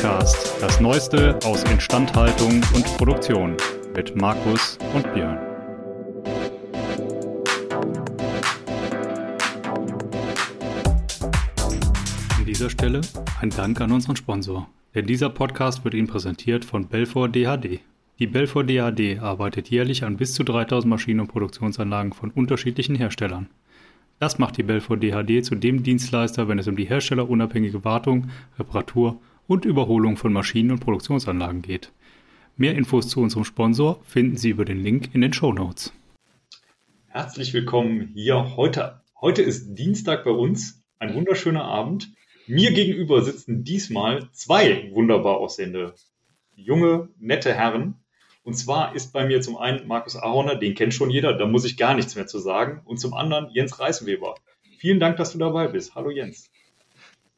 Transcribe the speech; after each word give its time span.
Podcast, 0.00 0.54
das 0.62 0.80
Neueste 0.80 1.38
aus 1.44 1.62
Instandhaltung 1.64 2.62
und 2.74 2.84
Produktion 2.96 3.54
mit 3.94 4.16
Markus 4.16 4.78
und 4.94 5.12
Björn. 5.12 5.36
An 12.34 12.46
dieser 12.46 12.70
Stelle 12.70 13.02
ein 13.42 13.50
Dank 13.50 13.78
an 13.82 13.92
unseren 13.92 14.16
Sponsor, 14.16 14.70
denn 14.94 15.04
dieser 15.04 15.28
Podcast 15.28 15.84
wird 15.84 15.92
Ihnen 15.92 16.08
präsentiert 16.08 16.64
von 16.64 16.88
Belfor 16.88 17.28
DHD. 17.28 17.80
Die 18.18 18.26
Belfor 18.26 18.64
DHD 18.64 19.18
arbeitet 19.20 19.68
jährlich 19.68 20.02
an 20.04 20.16
bis 20.16 20.32
zu 20.32 20.44
3000 20.44 20.88
Maschinen 20.88 21.20
und 21.20 21.28
Produktionsanlagen 21.28 22.14
von 22.14 22.30
unterschiedlichen 22.30 22.94
Herstellern. 22.94 23.50
Das 24.18 24.38
macht 24.38 24.56
die 24.56 24.62
Belfor 24.62 24.96
DHD 24.96 25.44
zu 25.44 25.56
dem 25.56 25.82
Dienstleister, 25.82 26.48
wenn 26.48 26.58
es 26.58 26.68
um 26.68 26.76
die 26.76 26.88
herstellerunabhängige 26.88 27.84
Wartung, 27.84 28.30
Reparatur 28.58 29.20
und 29.50 29.64
Überholung 29.64 30.16
von 30.16 30.32
Maschinen 30.32 30.70
und 30.70 30.78
Produktionsanlagen 30.78 31.60
geht. 31.60 31.90
Mehr 32.56 32.76
Infos 32.76 33.08
zu 33.08 33.20
unserem 33.20 33.44
Sponsor 33.44 34.00
finden 34.04 34.36
Sie 34.36 34.50
über 34.50 34.64
den 34.64 34.80
Link 34.80 35.12
in 35.12 35.22
den 35.22 35.32
Show 35.32 35.52
Notes. 35.52 35.92
Herzlich 37.08 37.52
willkommen 37.52 38.12
hier 38.14 38.56
heute. 38.56 39.00
Heute 39.20 39.42
ist 39.42 39.74
Dienstag 39.74 40.22
bei 40.22 40.30
uns, 40.30 40.84
ein 41.00 41.14
wunderschöner 41.14 41.64
Abend. 41.64 42.12
Mir 42.46 42.70
gegenüber 42.70 43.22
sitzen 43.22 43.64
diesmal 43.64 44.28
zwei 44.30 44.88
wunderbar 44.92 45.38
aussehende 45.38 45.94
junge, 46.54 47.08
nette 47.18 47.52
Herren. 47.52 47.96
Und 48.44 48.54
zwar 48.54 48.94
ist 48.94 49.12
bei 49.12 49.26
mir 49.26 49.40
zum 49.40 49.56
einen 49.56 49.88
Markus 49.88 50.14
Ahorner, 50.14 50.54
den 50.54 50.76
kennt 50.76 50.94
schon 50.94 51.10
jeder, 51.10 51.32
da 51.32 51.46
muss 51.46 51.64
ich 51.64 51.76
gar 51.76 51.94
nichts 51.94 52.14
mehr 52.14 52.28
zu 52.28 52.38
sagen. 52.38 52.82
Und 52.84 52.98
zum 52.98 53.14
anderen 53.14 53.50
Jens 53.52 53.80
Reißweber. 53.80 54.36
Vielen 54.78 55.00
Dank, 55.00 55.16
dass 55.16 55.32
du 55.32 55.38
dabei 55.38 55.66
bist. 55.66 55.96
Hallo 55.96 56.10
Jens. 56.10 56.52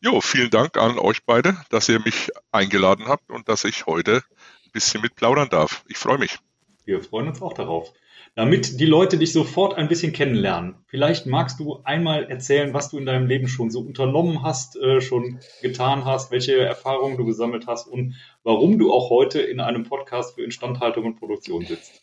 Jo, 0.05 0.21
vielen 0.21 0.51
Dank 0.51 0.79
an 0.79 0.99
euch 0.99 1.23
beide, 1.25 1.57
dass 1.71 1.89
ihr 1.89 2.01
mich 2.01 2.31
eingeladen 2.51 3.07
habt 3.07 3.31
und 3.31 3.49
dass 3.49 3.63
ich 3.63 3.87
heute 3.87 4.17
ein 4.17 4.73
bisschen 4.73 5.01
mit 5.01 5.15
plaudern 5.15 5.49
darf. 5.49 5.85
Ich 5.87 5.97
freue 5.97 6.19
mich. 6.19 6.39
Wir 6.85 7.05
freuen 7.05 7.29
uns 7.29 7.41
auch 7.41 7.53
darauf. 7.53 7.93
Damit 8.35 8.81
die 8.81 8.87
Leute 8.87 9.17
dich 9.17 9.33
sofort 9.33 9.75
ein 9.75 9.87
bisschen 9.87 10.13
kennenlernen, 10.13 10.75
vielleicht 10.89 11.27
magst 11.27 11.61
du 11.61 11.83
einmal 11.85 12.25
erzählen, 12.25 12.75
was 12.75 12.91
du 12.91 12.99
in 12.99 13.07
deinem 13.07 13.29
Leben 13.29 13.47
schon 13.47 13.71
so 13.71 13.79
unternommen 13.79 14.43
hast, 14.43 14.75
äh, 14.75 15.01
schon 15.01 15.39
getan 15.61 16.05
hast, 16.05 16.33
welche 16.33 16.59
Erfahrungen 16.59 17.17
du 17.17 17.25
gesammelt 17.25 17.69
hast 17.69 17.87
und 17.87 18.17
warum 18.43 18.81
du 18.81 18.93
auch 18.93 19.09
heute 19.09 19.41
in 19.41 19.61
einem 19.61 19.85
Podcast 19.85 20.35
für 20.35 20.43
Instandhaltung 20.43 21.05
und 21.05 21.21
Produktion 21.21 21.65
sitzt. 21.65 22.03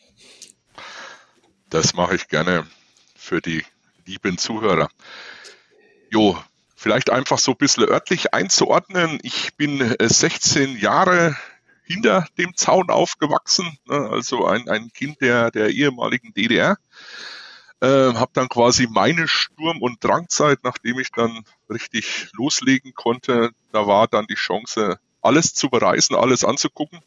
Das 1.69 1.93
mache 1.95 2.15
ich 2.15 2.29
gerne 2.29 2.65
für 3.13 3.41
die 3.41 3.65
lieben 4.05 4.37
Zuhörer. 4.37 4.87
Jo, 6.11 6.37
vielleicht 6.79 7.09
einfach 7.09 7.39
so 7.39 7.51
ein 7.51 7.57
bisschen 7.57 7.83
örtlich 7.83 8.33
einzuordnen. 8.33 9.19
Ich 9.21 9.53
bin 9.55 9.95
16 9.99 10.77
äh, 10.77 10.79
Jahre 10.79 11.35
hinter 11.83 12.25
dem 12.37 12.55
Zaun 12.55 12.89
aufgewachsen, 12.89 13.77
ne? 13.85 14.09
also 14.09 14.45
ein, 14.45 14.69
ein 14.69 14.89
Kind 14.93 15.19
der, 15.19 15.51
der 15.51 15.69
ehemaligen 15.71 16.33
DDR. 16.33 16.77
Äh, 17.81 18.13
habe 18.13 18.31
dann 18.33 18.47
quasi 18.47 18.87
meine 18.89 19.27
Sturm- 19.27 19.81
und 19.81 20.01
Drangzeit, 20.03 20.59
nachdem 20.63 20.99
ich 20.99 21.11
dann 21.11 21.43
richtig 21.69 22.29
loslegen 22.31 22.93
konnte, 22.93 23.51
da 23.73 23.85
war 23.85 24.07
dann 24.07 24.27
die 24.27 24.35
Chance, 24.35 24.99
alles 25.21 25.53
zu 25.53 25.69
bereisen, 25.69 26.15
alles 26.15 26.45
anzugucken. 26.45 27.01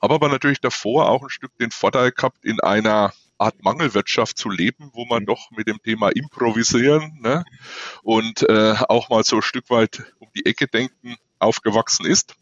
Habe 0.00 0.14
aber 0.14 0.28
natürlich 0.28 0.60
davor 0.60 1.10
auch 1.10 1.22
ein 1.22 1.30
Stück 1.30 1.56
den 1.58 1.72
Vorteil 1.72 2.12
gehabt, 2.12 2.42
in 2.42 2.60
einer 2.60 3.12
Art 3.38 3.62
Mangelwirtschaft 3.62 4.36
zu 4.36 4.50
leben, 4.50 4.90
wo 4.92 5.04
man 5.04 5.24
doch 5.24 5.50
mit 5.50 5.68
dem 5.68 5.80
Thema 5.82 6.10
Improvisieren 6.10 7.18
ne, 7.20 7.44
und 8.02 8.42
äh, 8.48 8.74
auch 8.88 9.08
mal 9.08 9.24
so 9.24 9.36
ein 9.36 9.42
Stück 9.42 9.70
weit 9.70 10.12
um 10.18 10.28
die 10.36 10.46
Ecke 10.46 10.66
denken 10.66 11.16
aufgewachsen 11.38 12.04
ist 12.04 12.34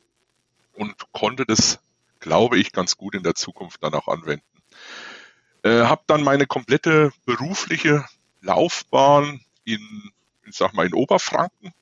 und 0.72 0.94
konnte 1.12 1.44
das, 1.44 1.78
glaube 2.20 2.59
ich, 2.59 2.72
ganz 2.72 2.97
gut 2.97 3.15
in 3.15 3.22
der 3.22 3.34
Zukunft 3.34 3.82
dann 3.82 3.94
auch 3.94 4.09
anwenden. 4.09 4.44
Äh, 5.62 5.84
habe 5.84 6.03
dann 6.06 6.22
meine 6.22 6.47
komplette 6.47 7.12
berufliche 7.25 8.04
Laufbahn 8.41 9.41
in, 9.65 10.12
ich 10.47 10.56
sag 10.56 10.72
mal, 10.75 10.87
in 10.87 10.94
Oberfranken, 10.94 11.72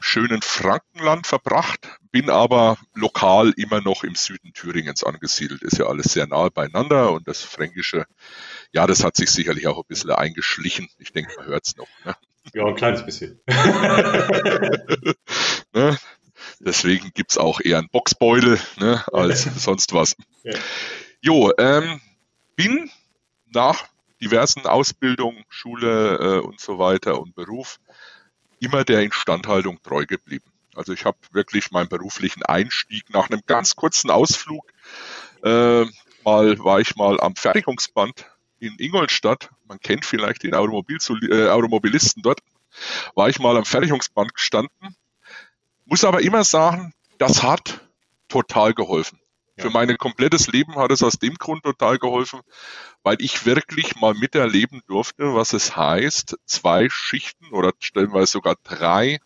schönen 0.00 0.42
Frankenland 0.42 1.26
verbracht, 1.26 1.88
bin 2.10 2.30
aber 2.30 2.78
lokal 2.94 3.52
immer 3.56 3.80
noch 3.80 4.04
im 4.04 4.14
Süden 4.14 4.52
Thüringens 4.52 5.04
angesiedelt. 5.04 5.62
Ist 5.62 5.78
ja 5.78 5.86
alles 5.86 6.12
sehr 6.12 6.26
nahe 6.26 6.50
beieinander 6.50 7.12
und 7.12 7.28
das 7.28 7.42
Fränkische, 7.42 8.06
ja, 8.72 8.86
das 8.86 9.04
hat 9.04 9.16
sich 9.16 9.30
sicherlich 9.30 9.66
auch 9.66 9.78
ein 9.78 9.88
bisschen 9.88 10.10
eingeschlichen. 10.10 10.88
Ich 10.98 11.12
denke, 11.12 11.32
man 11.36 11.46
hört 11.46 11.66
es 11.66 11.76
noch. 11.76 11.88
Ne? 12.04 12.16
Ja, 12.54 12.66
ein 12.66 12.74
kleines 12.74 13.04
bisschen. 13.04 13.40
ne? 15.74 15.98
Deswegen 16.60 17.10
gibt's 17.14 17.38
auch 17.38 17.60
eher 17.60 17.78
einen 17.78 17.88
Boxbeutel 17.88 18.60
ne, 18.78 19.04
als 19.12 19.42
sonst 19.62 19.92
was. 19.92 20.16
Ja. 20.44 20.54
Jo, 21.20 21.52
ähm, 21.58 22.00
bin 22.56 22.90
nach 23.52 23.88
diversen 24.20 24.66
Ausbildungen, 24.66 25.44
Schule 25.48 26.18
äh, 26.18 26.38
und 26.40 26.60
so 26.60 26.78
weiter 26.78 27.20
und 27.20 27.34
Beruf 27.34 27.80
immer 28.62 28.84
der 28.84 29.02
Instandhaltung 29.02 29.82
treu 29.82 30.06
geblieben. 30.06 30.44
Also 30.74 30.92
ich 30.92 31.04
habe 31.04 31.18
wirklich 31.32 31.70
meinen 31.70 31.88
beruflichen 31.88 32.42
Einstieg 32.44 33.10
nach 33.10 33.28
einem 33.28 33.42
ganz 33.46 33.76
kurzen 33.76 34.10
Ausflug, 34.10 34.64
äh, 35.42 35.84
mal 36.24 36.58
war 36.64 36.80
ich 36.80 36.96
mal 36.96 37.20
am 37.20 37.36
Fertigungsband 37.36 38.26
in 38.58 38.76
Ingolstadt, 38.78 39.50
man 39.66 39.80
kennt 39.80 40.06
vielleicht 40.06 40.44
den 40.44 40.54
Automobil 40.54 40.98
äh, 41.30 41.48
Automobilisten 41.48 42.22
dort, 42.22 42.40
war 43.14 43.28
ich 43.28 43.38
mal 43.38 43.56
am 43.56 43.64
Fertigungsband 43.64 44.34
gestanden 44.34 44.96
muss 45.84 46.04
aber 46.04 46.22
immer 46.22 46.44
sagen, 46.44 46.94
das 47.18 47.42
hat 47.42 47.80
total 48.28 48.72
geholfen. 48.72 49.20
Für 49.58 49.70
mein 49.70 49.96
komplettes 49.98 50.48
Leben 50.48 50.76
hat 50.76 50.90
es 50.92 51.02
aus 51.02 51.18
dem 51.18 51.34
Grund 51.34 51.62
total 51.62 51.98
geholfen, 51.98 52.40
weil 53.02 53.16
ich 53.20 53.44
wirklich 53.44 53.96
mal 53.96 54.14
miterleben 54.14 54.80
durfte, 54.86 55.34
was 55.34 55.52
es 55.52 55.76
heißt, 55.76 56.36
zwei 56.46 56.88
Schichten 56.88 57.48
oder 57.52 57.72
stellenweise 57.78 58.32
sogar 58.32 58.56
drei 58.64 59.18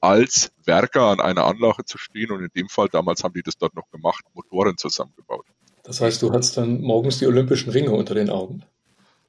als 0.00 0.52
Werker 0.64 1.06
an 1.08 1.20
einer 1.20 1.44
Anlage 1.44 1.84
zu 1.84 1.98
stehen 1.98 2.30
und 2.30 2.42
in 2.42 2.50
dem 2.54 2.68
Fall, 2.68 2.88
damals 2.88 3.24
haben 3.24 3.34
die 3.34 3.42
das 3.42 3.56
dort 3.56 3.74
noch 3.74 3.90
gemacht, 3.90 4.24
Motoren 4.34 4.76
zusammengebaut. 4.76 5.46
Das 5.82 6.00
heißt, 6.00 6.22
du 6.22 6.32
hattest 6.32 6.56
dann 6.56 6.80
morgens 6.80 7.18
die 7.18 7.26
olympischen 7.26 7.70
Ringe 7.70 7.90
unter 7.90 8.14
den 8.14 8.30
Augen. 8.30 8.64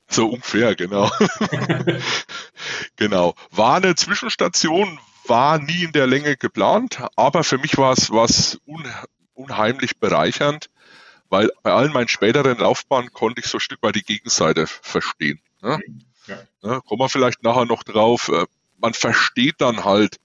So 0.07 0.27
ungefähr, 0.27 0.75
genau. 0.75 1.09
genau. 2.97 3.33
War 3.51 3.77
eine 3.77 3.95
Zwischenstation, 3.95 4.99
war 5.25 5.59
nie 5.59 5.85
in 5.85 5.93
der 5.93 6.07
Länge 6.07 6.35
geplant, 6.35 7.01
aber 7.15 7.45
für 7.45 7.57
mich 7.57 7.77
war 7.77 7.93
es 7.93 8.11
was 8.11 8.59
un, 8.65 8.83
unheimlich 9.41 9.97
bereichernd, 9.97 10.69
weil 11.29 11.51
bei 11.63 11.71
allen 11.71 11.93
meinen 11.93 12.07
späteren 12.07 12.57
Laufbahnen 12.57 13.11
konnte 13.13 13.41
ich 13.41 13.47
so 13.47 13.57
ein 13.57 13.61
Stück 13.61 13.81
weit 13.83 13.95
die 13.95 14.03
Gegenseite 14.03 14.67
verstehen. 14.67 15.39
Ne? 15.61 15.79
Ja. 16.27 16.37
Ne, 16.61 16.81
kommen 16.85 17.01
wir 17.01 17.09
vielleicht 17.09 17.43
nachher 17.43 17.65
noch 17.65 17.83
drauf. 17.83 18.29
Äh, 18.29 18.45
man 18.77 18.93
versteht 18.93 19.55
dann 19.59 19.85
halt, 19.85 20.17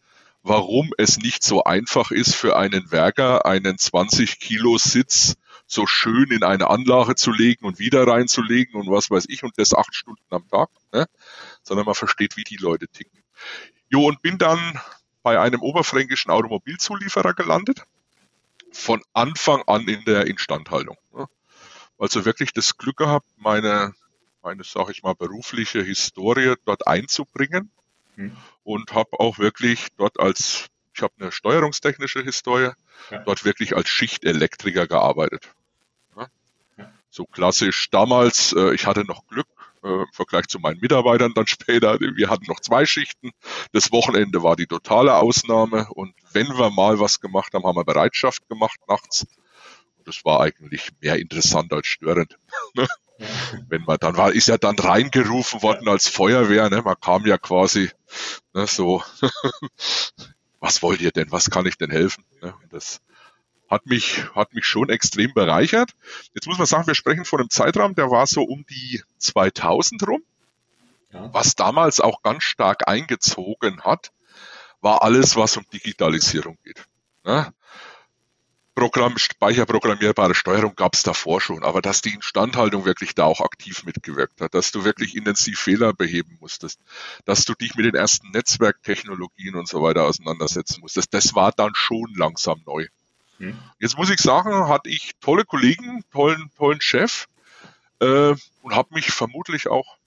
warum 0.43 0.93
es 0.99 1.19
nicht 1.19 1.43
so 1.43 1.65
einfach 1.65 2.11
ist 2.11 2.35
für 2.35 2.57
einen 2.57 2.91
Werker, 2.91 3.47
einen 3.47 3.79
20 3.79 4.39
Kilo 4.39 4.79
Sitz 4.79 5.37
so 5.67 5.87
schön 5.87 6.31
in 6.31 6.45
eine 6.45 6.71
Anlage 6.71 7.17
zu 7.17 7.33
legen 7.33 7.67
und 7.67 7.79
wieder 7.79 8.07
reinzulegen 8.07 8.81
und 8.81 8.89
was 8.91 9.11
weiß 9.11 9.27
ich 9.29 9.43
und 9.43 9.59
das 9.59 9.75
acht 9.75 9.95
Stunden 9.95 10.23
am 10.31 10.49
Tag, 10.49 10.69
ne? 10.93 11.07
sondern 11.63 11.87
man 11.87 11.97
versteht, 11.97 12.37
wie 12.37 12.45
die 12.45 12.57
Leute 12.57 12.87
ticken. 12.89 13.23
Jo, 13.89 14.07
und 14.07 14.23
bin 14.23 14.39
dann 14.39 14.81
bei 15.23 15.41
einem 15.41 15.61
oberfränkischen 15.63 16.31
Automobilzulieferer 16.31 17.35
gelandet. 17.35 17.83
Von 18.77 19.03
Anfang 19.15 19.63
an 19.67 19.89
in 19.89 20.05
der 20.05 20.27
Instandhaltung. 20.27 20.97
Also 21.99 22.25
wirklich 22.25 22.53
das 22.53 22.77
Glück 22.77 22.99
gehabt, 22.99 23.27
meine, 23.37 23.95
meine, 24.43 24.63
sag 24.65 24.91
ich 24.91 25.03
mal, 25.03 25.15
berufliche 25.15 25.83
Historie 25.83 26.55
dort 26.65 26.87
einzubringen. 26.87 27.71
Hm. 28.17 28.37
Und 28.65 28.93
habe 28.93 29.19
auch 29.21 29.39
wirklich 29.39 29.89
dort 29.97 30.21
als, 30.21 30.67
ich 30.95 31.03
habe 31.03 31.15
eine 31.19 31.33
steuerungstechnische 31.33 32.23
Historie, 32.23 32.71
ja. 33.11 33.19
dort 33.25 33.45
wirklich 33.45 33.77
als 33.77 33.89
Schichtelektriker 33.89 34.87
gearbeitet. 34.87 35.51
Ja. 36.17 36.93
So 37.11 37.25
klassisch 37.25 37.91
damals, 37.91 38.53
äh, 38.53 38.75
ich 38.75 38.87
hatte 38.87 39.05
noch 39.05 39.27
Glück, 39.29 39.47
äh, 39.87 40.03
im 40.03 40.13
Vergleich 40.13 40.47
zu 40.47 40.59
meinen 40.59 40.81
Mitarbeitern 40.81 41.33
dann 41.35 41.47
später. 41.47 41.99
Wir 42.01 42.29
hatten 42.29 42.47
noch 42.47 42.61
zwei 42.61 42.87
Schichten. 42.87 43.31
Das 43.73 43.93
Wochenende 43.93 44.43
war 44.43 44.57
die 44.57 44.67
totale 44.67 45.15
Ausnahme. 45.15 45.89
Und 45.91 46.15
wenn 46.33 46.49
wir 46.49 46.71
mal 46.71 46.99
was 46.99 47.21
gemacht 47.21 47.55
haben, 47.55 47.65
haben 47.65 47.77
wir 47.77 47.85
Bereitschaft 47.85 48.49
gemacht 48.49 48.81
nachts. 48.89 49.27
das 50.05 50.25
war 50.25 50.41
eigentlich 50.41 50.91
mehr 51.01 51.17
interessant 51.19 51.73
als 51.73 51.87
störend. 51.87 52.37
Ne? 52.75 52.87
wenn 53.69 53.83
man 53.85 53.97
dann 53.99 54.19
war, 54.19 54.33
ist 54.33 54.49
ja 54.49 54.59
dann 54.59 54.79
reingerufen 54.79 55.63
worden 55.63 55.89
als 55.89 56.07
Feuerwehr. 56.07 56.69
Ne? 56.69 56.83
Man 56.83 57.01
kam 57.01 57.25
ja 57.25 57.39
quasi 57.39 57.91
ne, 58.53 58.67
so, 58.67 59.03
was 60.61 60.83
wollt 60.83 61.01
ihr 61.01 61.13
denn? 61.13 61.33
Was 61.33 61.49
kann 61.49 61.65
ich 61.65 61.79
denn 61.79 61.91
helfen? 61.91 62.25
Ne? 62.43 62.55
Und 62.63 62.73
das 62.73 63.01
hat 63.69 63.87
mich, 63.87 64.25
hat 64.35 64.55
mich 64.55 64.65
schon 64.65 64.91
extrem 64.91 65.33
bereichert. 65.35 65.93
Jetzt 66.35 66.47
muss 66.47 66.59
man 66.59 66.67
sagen, 66.67 66.87
wir 66.87 66.95
sprechen 66.95 67.25
von 67.25 67.41
einem 67.41 67.51
Zeitraum, 67.51 67.95
der 67.95 68.11
war 68.11 68.27
so 68.27 68.43
um 68.43 68.65
die 68.69 69.03
2000 69.19 70.07
rum. 70.07 70.23
Ja. 71.13 71.33
Was 71.33 71.55
damals 71.55 72.01
auch 72.01 72.23
ganz 72.23 72.45
stark 72.45 72.89
eingezogen 72.89 73.83
hat, 73.83 74.13
war 74.81 75.03
alles, 75.03 75.37
was 75.37 75.57
um 75.57 75.65
Digitalisierung 75.73 76.59
geht. 76.63 76.85
Ja? 77.25 77.53
Programm, 78.77 79.17
speicherprogrammierbare 79.17 80.35
Steuerung 80.35 80.75
gab 80.77 80.95
es 80.95 81.03
davor 81.03 81.41
schon, 81.41 81.65
aber 81.65 81.81
dass 81.81 82.03
die 82.03 82.13
Instandhaltung 82.13 82.85
wirklich 82.85 83.15
da 83.15 83.25
auch 83.25 83.41
aktiv 83.41 83.85
mitgewirkt 83.85 84.43
hat, 84.43 84.53
dass 84.53 84.71
du 84.71 84.85
wirklich 84.85 85.17
intensiv 85.17 85.59
Fehler 85.59 85.95
beheben 85.95 86.37
musstest, 86.43 86.79
dass 87.25 87.47
du 87.47 87.55
dich 87.55 87.75
mit 87.75 87.87
den 87.87 87.95
ersten 87.95 88.31
Netzwerktechnologien 88.33 89.55
und 89.57 89.67
so 89.67 89.83
weiter 89.83 90.05
auseinandersetzen 90.05 90.83
musstest, 90.83 91.15
das 91.15 91.35
war 91.35 91.53
dann 91.53 91.75
schon 91.75 92.13
langsam 92.17 92.61
neu. 92.67 92.87
Hm. 93.39 93.59
Jetzt 93.79 93.97
muss 93.97 94.11
ich 94.11 94.21
sagen, 94.21 94.69
hatte 94.69 94.89
ich 94.91 95.13
tolle 95.21 95.45
Kollegen, 95.45 96.05
tollen, 96.11 96.51
tollen 96.57 96.81
Chef 96.81 97.27
äh, 98.01 98.35
und 98.63 98.75
habe 98.75 98.95
mich 98.95 99.11
vermutlich 99.11 99.69
auch 99.69 99.99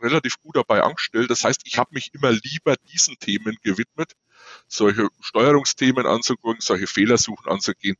relativ 0.00 0.38
gut 0.40 0.56
dabei 0.56 0.82
angestellt. 0.82 1.30
Das 1.30 1.44
heißt, 1.44 1.62
ich 1.64 1.78
habe 1.78 1.90
mich 1.92 2.14
immer 2.14 2.32
lieber 2.32 2.76
diesen 2.92 3.18
Themen 3.18 3.56
gewidmet, 3.62 4.12
solche 4.66 5.08
Steuerungsthemen 5.20 6.06
anzugucken, 6.06 6.60
solche 6.60 6.86
Fehlersuchen 6.86 7.50
anzugehen. 7.50 7.96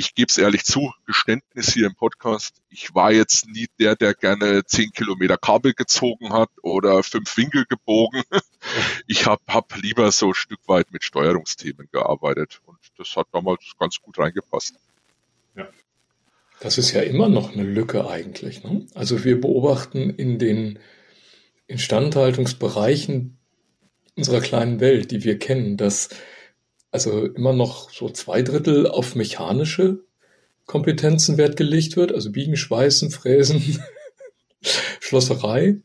Ich 0.00 0.14
gebe 0.14 0.28
es 0.30 0.38
ehrlich 0.38 0.64
zu, 0.64 0.94
Geständnis 1.04 1.74
hier 1.74 1.86
im 1.86 1.94
Podcast. 1.94 2.62
Ich 2.70 2.94
war 2.94 3.12
jetzt 3.12 3.46
nie 3.46 3.66
der, 3.78 3.96
der 3.96 4.14
gerne 4.14 4.64
zehn 4.64 4.90
Kilometer 4.92 5.36
Kabel 5.36 5.74
gezogen 5.74 6.32
hat 6.32 6.48
oder 6.62 7.02
fünf 7.02 7.36
Winkel 7.36 7.66
gebogen. 7.66 8.22
Ich 9.06 9.26
habe 9.26 9.42
hab 9.48 9.74
lieber 9.76 10.10
so 10.12 10.28
ein 10.28 10.34
Stück 10.34 10.60
weit 10.66 10.92
mit 10.92 11.02
Steuerungsthemen 11.02 11.88
gearbeitet 11.92 12.60
und 12.66 12.78
das 12.96 13.16
hat 13.16 13.26
damals 13.32 13.60
ganz 13.78 14.00
gut 14.00 14.18
reingepasst. 14.18 14.74
Ja. 15.56 15.68
Das 16.60 16.78
ist 16.78 16.92
ja 16.92 17.00
immer 17.00 17.28
noch 17.28 17.52
eine 17.52 17.62
Lücke 17.62 18.08
eigentlich. 18.08 18.62
Ne? 18.62 18.86
Also 18.94 19.24
wir 19.24 19.40
beobachten 19.40 20.10
in 20.10 20.38
den 20.38 20.78
Instandhaltungsbereichen 21.66 23.38
unserer 24.16 24.40
kleinen 24.40 24.80
Welt, 24.80 25.10
die 25.10 25.24
wir 25.24 25.38
kennen, 25.38 25.78
dass 25.78 26.10
also 26.90 27.26
immer 27.26 27.52
noch 27.52 27.90
so 27.90 28.08
zwei 28.08 28.42
Drittel 28.42 28.86
auf 28.86 29.14
mechanische 29.14 30.00
Kompetenzen 30.66 31.36
Wert 31.36 31.56
gelegt 31.56 31.96
wird, 31.96 32.12
also 32.12 32.30
Biegen, 32.30 32.56
Schweißen, 32.56 33.10
Fräsen, 33.10 33.80
Schlosserei. 35.00 35.80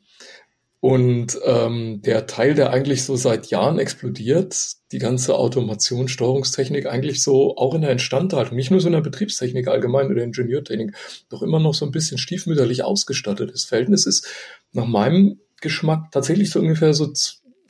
Und 0.80 1.40
ähm, 1.44 2.04
der 2.04 2.28
Teil, 2.28 2.54
der 2.54 2.70
eigentlich 2.70 3.04
so 3.04 3.16
seit 3.16 3.48
Jahren 3.48 3.80
explodiert, 3.80 4.56
die 4.92 5.00
ganze 5.00 5.36
Automation, 5.36 6.08
Steuerungstechnik, 6.08 6.86
eigentlich 6.86 7.24
so 7.24 7.58
auch 7.58 7.74
in 7.74 7.82
der 7.82 7.90
Instandhaltung, 7.90 8.56
nicht 8.56 8.70
nur 8.70 8.80
so 8.80 8.86
in 8.86 8.94
der 8.94 9.02
Betriebstechnik 9.02 9.68
allgemein 9.68 10.12
oder 10.12 10.24
Ingenieurtechnik, 10.24 10.96
doch 11.30 11.42
immer 11.42 11.60
noch 11.60 11.74
so 11.74 11.86
ein 11.86 11.92
bisschen 11.92 12.20
stiefmütterlich 12.20 12.84
ausgestattet. 12.84 13.52
Das 13.52 13.66
Verhältnis 13.66 14.06
ist 14.06 14.28
nach 14.74 14.86
meinem 14.86 15.40
Geschmack 15.60 16.12
tatsächlich 16.12 16.52
so 16.52 16.60
ungefähr 16.60 16.94
so 16.94 17.12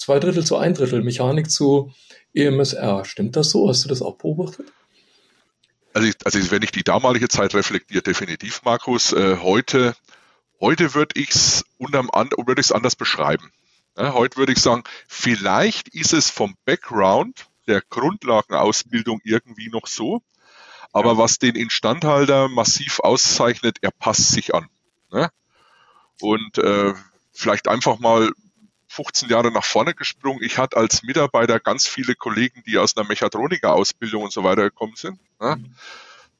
zwei 0.06 0.20
Drittel 0.20 0.46
zu 0.46 0.58
ein 0.58 0.76
Drittel 0.76 1.02
Mechanik 1.02 1.50
zu 1.50 1.92
EMSR. 2.36 3.06
Stimmt 3.06 3.36
das 3.36 3.50
so? 3.50 3.68
Hast 3.68 3.86
du 3.86 3.90
das 3.90 4.04
auch 4.04 4.18
beobachtet? 4.18 4.72
Also, 5.94 6.08
ich, 6.08 6.16
also 6.24 6.52
wenn 6.52 6.62
ich 6.62 6.72
die 6.72 6.84
damalige 6.84 7.28
Zeit 7.28 7.56
reflektiere, 7.56 8.04
definitiv, 8.04 8.62
Markus. 8.64 9.14
Äh, 9.14 9.38
heute 9.42 9.96
heute 10.62 10.94
würde 10.94 11.20
ich 11.20 11.32
es 11.32 11.66
es 12.58 12.72
anders 12.72 12.96
beschreiben. 12.96 13.52
Ja, 13.98 14.14
heute 14.14 14.38
würde 14.38 14.52
ich 14.54 14.60
sagen, 14.60 14.84
vielleicht 15.08 15.88
ist 15.90 16.14
es 16.14 16.30
vom 16.30 16.56
Background 16.66 17.48
der 17.68 17.82
Grundlagenausbildung 17.82 19.22
irgendwie 19.24 19.70
noch 19.70 19.88
so, 19.88 20.22
aber 20.94 21.14
ja. 21.14 21.18
was 21.18 21.40
den 21.40 21.56
Instandhalter 21.56 22.48
massiv 22.48 23.00
auszeichnet, 23.00 23.78
er 23.82 23.92
passt 23.92 24.30
sich 24.30 24.54
an. 24.54 24.68
Ne? 25.12 25.30
Und 26.22 26.60
äh, 26.60 26.94
vielleicht 27.32 27.68
einfach 27.68 28.00
mal 28.00 28.32
15 28.96 29.30
Jahre 29.30 29.52
nach 29.52 29.66
vorne 29.66 29.94
gesprungen. 29.94 30.42
Ich 30.42 30.58
hatte 30.58 30.78
als 30.78 31.04
Mitarbeiter 31.04 31.60
ganz 31.60 31.86
viele 31.86 32.16
Kollegen, 32.16 32.64
die 32.66 32.78
aus 32.78 32.96
einer 32.96 33.08
Mechatroniker-Ausbildung 33.08 34.24
und 34.24 34.32
so 34.32 34.44
weiter 34.44 34.64
gekommen 34.64 34.96
sind. 34.96 35.20
Ja? 35.42 35.58
Mhm. 35.58 35.76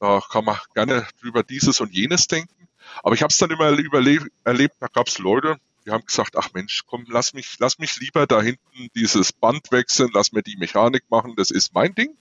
Da 0.00 0.20
kann 0.30 0.44
man 0.44 0.56
gerne 0.74 1.06
drüber 1.20 1.42
dieses 1.42 1.80
und 1.80 1.92
jenes 1.92 2.26
denken. 2.26 2.68
Aber 3.02 3.14
ich 3.14 3.22
habe 3.22 3.30
es 3.30 3.38
dann 3.38 3.50
immer 3.50 3.66
erlebt, 3.66 4.74
da 4.80 4.86
gab 4.88 5.08
es 5.08 5.18
Leute, 5.18 5.58
die 5.84 5.90
haben 5.90 6.06
gesagt, 6.06 6.36
ach 6.36 6.48
Mensch, 6.54 6.84
komm, 6.86 7.04
lass 7.08 7.34
mich, 7.34 7.56
lass 7.58 7.78
mich 7.78 7.98
lieber 8.00 8.26
da 8.26 8.40
hinten 8.40 8.88
dieses 8.94 9.32
Band 9.32 9.70
wechseln, 9.70 10.10
lass 10.14 10.32
mir 10.32 10.42
die 10.42 10.56
Mechanik 10.56 11.04
machen, 11.10 11.34
das 11.36 11.50
ist 11.50 11.74
mein 11.74 11.94
Ding. 11.94 12.16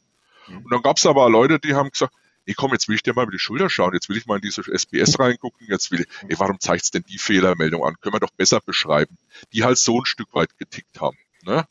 Mhm. 0.47 0.57
Und 0.57 0.71
dann 0.71 0.81
gab 0.81 0.97
es 0.97 1.05
aber 1.05 1.29
Leute, 1.29 1.59
die 1.59 1.75
haben 1.75 1.91
gesagt, 1.91 2.13
nee, 2.45 2.53
komm, 2.53 2.71
jetzt 2.71 2.87
will 2.87 2.95
ich 2.95 3.03
dir 3.03 3.13
mal 3.13 3.23
über 3.23 3.31
die 3.31 3.39
Schulter 3.39 3.69
schauen, 3.69 3.93
jetzt 3.93 4.09
will 4.09 4.17
ich 4.17 4.25
mal 4.25 4.35
in 4.35 4.41
diese 4.41 4.61
SPS 4.61 5.19
reingucken, 5.19 5.67
jetzt 5.67 5.91
will 5.91 6.01
ich, 6.01 6.07
ey, 6.27 6.39
warum 6.39 6.59
zeigt's 6.59 6.91
denn 6.91 7.03
die 7.07 7.17
Fehlermeldung 7.17 7.83
an? 7.83 7.95
Können 8.01 8.15
wir 8.15 8.19
doch 8.19 8.31
besser 8.31 8.59
beschreiben. 8.61 9.17
Die 9.53 9.63
halt 9.63 9.77
so 9.77 9.99
ein 9.99 10.05
Stück 10.05 10.33
weit 10.33 10.57
getickt 10.57 11.01
haben. 11.01 11.17
Ne? 11.43 11.65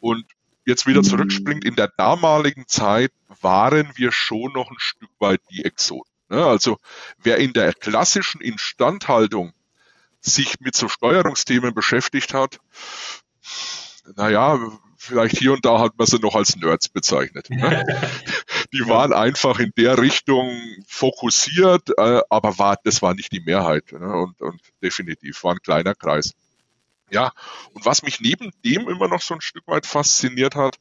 Und 0.00 0.24
jetzt 0.64 0.86
wieder 0.86 1.02
zurückspringt, 1.02 1.64
in 1.64 1.76
der 1.76 1.88
damaligen 1.88 2.66
Zeit 2.66 3.12
waren 3.40 3.90
wir 3.96 4.12
schon 4.12 4.52
noch 4.52 4.70
ein 4.70 4.78
Stück 4.78 5.10
weit 5.18 5.40
die 5.50 5.64
Exoten. 5.64 6.10
Ne? 6.28 6.44
Also 6.44 6.78
wer 7.18 7.38
in 7.38 7.52
der 7.52 7.72
klassischen 7.72 8.40
Instandhaltung 8.40 9.52
sich 10.20 10.60
mit 10.60 10.74
so 10.74 10.88
Steuerungsthemen 10.88 11.72
beschäftigt 11.72 12.34
hat, 12.34 12.58
naja, 14.16 14.58
vielleicht 14.96 15.38
hier 15.38 15.52
und 15.52 15.64
da 15.64 15.78
hat 15.78 15.96
man 15.98 16.06
sie 16.06 16.18
noch 16.18 16.34
als 16.34 16.56
Nerds 16.56 16.88
bezeichnet. 16.88 17.48
Ne? 17.50 17.84
Die 18.72 18.88
waren 18.88 19.12
einfach 19.12 19.58
in 19.58 19.72
der 19.76 19.98
Richtung 19.98 20.60
fokussiert, 20.86 21.90
äh, 21.96 22.20
aber 22.28 22.58
war, 22.58 22.76
das 22.82 23.02
war 23.02 23.14
nicht 23.14 23.32
die 23.32 23.40
Mehrheit 23.40 23.92
ne? 23.92 24.12
und, 24.16 24.40
und 24.40 24.60
definitiv 24.82 25.42
war 25.44 25.52
ein 25.52 25.62
kleiner 25.62 25.94
Kreis. 25.94 26.34
Ja, 27.10 27.32
und 27.72 27.84
was 27.84 28.02
mich 28.02 28.20
neben 28.20 28.50
dem 28.64 28.88
immer 28.88 29.08
noch 29.08 29.22
so 29.22 29.34
ein 29.34 29.40
Stück 29.40 29.66
weit 29.68 29.86
fasziniert 29.86 30.56
hat, 30.56 30.78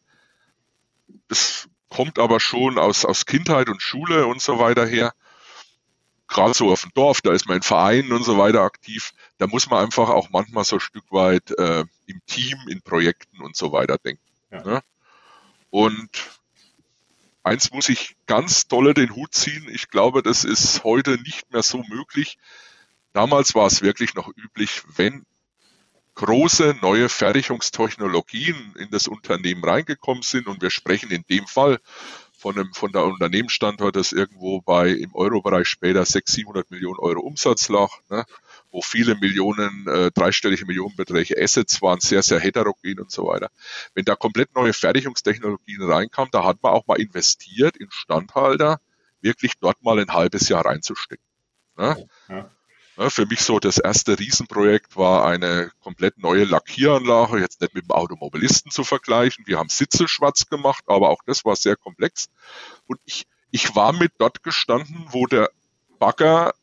das 1.28 1.70
kommt 1.90 2.18
aber 2.18 2.40
schon 2.40 2.80
aus, 2.80 3.06
aus 3.06 3.26
Kindheit 3.26 3.70
und 3.70 3.82
Schule 3.82 4.26
und 4.26 4.42
so 4.42 4.60
weiter 4.60 4.86
her, 4.86 5.14
gerade 6.28 6.54
so 6.54 6.72
auf 6.72 6.82
dem 6.82 6.92
Dorf, 6.94 7.22
da 7.22 7.32
ist 7.32 7.48
man 7.48 7.58
in 7.58 7.64
Vereinen 7.64 8.12
und 8.12 8.24
so 8.24 8.38
weiter 8.38 8.62
aktiv, 8.62 9.14
da 9.38 9.48
muss 9.48 9.70
man 9.70 9.86
einfach 9.86 10.10
auch 10.10 10.30
manchmal 10.32 10.64
so 10.64 10.78
ein 10.78 10.82
Stück 10.82 11.06
weit 11.12 11.52
äh, 11.52 11.86
im 12.08 12.22
Team, 12.26 12.58
in 12.70 12.82
Projekten 12.82 13.42
und 13.42 13.56
so 13.56 13.72
weiter 13.72 13.98
denken. 13.98 14.24
Ja. 14.52 14.64
Ne? 14.64 14.84
Und 15.70 16.10
eins 17.46 17.72
muss 17.72 17.90
ich 17.90 18.16
ganz 18.26 18.68
dolle 18.68 18.94
den 18.94 19.16
Hut 19.16 19.34
ziehen. 19.34 19.68
Ich 19.72 19.90
glaube, 19.90 20.24
das 20.24 20.44
ist 20.44 20.84
heute 20.84 21.18
nicht 21.22 21.52
mehr 21.52 21.64
so 21.64 21.84
möglich. 21.88 22.38
Damals 23.14 23.56
war 23.56 23.68
es 23.68 23.82
wirklich 23.82 24.16
noch 24.16 24.30
üblich, 24.36 24.82
wenn 24.96 25.26
große 26.16 26.78
neue 26.82 27.08
Fertigungstechnologien 27.08 28.74
in 28.80 28.90
das 28.90 29.08
Unternehmen 29.08 29.64
reingekommen 29.64 30.24
sind 30.24 30.48
und 30.48 30.62
wir 30.62 30.70
sprechen 30.70 31.12
in 31.12 31.24
dem 31.30 31.46
Fall 31.46 31.80
von, 32.38 32.58
einem, 32.58 32.74
von 32.74 32.92
der 32.92 33.04
Unternehmensstandort, 33.04 33.96
das 33.96 34.12
irgendwo 34.12 34.62
bei 34.62 34.90
im 34.90 35.14
Euro-Bereich 35.14 35.68
später 35.68 36.04
600, 36.04 36.28
700 36.28 36.72
Millionen 36.72 37.00
Euro 37.00 37.22
Umsatz 37.22 37.70
lag, 37.70 37.90
ne, 38.10 38.26
wo 38.76 38.82
viele 38.82 39.16
Millionen, 39.16 39.88
äh, 39.88 40.12
dreistellige 40.12 40.66
Millionenbeträge 40.66 41.42
Assets 41.42 41.82
waren, 41.82 42.02
sehr, 42.02 42.22
sehr 42.22 42.42
heterogen 42.42 43.00
und 43.00 43.10
so 43.10 43.26
weiter. 43.26 43.50
Wenn 43.94 44.04
da 44.04 44.16
komplett 44.16 44.54
neue 44.54 44.74
Fertigungstechnologien 44.74 45.82
reinkamen, 45.82 46.30
da 46.32 46.44
hat 46.44 46.62
man 46.62 46.74
auch 46.74 46.86
mal 46.86 47.00
investiert 47.00 47.78
in 47.78 47.90
Standhalter, 47.90 48.82
wirklich 49.22 49.54
dort 49.62 49.82
mal 49.82 49.98
ein 49.98 50.12
halbes 50.12 50.50
Jahr 50.50 50.66
reinzustecken. 50.66 51.26
Ne? 51.78 52.06
Ja. 52.28 52.52
Ja, 52.98 53.10
für 53.10 53.26
mich 53.26 53.42
so 53.42 53.60
das 53.60 53.78
erste 53.78 54.18
Riesenprojekt 54.20 54.96
war 54.96 55.26
eine 55.26 55.70
komplett 55.82 56.18
neue 56.18 56.46
Lackieranlage, 56.46 57.40
jetzt 57.40 57.60
nicht 57.60 57.76
mit 57.76 57.86
dem 57.86 57.92
Automobilisten 57.92 58.72
zu 58.72 58.86
vergleichen. 58.86 59.46
Wir 59.48 59.58
haben 59.58 59.68
Sitze 59.68 60.08
schwarz 60.08 60.48
gemacht, 60.48 60.84
aber 60.88 61.10
auch 61.10 61.22
das 61.26 61.44
war 61.44 61.58
sehr 61.58 61.76
komplex. 61.76 62.28
Und 62.88 63.00
ich, 63.04 63.26
ich 63.52 63.76
war 63.76 63.92
mit 63.92 64.14
dort 64.18 64.44
gestanden, 64.44 65.08
wo 65.10 65.28
der 65.28 65.50
Bagger 66.00 66.54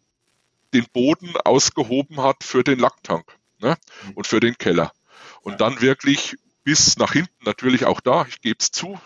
den 0.72 0.86
Boden 0.92 1.34
ausgehoben 1.44 2.20
hat 2.20 2.44
für 2.44 2.64
den 2.64 2.78
Lacktank 2.78 3.38
ne? 3.58 3.76
und 4.14 4.26
für 4.26 4.40
den 4.40 4.56
Keller. 4.58 4.92
Und 5.42 5.60
dann 5.60 5.80
wirklich 5.80 6.36
bis 6.64 6.96
nach 6.96 7.12
hinten 7.12 7.44
natürlich 7.44 7.84
auch 7.84 8.00
da, 8.00 8.24
ich 8.28 8.40
gebe 8.40 8.58
es 8.60 8.70
zu, 8.70 8.98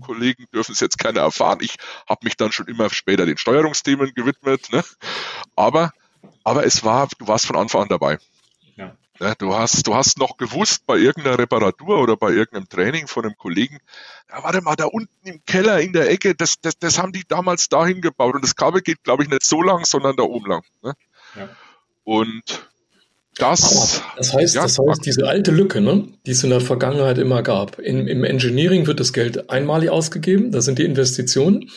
Kollegen 0.00 0.46
dürfen 0.54 0.70
es 0.72 0.78
jetzt 0.78 0.98
keiner 0.98 1.20
erfahren. 1.20 1.58
Ich 1.60 1.74
habe 2.08 2.20
mich 2.24 2.36
dann 2.36 2.52
schon 2.52 2.68
immer 2.68 2.90
später 2.90 3.26
den 3.26 3.36
Steuerungsthemen 3.36 4.14
gewidmet. 4.14 4.70
Ne? 4.70 4.84
Aber 5.56 5.92
aber 6.44 6.64
es 6.66 6.84
war, 6.84 7.08
du 7.18 7.26
warst 7.26 7.46
von 7.46 7.56
Anfang 7.56 7.82
an 7.82 7.88
dabei. 7.88 8.18
Ja. 8.76 8.96
Ja. 9.20 9.34
du 9.34 9.54
hast, 9.54 9.86
du 9.86 9.94
hast 9.94 10.18
noch 10.18 10.36
gewusst 10.36 10.86
bei 10.86 10.96
irgendeiner 10.96 11.38
Reparatur 11.38 12.00
oder 12.00 12.16
bei 12.16 12.30
irgendeinem 12.30 12.68
Training 12.68 13.06
von 13.06 13.24
einem 13.24 13.36
Kollegen, 13.36 13.78
ja, 14.30 14.42
warte 14.42 14.60
mal, 14.60 14.76
da 14.76 14.86
unten 14.86 15.28
im 15.28 15.44
Keller 15.44 15.80
in 15.80 15.92
der 15.92 16.10
Ecke, 16.10 16.34
das, 16.34 16.56
das, 16.60 16.78
das 16.78 16.98
haben 16.98 17.12
die 17.12 17.24
damals 17.26 17.68
dahin 17.68 18.00
gebaut 18.00 18.34
und 18.34 18.44
das 18.44 18.56
Kabel 18.56 18.82
geht, 18.82 19.02
glaube 19.04 19.22
ich, 19.22 19.28
nicht 19.28 19.44
so 19.44 19.62
lang, 19.62 19.84
sondern 19.84 20.16
da 20.16 20.24
oben 20.24 20.46
lang. 20.46 20.64
Ne? 20.82 20.94
Ja. 21.36 21.48
Und 22.04 22.68
das, 23.36 24.02
das 24.16 24.32
heißt, 24.32 24.54
ja, 24.54 24.62
das 24.62 24.78
heißt, 24.78 25.04
diese 25.04 25.26
alte 25.26 25.50
Lücke, 25.50 25.80
ne, 25.80 26.06
die 26.24 26.30
es 26.30 26.44
in 26.44 26.50
der 26.50 26.60
Vergangenheit 26.60 27.18
immer 27.18 27.42
gab. 27.42 27.80
In, 27.80 28.06
Im 28.06 28.22
Engineering 28.22 28.86
wird 28.86 29.00
das 29.00 29.12
Geld 29.12 29.50
einmalig 29.50 29.90
ausgegeben, 29.90 30.52
da 30.52 30.60
sind 30.60 30.78
die 30.78 30.84
Investitionen 30.84 31.70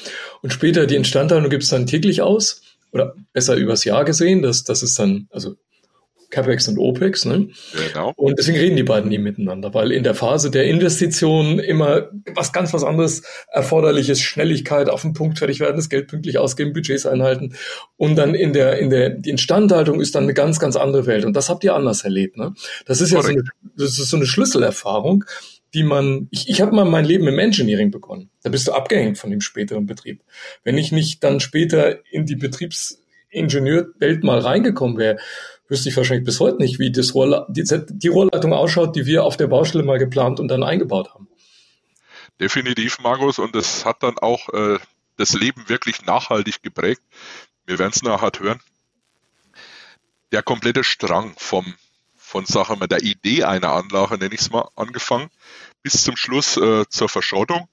und 0.44 0.54
später 0.54 0.86
die 0.86 0.96
Instandhaltung 0.96 1.50
gibt 1.50 1.64
es 1.64 1.70
dann 1.70 1.88
täglich 1.88 2.22
aus 2.22 2.62
oder 2.92 3.16
besser 3.34 3.56
übers 3.56 3.86
Jahr 3.86 4.06
gesehen, 4.06 4.44
das, 4.44 4.66
das 4.66 4.84
ist 4.84 5.00
dann, 5.00 5.28
also 5.32 5.56
CapEx 6.30 6.68
und 6.68 6.78
OPEX. 6.78 7.26
Ne? 7.26 7.50
Genau. 7.88 8.14
Und 8.16 8.38
deswegen 8.38 8.58
reden 8.58 8.76
die 8.76 8.84
beiden 8.84 9.10
nie 9.10 9.18
miteinander, 9.18 9.74
weil 9.74 9.92
in 9.92 10.04
der 10.04 10.16
Phase 10.16 10.52
der 10.52 10.66
Investition 10.66 11.60
immer 11.60 12.10
was 12.34 12.54
ganz 12.54 12.74
was 12.74 12.84
anderes 12.84 13.24
erforderlich 13.52 14.10
ist. 14.10 14.22
Schnelligkeit 14.22 14.90
auf 14.90 15.02
den 15.02 15.14
Punkt 15.14 15.40
fertig 15.40 15.60
werden, 15.60 15.78
das 15.78 15.90
Geld 15.90 16.08
pünktlich 16.08 16.38
ausgeben, 16.38 16.74
Budgets 16.74 17.06
einhalten. 17.06 17.56
Und 17.96 18.16
dann 18.16 18.36
in 18.36 18.54
der, 18.54 18.80
in 18.80 18.90
der, 18.90 19.10
die 19.10 19.30
Instandhaltung 19.30 20.02
ist 20.02 20.16
dann 20.16 20.24
eine 20.24 20.34
ganz, 20.34 20.60
ganz 20.60 20.76
andere 20.76 21.06
Welt. 21.06 21.26
Und 21.26 21.34
das 21.34 21.50
habt 21.50 21.64
ihr 21.64 21.76
anders 21.76 22.04
erlebt. 22.04 22.38
Ne? 22.38 22.54
Das 22.86 23.02
ist 23.02 23.12
ja 23.12 23.22
so 23.22 23.30
eine, 23.30 23.44
das 23.78 24.00
ist 24.00 24.10
so 24.10 24.18
eine 24.18 24.26
Schlüsselerfahrung 24.26 25.24
die 25.74 25.84
man, 25.84 26.28
ich, 26.32 26.50
ich 26.50 26.62
habe 26.62 26.76
mal 26.76 26.86
mein 26.86 27.06
Leben 27.06 27.28
im 27.28 27.40
Engineering 27.40 27.92
begonnen. 27.92 28.30
Da 28.44 28.50
bist 28.50 28.68
du 28.68 28.72
abgehängt 28.72 29.18
von 29.18 29.30
dem 29.30 29.42
späteren 29.42 29.86
Betrieb. 29.86 30.24
Wenn 30.64 30.78
ich 30.78 30.92
nicht 30.92 31.24
dann 31.24 31.40
später 31.40 32.00
in 32.12 32.26
die 32.26 32.36
Betriebsingenieurwelt 32.36 34.24
mal 34.24 34.40
reingekommen 34.40 34.98
wäre, 34.98 35.18
wüsste 35.68 35.90
ich 35.90 35.98
wahrscheinlich 35.98 36.26
bis 36.26 36.40
heute 36.40 36.58
nicht, 36.58 36.80
wie 36.80 36.92
das 36.92 37.14
Rohr, 37.14 37.46
die, 37.50 37.64
die 37.64 38.08
Rohrleitung 38.08 38.54
ausschaut, 38.54 38.96
die 38.96 39.06
wir 39.06 39.24
auf 39.24 39.38
der 39.38 39.48
Baustelle 39.48 39.84
mal 39.84 40.00
geplant 40.00 40.40
und 40.40 40.48
dann 40.48 40.64
eingebaut 40.64 41.14
haben. 41.14 41.28
Definitiv, 42.40 43.00
Markus, 43.00 43.40
und 43.40 43.56
das 43.56 43.86
hat 43.86 44.04
dann 44.04 44.18
auch 44.20 44.50
äh, 44.54 44.80
das 45.18 45.34
Leben 45.34 45.68
wirklich 45.68 46.06
nachhaltig 46.06 46.62
geprägt. 46.62 47.02
Wir 47.66 47.80
werden 47.80 47.92
es 47.94 48.04
nachher 48.04 48.32
hören. 48.40 48.60
Der 50.32 50.44
komplette 50.44 50.84
Strang 50.84 51.34
vom 51.38 51.74
von 52.28 52.46
Sachen 52.46 52.80
der 52.82 53.04
Idee 53.04 53.46
einer 53.46 53.72
Anlage, 53.72 54.18
nenne 54.18 54.36
ich 54.36 54.42
es 54.42 54.50
mal, 54.50 54.70
angefangen, 54.76 55.30
bis 55.82 56.04
zum 56.04 56.18
Schluss 56.18 56.58
äh, 56.58 56.84
zur 56.90 57.08
Verschrottung. 57.08 57.70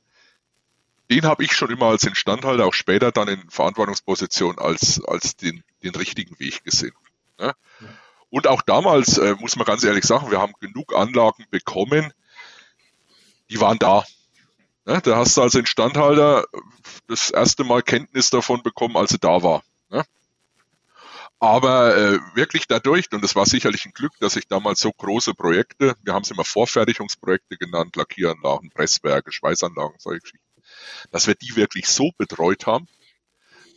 Den 1.10 1.24
habe 1.24 1.42
ich 1.42 1.52
schon 1.52 1.70
immer 1.70 1.86
als 1.86 2.04
Instandhalter, 2.04 2.64
auch 2.64 2.72
später 2.72 3.10
dann 3.10 3.26
in 3.26 3.50
Verantwortungsposition 3.50 4.60
als, 4.60 5.02
als 5.04 5.36
den, 5.36 5.64
den 5.82 5.94
richtigen 5.96 6.38
Weg 6.38 6.62
gesehen. 6.62 6.94
Ne? 7.38 7.52
Und 8.30 8.48
auch 8.48 8.62
damals, 8.62 9.18
äh, 9.18 9.34
muss 9.38 9.56
man 9.56 9.64
ganz 9.64 9.84
ehrlich 9.84 10.04
sagen, 10.04 10.30
wir 10.30 10.40
haben 10.40 10.54
genug 10.60 10.94
Anlagen 10.94 11.44
bekommen, 11.50 12.12
die 13.50 13.60
waren 13.60 13.78
da. 13.78 14.04
Ne? 14.86 15.00
Da 15.02 15.16
hast 15.16 15.36
du 15.36 15.42
als 15.42 15.54
Instandhalter 15.54 16.44
das 17.06 17.30
erste 17.30 17.64
Mal 17.64 17.82
Kenntnis 17.82 18.30
davon 18.30 18.62
bekommen, 18.62 18.96
als 18.96 19.10
sie 19.10 19.18
da 19.18 19.42
war. 19.42 19.62
Ne? 19.88 20.04
Aber 21.38 21.96
äh, 21.96 22.18
wirklich 22.34 22.66
dadurch, 22.66 23.12
und 23.12 23.22
das 23.22 23.36
war 23.36 23.46
sicherlich 23.46 23.84
ein 23.86 23.92
Glück, 23.92 24.12
dass 24.20 24.36
ich 24.36 24.48
damals 24.48 24.80
so 24.80 24.90
große 24.90 25.34
Projekte, 25.34 25.94
wir 26.02 26.14
haben 26.14 26.22
es 26.22 26.30
immer 26.30 26.44
Vorfertigungsprojekte 26.44 27.56
genannt, 27.56 27.96
Lackieranlagen, 27.96 28.70
Presswerke, 28.70 29.30
Schweißanlagen, 29.32 29.96
solche 29.98 30.20
Geschichten, 30.20 30.46
dass 31.10 31.26
wir 31.26 31.34
die 31.34 31.54
wirklich 31.56 31.86
so 31.86 32.10
betreut 32.16 32.66
haben, 32.66 32.88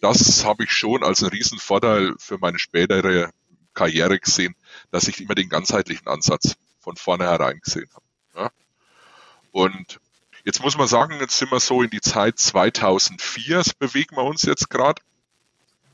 das 0.02 0.46
habe 0.46 0.64
ich 0.64 0.72
schon 0.72 1.04
als 1.04 1.22
einen 1.22 1.32
Riesenvorteil 1.32 2.16
für 2.18 2.38
meine 2.38 2.60
spätere 2.60 3.32
Karriere 3.78 4.20
gesehen, 4.20 4.56
dass 4.92 5.08
ich 5.08 5.22
immer 5.22 5.36
den 5.36 5.50
ganzheitlichen 5.50 6.08
Ansatz 6.08 6.56
von 6.80 6.98
vornherein 6.98 7.60
gesehen 7.60 7.90
habe. 7.94 8.06
Ja. 8.36 8.52
Und 9.52 10.00
jetzt 10.46 10.62
muss 10.62 10.78
man 10.78 10.88
sagen, 10.88 11.20
jetzt 11.20 11.38
sind 11.38 11.52
wir 11.52 11.60
so 11.60 11.84
in 11.84 11.92
die 11.92 12.02
Zeit 12.02 12.40
2004, 12.40 13.58
das 13.58 13.74
bewegen 13.74 14.16
wir 14.16 14.24
uns 14.24 14.42
jetzt 14.42 14.70
gerade. 14.70 15.02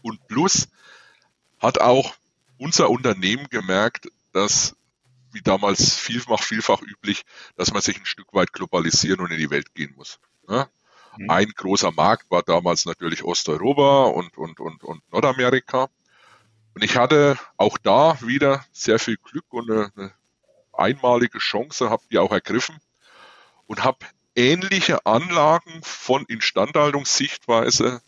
Und 0.02 0.26
plus, 0.28 0.70
hat 1.60 1.80
auch 1.82 2.14
unser 2.58 2.90
Unternehmen 2.90 3.48
gemerkt, 3.50 4.08
dass 4.32 4.76
wie 5.32 5.42
damals 5.42 5.96
vielfach, 5.96 6.42
vielfach 6.42 6.82
üblich, 6.82 7.24
dass 7.56 7.74
man 7.74 7.82
sich 7.82 7.98
ein 7.98 8.06
Stück 8.06 8.34
weit 8.34 8.54
globalisieren 8.54 9.20
und 9.20 9.32
in 9.32 9.40
die 9.40 9.50
Welt 9.50 9.74
gehen 9.74 9.94
muss. 9.96 10.20
Ja? 10.48 10.70
Mhm. 11.18 11.30
Ein 11.30 11.50
großer 11.56 11.92
Markt 11.92 12.30
war 12.30 12.44
damals 12.44 12.86
natürlich 12.86 13.24
Osteuropa 13.24 14.06
und, 14.06 14.38
und, 14.38 14.60
und, 14.60 14.84
und 14.84 15.02
Nordamerika. 15.12 15.90
Und 16.74 16.84
ich 16.84 16.98
hatte 16.98 17.38
auch 17.58 17.78
da 17.78 18.20
wieder 18.22 18.66
sehr 18.72 19.00
viel 19.00 19.18
Glück 19.18 19.46
und 19.50 19.70
eine, 19.70 19.92
eine 19.96 20.14
einmalige 20.74 21.38
Chance, 21.40 21.90
habe 21.90 22.04
die 22.12 22.18
auch 22.18 22.32
ergriffen 22.32 22.80
und 23.68 23.84
habe 23.84 24.06
ähnliche 24.36 25.06
Anlagen 25.06 25.82
von 25.84 26.26
Instandhaltungssichtweise 26.26 28.02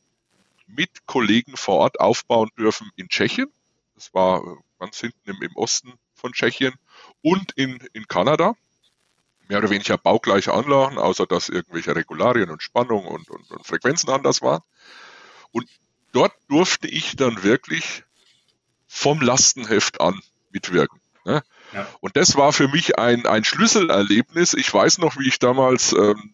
mit 0.67 1.05
Kollegen 1.05 1.55
vor 1.57 1.75
Ort 1.75 1.99
aufbauen 1.99 2.49
dürfen 2.57 2.89
in 2.95 3.07
Tschechien. 3.07 3.51
Das 3.93 4.13
war 4.13 4.41
äh, 4.41 4.55
ganz 4.79 4.99
hinten 4.99 5.29
im, 5.29 5.41
im 5.41 5.55
Osten 5.55 5.93
von 6.15 6.33
Tschechien 6.33 6.73
und 7.21 7.51
in, 7.53 7.77
in 7.93 8.07
Kanada. 8.07 8.55
Mehr 9.47 9.59
oder 9.59 9.69
weniger 9.69 9.97
baugleiche 9.99 10.53
Anlagen, 10.53 10.97
außer 10.97 11.27
dass 11.27 11.49
irgendwelche 11.49 11.95
Regularien 11.95 12.49
und 12.49 12.63
Spannung 12.63 13.05
und, 13.05 13.29
und, 13.29 13.51
und 13.51 13.67
Frequenzen 13.67 14.09
anders 14.09 14.41
waren. 14.41 14.63
Und 15.51 15.69
dort 16.13 16.33
durfte 16.49 16.87
ich 16.87 17.15
dann 17.15 17.43
wirklich 17.43 18.03
vom 18.95 19.19
Lastenheft 19.19 19.99
an 19.99 20.21
mitwirken. 20.51 21.01
Ne? 21.25 21.43
Ja. 21.73 21.85
Und 21.99 22.15
das 22.15 22.37
war 22.37 22.53
für 22.53 22.69
mich 22.69 22.97
ein, 22.97 23.27
ein 23.27 23.43
Schlüsselerlebnis. 23.43 24.53
Ich 24.53 24.73
weiß 24.73 24.99
noch, 24.99 25.17
wie 25.19 25.27
ich 25.27 25.37
damals, 25.37 25.91
ähm, 25.91 26.33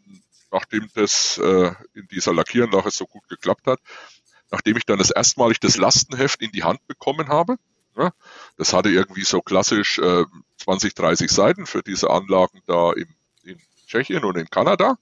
nachdem 0.51 0.87
das 0.93 1.39
äh, 1.39 1.71
in 1.95 2.07
dieser 2.11 2.33
Lackieranlage 2.33 2.91
so 2.91 3.07
gut 3.07 3.27
geklappt 3.29 3.65
hat, 3.65 3.79
nachdem 4.51 4.77
ich 4.77 4.85
dann 4.85 4.99
das 4.99 5.09
erstmalig 5.09 5.59
das 5.59 5.77
Lastenheft 5.77 6.39
in 6.41 6.51
die 6.51 6.63
Hand 6.63 6.85
bekommen 6.85 7.29
habe. 7.29 7.55
Ja, 7.97 8.11
das 8.57 8.73
hatte 8.73 8.89
irgendwie 8.89 9.23
so 9.23 9.41
klassisch 9.41 9.97
äh, 9.97 10.23
20, 10.57 10.93
30 10.93 11.31
Seiten 11.31 11.65
für 11.65 11.81
diese 11.81 12.11
Anlagen 12.11 12.61
da 12.67 12.93
im, 12.93 13.07
in 13.43 13.59
Tschechien 13.87 14.23
und 14.23 14.37
in 14.37 14.49
Kanada. 14.49 14.97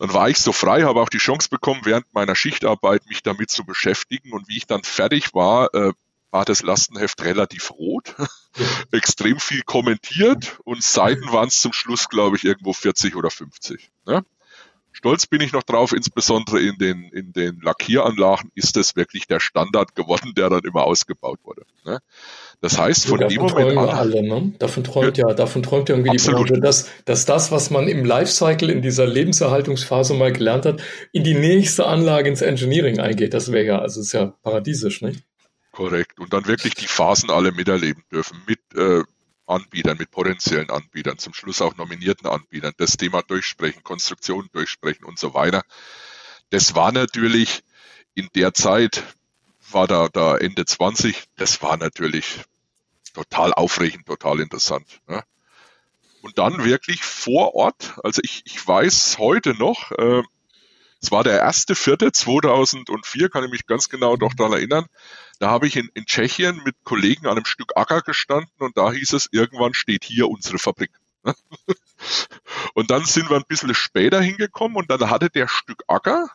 Dann 0.00 0.14
war 0.14 0.30
ich 0.30 0.38
so 0.38 0.52
frei, 0.52 0.84
habe 0.84 0.98
auch 1.02 1.10
die 1.10 1.18
Chance 1.18 1.50
bekommen, 1.50 1.82
während 1.84 2.12
meiner 2.14 2.34
Schichtarbeit 2.34 3.06
mich 3.06 3.22
damit 3.22 3.50
zu 3.50 3.64
beschäftigen. 3.64 4.32
Und 4.32 4.48
wie 4.48 4.56
ich 4.56 4.66
dann 4.66 4.82
fertig 4.82 5.34
war, 5.34 5.74
äh, 5.74 5.92
war 6.30 6.46
das 6.46 6.62
Lastenheft 6.62 7.22
relativ 7.22 7.70
rot, 7.72 8.14
extrem 8.92 9.38
viel 9.38 9.60
kommentiert 9.62 10.58
und 10.64 10.82
Seiten 10.82 11.30
waren 11.32 11.48
es 11.48 11.60
zum 11.60 11.74
Schluss, 11.74 12.08
glaube 12.08 12.36
ich, 12.36 12.44
irgendwo 12.44 12.72
40 12.72 13.14
oder 13.14 13.30
50. 13.30 13.90
Ne? 14.06 14.24
Stolz 15.00 15.26
bin 15.26 15.40
ich 15.40 15.54
noch 15.54 15.62
drauf, 15.62 15.94
insbesondere 15.94 16.60
in 16.60 16.76
den, 16.76 17.04
in 17.04 17.32
den 17.32 17.58
Lackieranlagen 17.62 18.50
ist 18.54 18.76
es 18.76 18.96
wirklich 18.96 19.26
der 19.26 19.40
Standard 19.40 19.94
geworden, 19.94 20.34
der 20.36 20.50
dann 20.50 20.60
immer 20.60 20.82
ausgebaut 20.82 21.38
wurde. 21.42 21.62
Ne? 21.86 22.00
Das 22.60 22.78
heißt, 22.78 23.06
von 23.06 23.18
ja, 23.20 23.28
dem 23.28 23.40
Moment 23.40 23.78
an. 23.78 23.88
Alle, 23.88 24.22
ne? 24.22 24.52
Davon 24.58 24.84
träumt 24.84 25.16
ja, 25.16 25.32
davon 25.32 25.62
träumt 25.62 25.88
ja 25.88 25.94
irgendwie 25.94 26.10
absolut. 26.10 26.48
die 26.48 26.52
Branche, 26.52 26.60
dass, 26.60 26.90
dass 27.06 27.24
das, 27.24 27.50
was 27.50 27.70
man 27.70 27.88
im 27.88 28.04
Lifecycle 28.04 28.68
in 28.68 28.82
dieser 28.82 29.06
Lebenserhaltungsphase 29.06 30.12
mal 30.12 30.32
gelernt 30.32 30.66
hat, 30.66 30.82
in 31.12 31.24
die 31.24 31.32
nächste 31.32 31.86
Anlage 31.86 32.28
ins 32.28 32.42
Engineering 32.42 33.00
eingeht. 33.00 33.32
Das 33.32 33.50
wäre 33.50 33.64
ja, 33.64 33.78
also 33.78 34.02
ist 34.02 34.12
ja 34.12 34.34
paradiesisch, 34.42 35.00
nicht? 35.00 35.24
Korrekt. 35.72 36.20
Und 36.20 36.34
dann 36.34 36.46
wirklich 36.46 36.74
die 36.74 36.88
Phasen 36.88 37.30
alle 37.30 37.52
miterleben 37.52 38.04
dürfen 38.12 38.36
mit 38.46 38.60
äh, 38.76 39.02
Anbietern, 39.50 39.98
mit 39.98 40.10
potenziellen 40.10 40.70
Anbietern, 40.70 41.18
zum 41.18 41.34
Schluss 41.34 41.60
auch 41.60 41.76
nominierten 41.76 42.26
Anbietern, 42.28 42.72
das 42.76 42.96
Thema 42.96 43.22
durchsprechen, 43.22 43.82
Konstruktionen 43.82 44.48
durchsprechen 44.52 45.04
und 45.04 45.18
so 45.18 45.34
weiter. 45.34 45.62
Das 46.50 46.74
war 46.74 46.92
natürlich 46.92 47.62
in 48.14 48.28
der 48.34 48.54
Zeit, 48.54 49.02
war 49.70 49.86
da, 49.86 50.08
da 50.08 50.36
Ende 50.36 50.64
20, 50.64 51.24
das 51.36 51.62
war 51.62 51.76
natürlich 51.76 52.40
total 53.14 53.52
aufregend, 53.52 54.06
total 54.06 54.40
interessant. 54.40 55.00
Ne? 55.06 55.22
Und 56.22 56.38
dann 56.38 56.64
wirklich 56.64 57.02
vor 57.02 57.54
Ort, 57.54 57.98
also 58.04 58.20
ich, 58.24 58.42
ich 58.44 58.66
weiß 58.66 59.18
heute 59.18 59.54
noch, 59.54 59.90
äh, 59.92 60.22
es 61.00 61.10
war 61.10 61.24
der 61.24 61.38
erste 61.38 61.74
Vierte 61.74 62.12
2004, 62.12 63.30
kann 63.30 63.44
ich 63.44 63.50
mich 63.50 63.66
ganz 63.66 63.88
genau 63.88 64.16
noch 64.16 64.34
daran 64.34 64.52
erinnern. 64.52 64.86
Da 65.38 65.48
habe 65.48 65.66
ich 65.66 65.76
in, 65.76 65.88
in 65.94 66.04
Tschechien 66.04 66.60
mit 66.64 66.76
Kollegen 66.84 67.26
an 67.26 67.36
einem 67.36 67.46
Stück 67.46 67.72
Acker 67.76 68.02
gestanden 68.02 68.52
und 68.58 68.76
da 68.76 68.92
hieß 68.92 69.14
es, 69.14 69.28
irgendwann 69.32 69.72
steht 69.72 70.04
hier 70.04 70.28
unsere 70.28 70.58
Fabrik. 70.58 70.90
und 72.74 72.90
dann 72.90 73.04
sind 73.04 73.30
wir 73.30 73.36
ein 73.36 73.46
bisschen 73.48 73.74
später 73.74 74.20
hingekommen 74.20 74.76
und 74.76 74.90
dann 74.90 75.08
hatte 75.08 75.30
der 75.30 75.48
Stück 75.48 75.82
Acker 75.86 76.28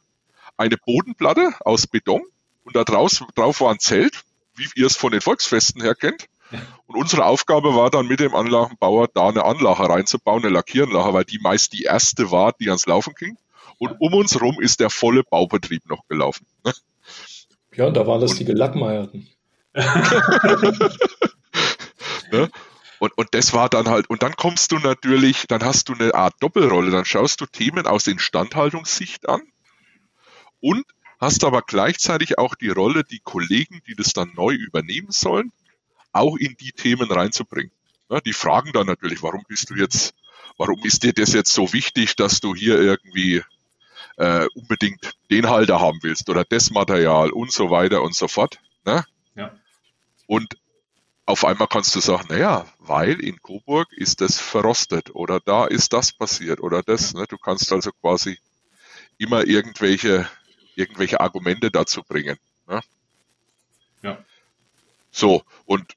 eine 0.57 0.77
Bodenplatte 0.77 1.53
aus 1.59 1.85
Beton 1.85 2.23
und 2.63 2.75
da 2.75 2.83
draus, 2.83 3.23
drauf 3.35 3.61
war 3.61 3.71
ein 3.71 3.79
Zelt, 3.79 4.23
wie 4.55 4.67
ihr 4.75 4.87
es 4.87 4.97
von 4.97 5.11
den 5.11 5.21
Volksfesten 5.21 5.81
her 5.81 5.95
kennt. 5.95 6.25
Und 6.87 6.95
unsere 6.95 7.25
Aufgabe 7.25 7.75
war 7.75 7.89
dann 7.89 8.07
mit 8.07 8.19
dem 8.19 8.35
Anlagenbauer 8.35 9.09
da 9.13 9.29
eine 9.29 9.45
Anlage 9.45 9.89
reinzubauen, 9.89 10.43
eine 10.43 10.53
Lackieranlage, 10.53 11.13
weil 11.13 11.25
die 11.25 11.39
meist 11.39 11.73
die 11.73 11.83
erste 11.83 12.31
war, 12.31 12.53
die 12.53 12.69
ans 12.69 12.85
Laufen 12.85 13.13
ging. 13.15 13.37
Und 13.77 13.95
um 13.99 14.13
uns 14.13 14.39
rum 14.41 14.59
ist 14.61 14.79
der 14.79 14.89
volle 14.89 15.23
Baubetrieb 15.23 15.87
noch 15.87 16.07
gelaufen. 16.07 16.45
Ja, 17.75 17.89
da 17.89 18.07
waren 18.07 18.21
das 18.21 18.31
und, 18.31 18.39
die 18.39 18.45
Gelackmeierten. 18.45 19.27
ne? 22.31 22.49
Und, 22.99 23.17
und 23.17 23.27
das 23.33 23.53
war 23.53 23.69
dann 23.69 23.89
halt, 23.89 24.09
und 24.09 24.23
dann 24.23 24.35
kommst 24.35 24.71
du 24.71 24.79
natürlich, 24.79 25.45
dann 25.47 25.63
hast 25.63 25.89
du 25.89 25.93
eine 25.93 26.15
Art 26.15 26.35
Doppelrolle, 26.39 26.91
dann 26.91 27.05
schaust 27.05 27.41
du 27.41 27.45
Themen 27.45 27.85
aus 27.85 28.07
Instandhaltungssicht 28.07 29.27
an 29.27 29.41
und 30.61 30.85
hast 31.19 31.43
aber 31.43 31.61
gleichzeitig 31.61 32.37
auch 32.37 32.55
die 32.55 32.69
Rolle, 32.69 33.03
die 33.03 33.19
Kollegen, 33.19 33.81
die 33.87 33.95
das 33.95 34.13
dann 34.13 34.31
neu 34.35 34.53
übernehmen 34.53 35.11
sollen, 35.11 35.51
auch 36.13 36.37
in 36.37 36.55
die 36.57 36.71
Themen 36.71 37.11
reinzubringen. 37.11 37.71
Ja, 38.09 38.21
die 38.21 38.33
fragen 38.33 38.71
dann 38.71 38.87
natürlich, 38.87 39.21
warum 39.21 39.43
bist 39.47 39.69
du 39.69 39.75
jetzt, 39.75 40.13
warum 40.57 40.81
ist 40.83 41.03
dir 41.03 41.13
das 41.13 41.33
jetzt 41.33 41.51
so 41.51 41.73
wichtig, 41.73 42.15
dass 42.15 42.39
du 42.39 42.55
hier 42.55 42.79
irgendwie 42.79 43.43
äh, 44.17 44.47
unbedingt 44.55 45.13
den 45.29 45.49
Halter 45.49 45.79
haben 45.79 45.99
willst 46.01 46.29
oder 46.29 46.43
das 46.43 46.71
Material 46.71 47.31
und 47.31 47.51
so 47.51 47.69
weiter 47.69 48.01
und 48.01 48.15
so 48.15 48.27
fort. 48.27 48.59
Ne? 48.85 49.03
Ja. 49.35 49.51
Und 50.27 50.57
auf 51.25 51.43
einmal 51.43 51.67
kannst 51.67 51.95
du 51.95 51.99
sagen, 51.99 52.27
naja, 52.29 52.65
weil 52.79 53.19
in 53.19 53.41
Coburg 53.41 53.91
ist 53.93 54.21
das 54.21 54.39
verrostet 54.39 55.13
oder 55.15 55.39
da 55.39 55.65
ist 55.65 55.93
das 55.93 56.11
passiert 56.11 56.61
oder 56.61 56.83
das. 56.83 57.13
Ne? 57.13 57.25
Du 57.27 57.37
kannst 57.37 57.71
also 57.71 57.91
quasi 57.91 58.37
immer 59.17 59.45
irgendwelche, 59.45 60.29
irgendwelche 60.75 61.19
Argumente 61.19 61.71
dazu 61.71 62.03
bringen. 62.03 62.37
Ne? 62.67 62.81
Ja. 64.03 64.23
So, 65.11 65.43
und 65.65 65.95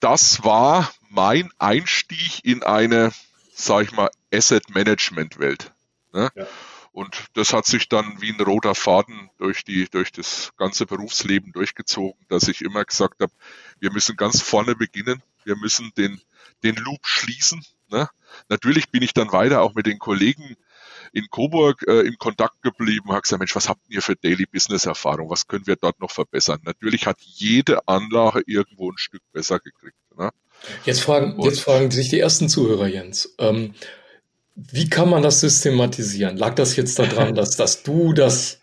das 0.00 0.42
war 0.42 0.90
mein 1.10 1.50
Einstieg 1.58 2.44
in 2.44 2.62
eine, 2.62 3.12
sag 3.52 3.84
ich 3.84 3.92
mal, 3.92 4.10
Asset 4.32 4.70
Management 4.70 5.38
Welt. 5.38 5.72
Ne? 6.12 6.30
Ja. 6.34 6.46
Und 6.92 7.26
das 7.34 7.52
hat 7.52 7.66
sich 7.66 7.88
dann 7.88 8.20
wie 8.20 8.32
ein 8.32 8.40
roter 8.40 8.74
Faden 8.74 9.30
durch 9.38 9.64
die, 9.64 9.88
durch 9.88 10.10
das 10.10 10.50
ganze 10.56 10.86
Berufsleben 10.86 11.52
durchgezogen, 11.52 12.20
dass 12.28 12.48
ich 12.48 12.62
immer 12.62 12.84
gesagt 12.84 13.20
habe, 13.20 13.32
wir 13.78 13.92
müssen 13.92 14.16
ganz 14.16 14.42
vorne 14.42 14.74
beginnen. 14.74 15.22
Wir 15.44 15.56
müssen 15.56 15.92
den, 15.96 16.20
den 16.64 16.74
Loop 16.76 17.06
schließen. 17.06 17.64
Ne? 17.90 18.08
Natürlich 18.48 18.90
bin 18.90 19.02
ich 19.02 19.14
dann 19.14 19.32
weiter 19.32 19.62
auch 19.62 19.74
mit 19.74 19.86
den 19.86 19.98
Kollegen 19.98 20.56
in 21.12 21.28
Coburg 21.30 21.84
äh, 21.88 22.00
in 22.00 22.18
Kontakt 22.18 22.62
geblieben, 22.62 23.10
habe 23.10 23.22
gesagt, 23.22 23.40
Mensch, 23.40 23.56
was 23.56 23.68
habt 23.68 23.82
ihr 23.88 24.02
für 24.02 24.16
Daily 24.16 24.46
Business 24.46 24.86
Erfahrung? 24.86 25.30
Was 25.30 25.46
können 25.46 25.66
wir 25.66 25.76
dort 25.76 26.00
noch 26.00 26.10
verbessern? 26.10 26.60
Natürlich 26.64 27.06
hat 27.06 27.18
jede 27.20 27.86
Anlage 27.88 28.42
irgendwo 28.46 28.90
ein 28.90 28.98
Stück 28.98 29.22
besser 29.32 29.58
gekriegt. 29.58 29.96
Ne? 30.16 30.30
Jetzt 30.84 31.02
fragen, 31.02 31.40
jetzt 31.42 31.60
fragen 31.60 31.90
sich 31.90 32.10
die 32.10 32.20
ersten 32.20 32.48
Zuhörer, 32.48 32.86
Jens. 32.86 33.34
Ähm, 33.38 33.74
wie 34.72 34.88
kann 34.88 35.08
man 35.08 35.22
das 35.22 35.40
systematisieren? 35.40 36.36
Lag 36.36 36.54
das 36.54 36.76
jetzt 36.76 36.98
daran, 36.98 37.34
dass, 37.34 37.56
dass 37.56 37.82
du 37.82 38.12
das 38.12 38.60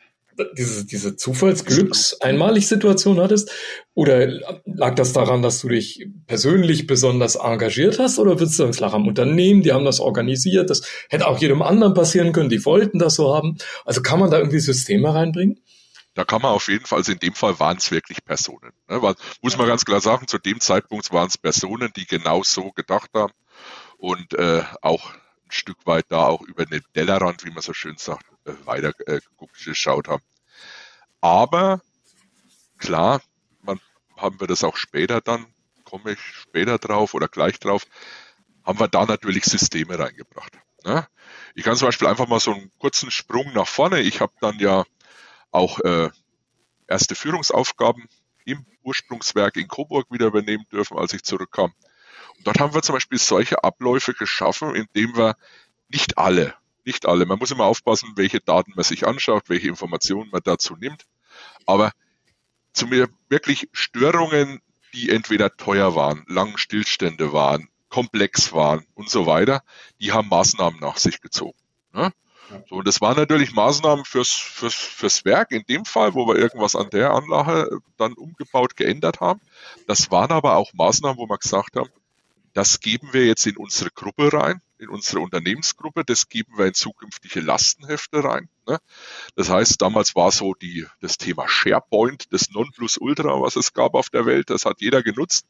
diese, 0.56 0.86
diese 0.86 1.16
Zufallsglücks-Einmalig-Situation 1.16 3.20
hattest? 3.20 3.52
Oder 3.94 4.28
lag 4.66 4.96
das 4.96 5.14
daran, 5.14 5.42
dass 5.42 5.62
du 5.62 5.70
dich 5.70 6.06
persönlich 6.28 6.86
besonders 6.88 7.36
engagiert 7.36 8.00
hast? 8.00 8.20
Oder 8.20 8.40
würdest 8.40 8.60
du 8.60 8.66
es 8.66 8.80
lag 8.80 8.94
am 8.94 9.08
Unternehmen, 9.08 9.64
die 9.64 9.72
haben 9.74 9.86
das 9.86 10.00
organisiert? 10.00 10.70
Das 10.70 10.84
hätte 11.10 11.28
auch 11.28 11.40
jedem 11.40 11.62
anderen 11.62 11.94
passieren 11.94 12.32
können, 12.34 12.50
die 12.50 12.66
wollten 12.66 13.00
das 13.00 13.16
so 13.16 13.34
haben. 13.34 13.58
Also 13.86 14.02
kann 14.02 14.20
man 14.20 14.30
da 14.30 14.38
irgendwie 14.38 14.60
Systeme 14.60 15.14
reinbringen? 15.14 15.62
Da 16.14 16.26
kann 16.26 16.42
man 16.42 16.52
auf 16.52 16.68
jeden 16.68 16.86
Fall, 16.86 17.00
also 17.00 17.12
in 17.12 17.20
dem 17.20 17.34
Fall 17.34 17.60
waren 17.60 17.78
es 17.78 17.92
wirklich 17.92 18.26
Personen. 18.26 18.72
Ne? 18.90 19.02
Weil, 19.02 19.16
muss 19.42 19.58
man 19.58 19.68
ganz 19.68 19.86
klar 19.86 20.02
sagen, 20.02 20.28
zu 20.28 20.40
dem 20.40 20.60
Zeitpunkt 20.60 21.12
waren 21.12 21.28
es 21.28 21.38
Personen, 21.38 21.92
die 21.96 22.08
genau 22.08 22.42
so 22.44 22.72
gedacht 22.72 23.12
haben 23.14 23.34
und 23.98 24.34
äh, 24.34 24.64
auch 24.82 25.12
ein 25.48 25.52
Stück 25.52 25.86
weit 25.86 26.06
da 26.10 26.28
auch 26.28 26.42
über 26.42 26.66
den 26.66 26.84
Tellerrand, 26.94 27.46
wie 27.46 27.52
man 27.52 27.62
so 27.62 27.74
schön 27.74 27.98
sagt, 27.98 28.26
äh, 28.46 28.54
weiter 28.66 28.94
äh, 29.08 29.20
geschaut 29.64 30.08
haben. 30.08 30.24
Aber 31.22 31.82
klar, 32.78 33.22
man, 33.62 33.80
haben 34.16 34.40
wir 34.40 34.48
das 34.48 34.64
auch 34.64 34.78
später 34.78 35.22
dann, 35.22 35.46
komme 35.84 36.12
ich 36.12 36.20
später 36.20 36.78
drauf 36.78 37.14
oder 37.14 37.28
gleich 37.28 37.60
drauf, 37.60 37.86
haben 38.64 38.80
wir 38.80 38.88
da 38.88 39.06
natürlich 39.06 39.46
Systeme 39.46 39.98
reingebracht. 39.98 40.52
Ne? 40.84 41.08
Ich 41.56 41.64
kann 41.64 41.76
zum 41.76 41.88
Beispiel 41.88 42.08
einfach 42.08 42.28
mal 42.28 42.40
so 42.40 42.54
einen 42.54 42.72
kurzen 42.78 43.12
Sprung 43.12 43.52
nach 43.54 43.68
vorne. 43.68 44.02
Ich 44.02 44.22
habe 44.22 44.34
dann 44.42 44.60
ja 44.60 44.84
auch 45.52 45.80
äh, 45.80 46.10
erste 46.88 47.16
Führungsaufgaben 47.16 48.08
im 48.46 48.66
Ursprungswerk 48.84 49.58
in 49.58 49.68
Coburg 49.68 50.12
wieder 50.12 50.28
übernehmen 50.28 50.66
dürfen, 50.72 50.98
als 50.98 51.14
ich 51.14 51.24
zurückkam. 51.24 51.74
Dort 52.44 52.60
haben 52.60 52.74
wir 52.74 52.82
zum 52.82 52.94
Beispiel 52.94 53.18
solche 53.18 53.64
Abläufe 53.64 54.14
geschaffen, 54.14 54.76
indem 54.76 55.16
wir 55.16 55.36
nicht 55.90 56.18
alle, 56.18 56.54
nicht 56.86 57.06
alle, 57.06 57.26
man 57.26 57.40
muss 57.40 57.52
immer 57.52 57.66
aufpassen, 57.66 58.14
welche 58.16 58.40
Daten 58.40 58.74
man 58.76 58.84
sich 58.84 59.06
anschaut, 59.06 59.44
welche 59.48 59.68
Informationen 59.68 60.30
man 60.32 60.42
dazu 60.44 60.76
nimmt, 60.76 61.04
aber 61.66 61.92
zu 62.74 62.88
mir 62.88 63.10
wirklich 63.30 63.70
Störungen, 63.74 64.62
die 64.94 65.10
entweder 65.10 65.56
teuer 65.58 65.96
waren, 65.96 66.24
langen 66.28 66.58
Stillstände 66.58 67.34
waren, 67.34 67.70
komplex 67.90 68.54
waren 68.54 68.86
und 68.94 69.10
so 69.10 69.26
weiter, 69.26 69.64
die 70.00 70.12
haben 70.12 70.30
Maßnahmen 70.30 70.80
nach 70.80 70.98
sich 70.98 71.22
gezogen. 71.22 71.58
Ne? 71.94 72.12
So, 72.70 72.76
und 72.76 72.88
das 72.88 73.02
waren 73.02 73.18
natürlich 73.18 73.54
Maßnahmen 73.54 74.06
fürs, 74.06 74.32
fürs, 74.32 74.74
fürs 74.74 75.26
Werk 75.26 75.52
in 75.52 75.64
dem 75.68 75.84
Fall, 75.84 76.14
wo 76.14 76.28
wir 76.28 76.36
irgendwas 76.36 76.76
an 76.76 76.90
der 76.90 77.12
Anlage 77.12 77.80
dann 77.98 78.14
umgebaut, 78.14 78.78
geändert 78.78 79.20
haben. 79.20 79.42
Das 79.88 80.12
waren 80.12 80.32
aber 80.32 80.56
auch 80.56 80.72
Maßnahmen, 80.74 81.18
wo 81.18 81.28
wir 81.28 81.38
gesagt 81.38 81.76
haben, 81.76 81.90
das 82.58 82.80
geben 82.80 83.14
wir 83.14 83.24
jetzt 83.24 83.46
in 83.46 83.56
unsere 83.56 83.92
Gruppe 83.92 84.34
rein, 84.34 84.64
in 84.80 84.90
unsere 84.90 85.20
Unternehmensgruppe, 85.20 86.04
das 86.04 86.28
geben 86.28 86.58
wir 86.58 86.66
in 86.66 86.74
zukünftige 86.74 87.40
Lastenhefte 87.40 88.24
rein. 88.24 88.50
Ne? 88.66 88.80
Das 89.36 89.52
heißt, 89.52 89.80
damals 89.80 90.16
war 90.16 90.32
so 90.32 90.56
die, 90.56 90.88
das 91.00 91.20
Thema 91.20 91.48
SharePoint, 91.48 92.34
das 92.34 92.50
Nonplusultra, 92.50 93.40
was 93.40 93.58
es 93.58 93.74
gab 93.74 93.94
auf 93.94 94.10
der 94.10 94.26
Welt, 94.26 94.50
das 94.50 94.66
hat 94.66 94.82
jeder 94.82 95.04
genutzt. 95.04 95.46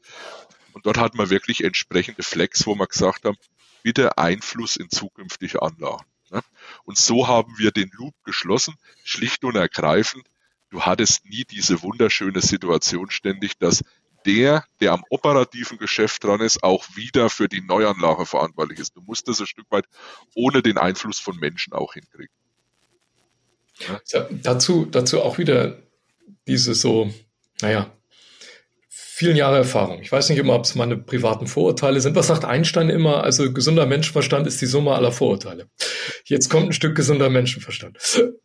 Und 0.73 0.85
dort 0.85 0.97
hatten 0.97 1.17
wir 1.17 1.29
wirklich 1.29 1.63
entsprechende 1.63 2.23
Flex, 2.23 2.67
wo 2.67 2.75
wir 2.75 2.87
gesagt 2.87 3.23
haben, 3.23 3.37
bitte 3.83 4.17
Einfluss 4.17 4.75
in 4.75 4.89
zukünftige 4.89 5.61
Anlagen. 5.61 6.03
Ne? 6.29 6.41
Und 6.83 6.97
so 6.97 7.29
haben 7.29 7.57
wir 7.57 7.71
den 7.71 7.89
Loop 7.93 8.15
geschlossen, 8.25 8.75
schlicht 9.05 9.45
und 9.45 9.55
ergreifend. 9.55 10.25
Du 10.71 10.81
hattest 10.81 11.23
nie 11.23 11.45
diese 11.45 11.81
wunderschöne 11.83 12.41
Situation 12.41 13.09
ständig, 13.11 13.57
dass 13.59 13.85
der, 14.27 14.65
der 14.81 14.91
am 14.91 15.03
operativen 15.09 15.77
Geschäft 15.77 16.23
dran 16.23 16.41
ist, 16.41 16.61
auch 16.61 16.85
wieder 16.95 17.29
für 17.29 17.47
die 17.47 17.61
Neuanlage 17.61 18.25
verantwortlich 18.25 18.79
ist. 18.79 18.95
Du 18.95 19.01
musst 19.01 19.27
das 19.27 19.39
ein 19.39 19.47
Stück 19.47 19.67
weit 19.69 19.85
ohne 20.35 20.61
den 20.61 20.77
Einfluss 20.77 21.19
von 21.19 21.37
Menschen 21.37 21.73
auch 21.73 21.93
hinkriegen. 21.93 22.33
Ja? 23.79 24.27
Dazu, 24.29 24.85
dazu 24.85 25.21
auch 25.21 25.37
wieder 25.37 25.77
diese 26.47 26.75
so, 26.75 27.11
naja, 27.61 27.91
vielen 28.89 29.37
Jahre 29.37 29.57
Erfahrung. 29.57 30.01
Ich 30.01 30.11
weiß 30.11 30.29
nicht 30.29 30.37
immer, 30.37 30.53
ob 30.53 30.65
es 30.65 30.75
meine 30.75 30.97
privaten 30.97 31.47
Vorurteile 31.47 32.01
sind. 32.01 32.15
Was 32.15 32.27
sagt 32.27 32.45
Einstein 32.45 32.89
immer? 32.89 33.23
Also 33.23 33.51
gesunder 33.51 33.85
Menschenverstand 33.85 34.45
ist 34.45 34.61
die 34.61 34.67
Summe 34.67 34.93
aller 34.93 35.11
Vorurteile. 35.11 35.69
Jetzt 36.25 36.49
kommt 36.49 36.67
ein 36.67 36.73
Stück 36.73 36.95
gesunder 36.95 37.29
Menschenverstand. 37.29 37.97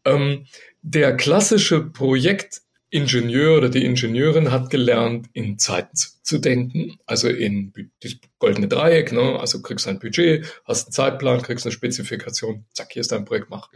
Ähm, 0.05 0.47
der 0.81 1.17
klassische 1.17 1.83
Projekt 1.83 2.63
Ingenieur 2.93 3.57
oder 3.57 3.71
die 3.71 3.87
Ingenieurin 3.87 4.53
hat 4.53 4.69
gelernt, 4.69 5.27
in 5.33 5.59
Zeiten 5.59 5.97
zu, 5.97 6.39
denken, 6.39 6.99
also 7.07 7.27
in 7.27 7.73
das 8.03 8.17
goldene 8.39 8.69
Dreieck, 8.69 9.13
ne? 9.13 9.41
also 9.41 9.63
kriegst 9.63 9.89
ein 9.89 9.99
Budget, 9.99 10.45
hast 10.67 10.89
einen 10.89 10.93
Zeitplan, 10.93 11.41
kriegst 11.41 11.65
eine 11.65 11.73
Spezifikation, 11.73 12.67
zack, 12.75 12.93
hier 12.93 13.01
ist 13.01 13.11
dein 13.11 13.25
Projekt, 13.25 13.49
mach. 13.49 13.71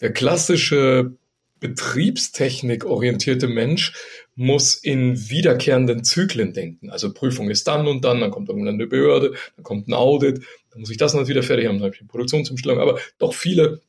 Der 0.00 0.12
klassische 0.12 1.16
Betriebstechnik-orientierte 1.58 3.48
Mensch 3.48 3.94
muss 4.36 4.74
in 4.74 5.28
wiederkehrenden 5.28 6.04
Zyklen 6.04 6.52
denken. 6.52 6.90
Also 6.90 7.12
Prüfung 7.12 7.50
ist 7.50 7.66
dann 7.66 7.88
und 7.88 8.04
dann, 8.04 8.20
dann 8.20 8.30
kommt 8.30 8.48
irgendwann 8.48 8.74
eine 8.74 8.86
Behörde, 8.86 9.34
dann 9.56 9.64
kommt 9.64 9.88
ein 9.88 9.94
Audit, 9.94 10.44
dann 10.70 10.82
muss 10.82 10.90
ich 10.90 10.98
das 10.98 11.14
noch 11.14 11.26
wieder 11.26 11.42
fertig 11.42 11.66
haben, 11.66 11.78
dann 11.78 11.86
habe 11.86 11.94
ich 11.96 12.00
eine 12.00 12.08
Produktionsumstellung, 12.08 12.78
aber 12.78 13.00
doch 13.18 13.34
viele 13.34 13.80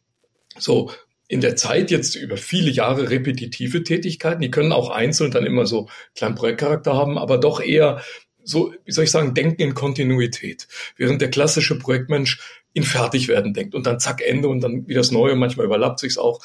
so 0.58 0.92
in 1.28 1.42
der 1.42 1.56
Zeit 1.56 1.92
jetzt 1.92 2.16
über 2.16 2.38
viele 2.38 2.72
Jahre 2.72 3.10
repetitive 3.10 3.84
Tätigkeiten. 3.84 4.42
Die 4.42 4.52
können 4.52 4.72
auch 4.72 4.90
einzeln 4.90 5.32
dann 5.32 5.46
immer 5.46 5.66
so 5.66 5.90
kleinen 6.16 6.36
Projektcharakter 6.36 6.94
haben, 6.94 7.18
aber 7.18 7.38
doch 7.38 7.62
eher 7.62 8.02
so, 8.44 8.74
wie 8.86 8.92
soll 8.94 9.04
ich 9.04 9.12
sagen, 9.12 9.34
denken 9.34 9.62
in 9.62 9.74
Kontinuität. 9.74 10.68
Während 10.96 11.22
der 11.22 11.30
klassische 11.30 11.78
Projektmensch 11.78 12.40
in 12.72 12.84
Fertigwerden 12.84 13.54
denkt 13.54 13.76
und 13.76 13.86
dann 13.86 14.00
zack, 14.00 14.22
Ende 14.22 14.48
und 14.48 14.62
dann 14.62 14.88
wieder 14.88 15.02
das 15.02 15.12
Neue, 15.12 15.36
manchmal 15.36 15.66
überlappt 15.66 16.00
sich's 16.00 16.18
auch. 16.18 16.40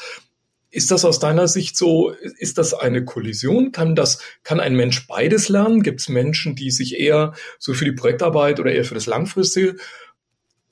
Ist 0.71 0.91
das 0.91 1.05
aus 1.05 1.19
deiner 1.19 1.47
Sicht 1.49 1.77
so, 1.77 2.11
ist 2.39 2.57
das 2.59 2.73
eine 2.75 3.05
Kollision? 3.05 3.73
Kann 3.73 3.95
das, 3.95 4.21
kann 4.43 4.59
ein 4.59 4.75
Mensch 4.75 5.07
beides 5.07 5.51
lernen? 5.51 5.83
Gibt 5.83 6.01
es 6.01 6.09
Menschen, 6.09 6.57
die 6.57 6.71
sich 6.71 6.99
eher 6.99 7.35
so 7.59 7.75
für 7.75 7.85
die 7.85 7.93
Projektarbeit 7.93 8.59
oder 8.59 8.73
eher 8.73 8.87
für 8.87 8.95
das 8.95 9.07
Langfristige 9.07 9.77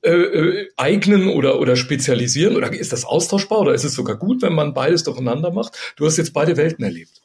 äh, 0.03 0.09
äh, 0.09 0.71
eignen 0.77 1.27
oder, 1.29 1.59
oder 1.59 1.75
spezialisieren? 1.75 2.55
Oder 2.55 2.73
ist 2.73 2.91
das 2.91 3.05
austauschbar 3.05 3.59
oder 3.59 3.73
ist 3.75 3.83
es 3.83 3.93
sogar 3.93 4.15
gut, 4.15 4.41
wenn 4.41 4.53
man 4.53 4.73
beides 4.73 5.03
durcheinander 5.03 5.51
macht? 5.51 5.77
Du 5.95 6.07
hast 6.07 6.17
jetzt 6.17 6.33
beide 6.33 6.57
Welten 6.57 6.83
erlebt. 6.83 7.21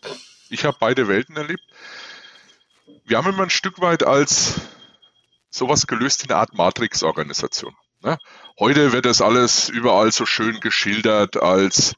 Ich 0.51 0.67
habe 0.67 0.77
beide 0.79 1.09
Welten 1.09 1.37
erlebt. 1.37 1.63
Wir 3.07 3.17
haben 3.17 3.31
immer 3.31 3.45
ein 3.45 3.51
Stück 3.51 3.81
weit 3.81 4.03
als 4.03 4.61
sowas 5.49 5.87
gelöst 5.87 6.25
in 6.25 6.31
eine 6.31 6.41
Art 6.41 6.53
Matrix-Organisation. 6.53 7.75
Ne? 8.03 8.19
Heute 8.59 8.93
wird 8.93 9.07
das 9.07 9.23
alles 9.23 9.71
überall 9.71 10.13
so 10.13 10.27
schön 10.27 10.61
geschildert 10.61 11.39
als 11.39 11.95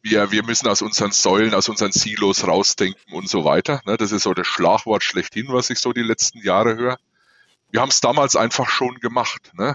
wir, 0.00 0.32
wir 0.32 0.42
müssen 0.42 0.68
aus 0.68 0.80
unseren 0.80 1.12
Säulen, 1.12 1.52
aus 1.54 1.68
unseren 1.68 1.92
Silos 1.92 2.46
rausdenken 2.46 3.12
und 3.12 3.28
so 3.28 3.44
weiter. 3.44 3.82
Ne? 3.84 3.98
Das 3.98 4.10
ist 4.10 4.22
so 4.22 4.32
das 4.32 4.46
Schlagwort 4.46 5.02
schlechthin, 5.02 5.48
was 5.48 5.68
ich 5.68 5.80
so 5.80 5.92
die 5.92 6.02
letzten 6.02 6.38
Jahre 6.38 6.76
höre 6.76 6.98
wir 7.72 7.80
haben 7.80 7.88
es 7.88 8.00
damals 8.00 8.36
einfach 8.36 8.68
schon 8.68 9.00
gemacht. 9.00 9.50
Ne? 9.54 9.74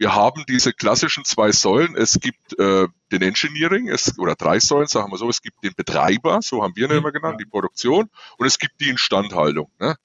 Wir 0.00 0.14
haben 0.14 0.46
diese 0.48 0.72
klassischen 0.72 1.26
zwei 1.26 1.52
Säulen. 1.52 1.94
Es 1.94 2.18
gibt 2.20 2.58
äh, 2.58 2.88
den 3.12 3.20
Engineering, 3.20 3.90
es, 3.90 4.18
oder 4.18 4.34
drei 4.34 4.58
Säulen, 4.58 4.86
sagen 4.86 5.12
wir 5.12 5.18
so. 5.18 5.28
Es 5.28 5.42
gibt 5.42 5.62
den 5.62 5.74
Betreiber, 5.74 6.40
so 6.40 6.62
haben 6.62 6.74
wir 6.74 6.88
ihn 6.88 6.96
immer 6.96 7.12
genannt, 7.12 7.38
die 7.38 7.44
Produktion, 7.44 8.08
und 8.38 8.46
es 8.46 8.58
gibt 8.58 8.80
die 8.80 8.88
Instandhaltung. 8.88 9.70
Ne? 9.78 9.96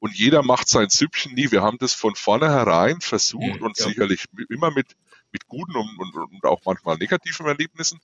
Und 0.00 0.16
jeder 0.16 0.42
macht 0.42 0.68
sein 0.68 0.88
Süppchen 0.90 1.34
nie. 1.34 1.52
Wir 1.52 1.62
haben 1.62 1.78
das 1.78 1.94
von 1.94 2.16
vornherein 2.16 3.00
versucht 3.00 3.60
und 3.60 3.78
ja. 3.78 3.86
sicherlich 3.86 4.24
immer 4.48 4.72
mit, 4.72 4.96
mit 5.30 5.46
guten 5.46 5.76
und, 5.76 5.96
und, 5.96 6.16
und 6.16 6.44
auch 6.44 6.62
manchmal 6.64 6.96
negativen 6.96 7.46
Erlebnissen, 7.46 8.00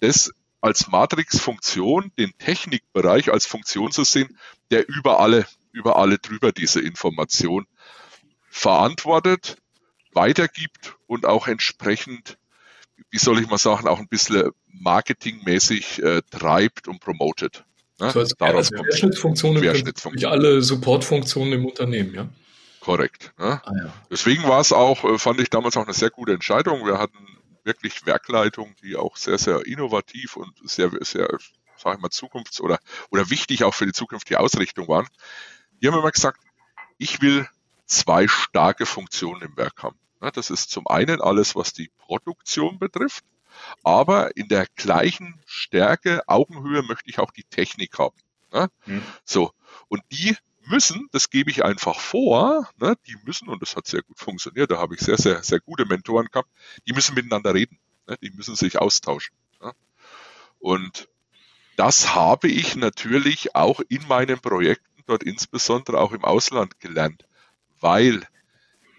das 0.00 0.32
als 0.62 0.88
Matrix-Funktion, 0.88 2.10
den 2.16 2.32
Technikbereich 2.38 3.30
als 3.30 3.44
Funktion 3.44 3.92
zu 3.92 4.04
sehen, 4.04 4.38
der 4.70 4.88
über 4.88 5.20
alle 5.20 5.46
über 5.72 5.96
alle 5.96 6.16
drüber 6.16 6.52
diese 6.52 6.80
Information 6.80 7.66
verantwortet, 8.48 9.58
weitergibt 10.16 10.96
und 11.06 11.26
auch 11.26 11.46
entsprechend, 11.46 12.38
wie 13.10 13.18
soll 13.18 13.40
ich 13.40 13.48
mal 13.48 13.58
sagen, 13.58 13.86
auch 13.86 14.00
ein 14.00 14.08
bisschen 14.08 14.50
marketingmäßig 14.66 16.02
äh, 16.02 16.22
treibt 16.30 16.88
und 16.88 17.00
promotet. 17.00 17.64
Ne? 18.00 18.10
So 18.10 18.20
als 18.20 18.34
Daraus 18.36 18.70
Querschnittsfunktionen 18.70 19.62
Querschnittsfunktion. 19.62 20.30
alle 20.30 20.62
Supportfunktionen 20.62 21.52
im 21.54 21.66
Unternehmen, 21.66 22.14
ja? 22.14 22.28
Korrekt. 22.80 23.32
Ne? 23.38 23.60
Ah, 23.64 23.72
ja. 23.76 23.92
Deswegen 24.10 24.44
war 24.44 24.60
es 24.60 24.72
auch, 24.72 25.04
äh, 25.04 25.18
fand 25.18 25.40
ich 25.40 25.50
damals 25.50 25.76
auch 25.76 25.84
eine 25.84 25.94
sehr 25.94 26.10
gute 26.10 26.32
Entscheidung. 26.32 26.84
Wir 26.86 26.98
hatten 26.98 27.18
wirklich 27.64 28.06
Werkleitungen, 28.06 28.74
die 28.82 28.96
auch 28.96 29.16
sehr, 29.16 29.38
sehr 29.38 29.66
innovativ 29.66 30.36
und 30.36 30.52
sehr, 30.64 30.90
sehr, 31.00 31.28
sag 31.76 31.96
ich 31.96 32.00
mal, 32.00 32.10
zukunfts- 32.10 32.60
oder, 32.60 32.78
oder 33.10 33.28
wichtig 33.30 33.64
auch 33.64 33.74
für 33.74 33.86
die 33.86 33.92
zukünftige 33.92 34.40
Ausrichtung 34.40 34.88
waren. 34.88 35.06
Die 35.82 35.88
haben 35.88 35.98
immer 35.98 36.12
gesagt, 36.12 36.40
ich 36.98 37.20
will 37.20 37.48
zwei 37.86 38.28
starke 38.28 38.86
Funktionen 38.86 39.42
im 39.42 39.56
Werk 39.56 39.82
haben. 39.82 39.98
Das 40.20 40.50
ist 40.50 40.70
zum 40.70 40.86
einen 40.86 41.20
alles, 41.20 41.54
was 41.54 41.72
die 41.72 41.90
Produktion 41.98 42.78
betrifft, 42.78 43.24
aber 43.82 44.36
in 44.36 44.48
der 44.48 44.66
gleichen 44.76 45.40
Stärke, 45.46 46.22
Augenhöhe 46.26 46.82
möchte 46.82 47.10
ich 47.10 47.18
auch 47.18 47.30
die 47.30 47.44
Technik 47.44 47.98
haben. 47.98 48.16
Mhm. 48.86 49.02
So. 49.24 49.52
Und 49.88 50.02
die 50.10 50.36
müssen, 50.64 51.08
das 51.12 51.30
gebe 51.30 51.50
ich 51.50 51.64
einfach 51.64 52.00
vor, 52.00 52.68
ne, 52.78 52.96
die 53.06 53.16
müssen, 53.24 53.48
und 53.48 53.62
das 53.62 53.76
hat 53.76 53.86
sehr 53.86 54.02
gut 54.02 54.18
funktioniert, 54.18 54.70
da 54.70 54.78
habe 54.78 54.94
ich 54.94 55.00
sehr, 55.00 55.18
sehr, 55.18 55.42
sehr 55.42 55.60
gute 55.60 55.86
Mentoren 55.86 56.26
gehabt, 56.30 56.50
die 56.88 56.92
müssen 56.92 57.14
miteinander 57.14 57.54
reden, 57.54 57.78
ne, 58.06 58.16
die 58.20 58.30
müssen 58.30 58.56
sich 58.56 58.78
austauschen. 58.78 59.36
Und 60.58 61.08
das 61.76 62.14
habe 62.14 62.48
ich 62.48 62.74
natürlich 62.74 63.54
auch 63.54 63.80
in 63.88 64.06
meinen 64.08 64.40
Projekten 64.40 65.04
dort 65.06 65.22
insbesondere 65.22 66.00
auch 66.00 66.12
im 66.12 66.24
Ausland 66.24 66.80
gelernt, 66.80 67.24
weil 67.78 68.26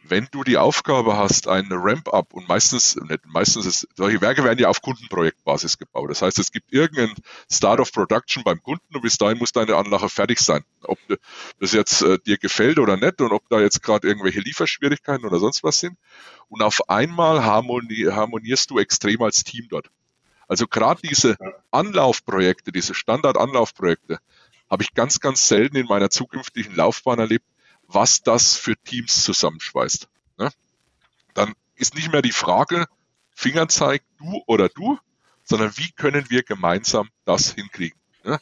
wenn 0.09 0.27
du 0.31 0.43
die 0.43 0.57
Aufgabe 0.57 1.17
hast, 1.17 1.47
ein 1.47 1.67
Ramp-up 1.69 2.33
und 2.33 2.47
meistens, 2.47 2.95
nicht 2.95 3.25
meistens 3.25 3.65
ist, 3.65 3.87
solche 3.95 4.21
Werke 4.21 4.43
werden 4.43 4.59
ja 4.59 4.69
auf 4.69 4.81
Kundenprojektbasis 4.81 5.77
gebaut. 5.77 6.09
Das 6.09 6.21
heißt, 6.21 6.39
es 6.39 6.51
gibt 6.51 6.73
irgendeinen 6.73 7.15
Start 7.51 7.79
of 7.79 7.91
Production 7.91 8.43
beim 8.43 8.61
Kunden 8.61 8.95
und 8.95 9.01
bis 9.01 9.17
dahin 9.17 9.37
muss 9.37 9.51
deine 9.51 9.75
Anlage 9.75 10.09
fertig 10.09 10.39
sein. 10.39 10.63
Ob 10.83 10.97
das 11.59 11.71
jetzt 11.71 12.01
äh, 12.01 12.19
dir 12.19 12.37
gefällt 12.37 12.79
oder 12.79 12.97
nicht 12.97 13.21
und 13.21 13.31
ob 13.31 13.47
da 13.49 13.59
jetzt 13.59 13.83
gerade 13.83 14.07
irgendwelche 14.07 14.39
Lieferschwierigkeiten 14.39 15.25
oder 15.25 15.39
sonst 15.39 15.63
was 15.63 15.79
sind. 15.79 15.97
Und 16.49 16.61
auf 16.61 16.89
einmal 16.89 17.43
harmoni 17.43 18.05
harmonierst 18.09 18.69
du 18.69 18.79
extrem 18.79 19.21
als 19.21 19.43
Team 19.43 19.67
dort. 19.69 19.89
Also 20.47 20.67
gerade 20.67 21.01
diese 21.01 21.35
Anlaufprojekte, 21.71 22.71
diese 22.71 22.93
Standard-Anlaufprojekte, 22.93 24.19
habe 24.69 24.83
ich 24.83 24.93
ganz, 24.93 25.19
ganz 25.19 25.47
selten 25.47 25.75
in 25.75 25.87
meiner 25.87 26.09
zukünftigen 26.09 26.75
Laufbahn 26.75 27.19
erlebt, 27.19 27.45
was 27.87 28.21
das 28.21 28.55
für 28.55 28.75
Teams 28.75 29.23
zusammenschweißt. 29.23 30.07
Ne? 30.37 30.49
Dann 31.33 31.53
ist 31.75 31.95
nicht 31.95 32.11
mehr 32.11 32.21
die 32.21 32.31
Frage, 32.31 32.87
Fingerzeig, 33.31 34.03
du 34.17 34.43
oder 34.47 34.69
du, 34.69 34.97
sondern 35.43 35.71
wie 35.77 35.91
können 35.91 36.29
wir 36.29 36.43
gemeinsam 36.43 37.09
das 37.23 37.53
hinkriegen. 37.53 37.99
Ne? 38.23 38.39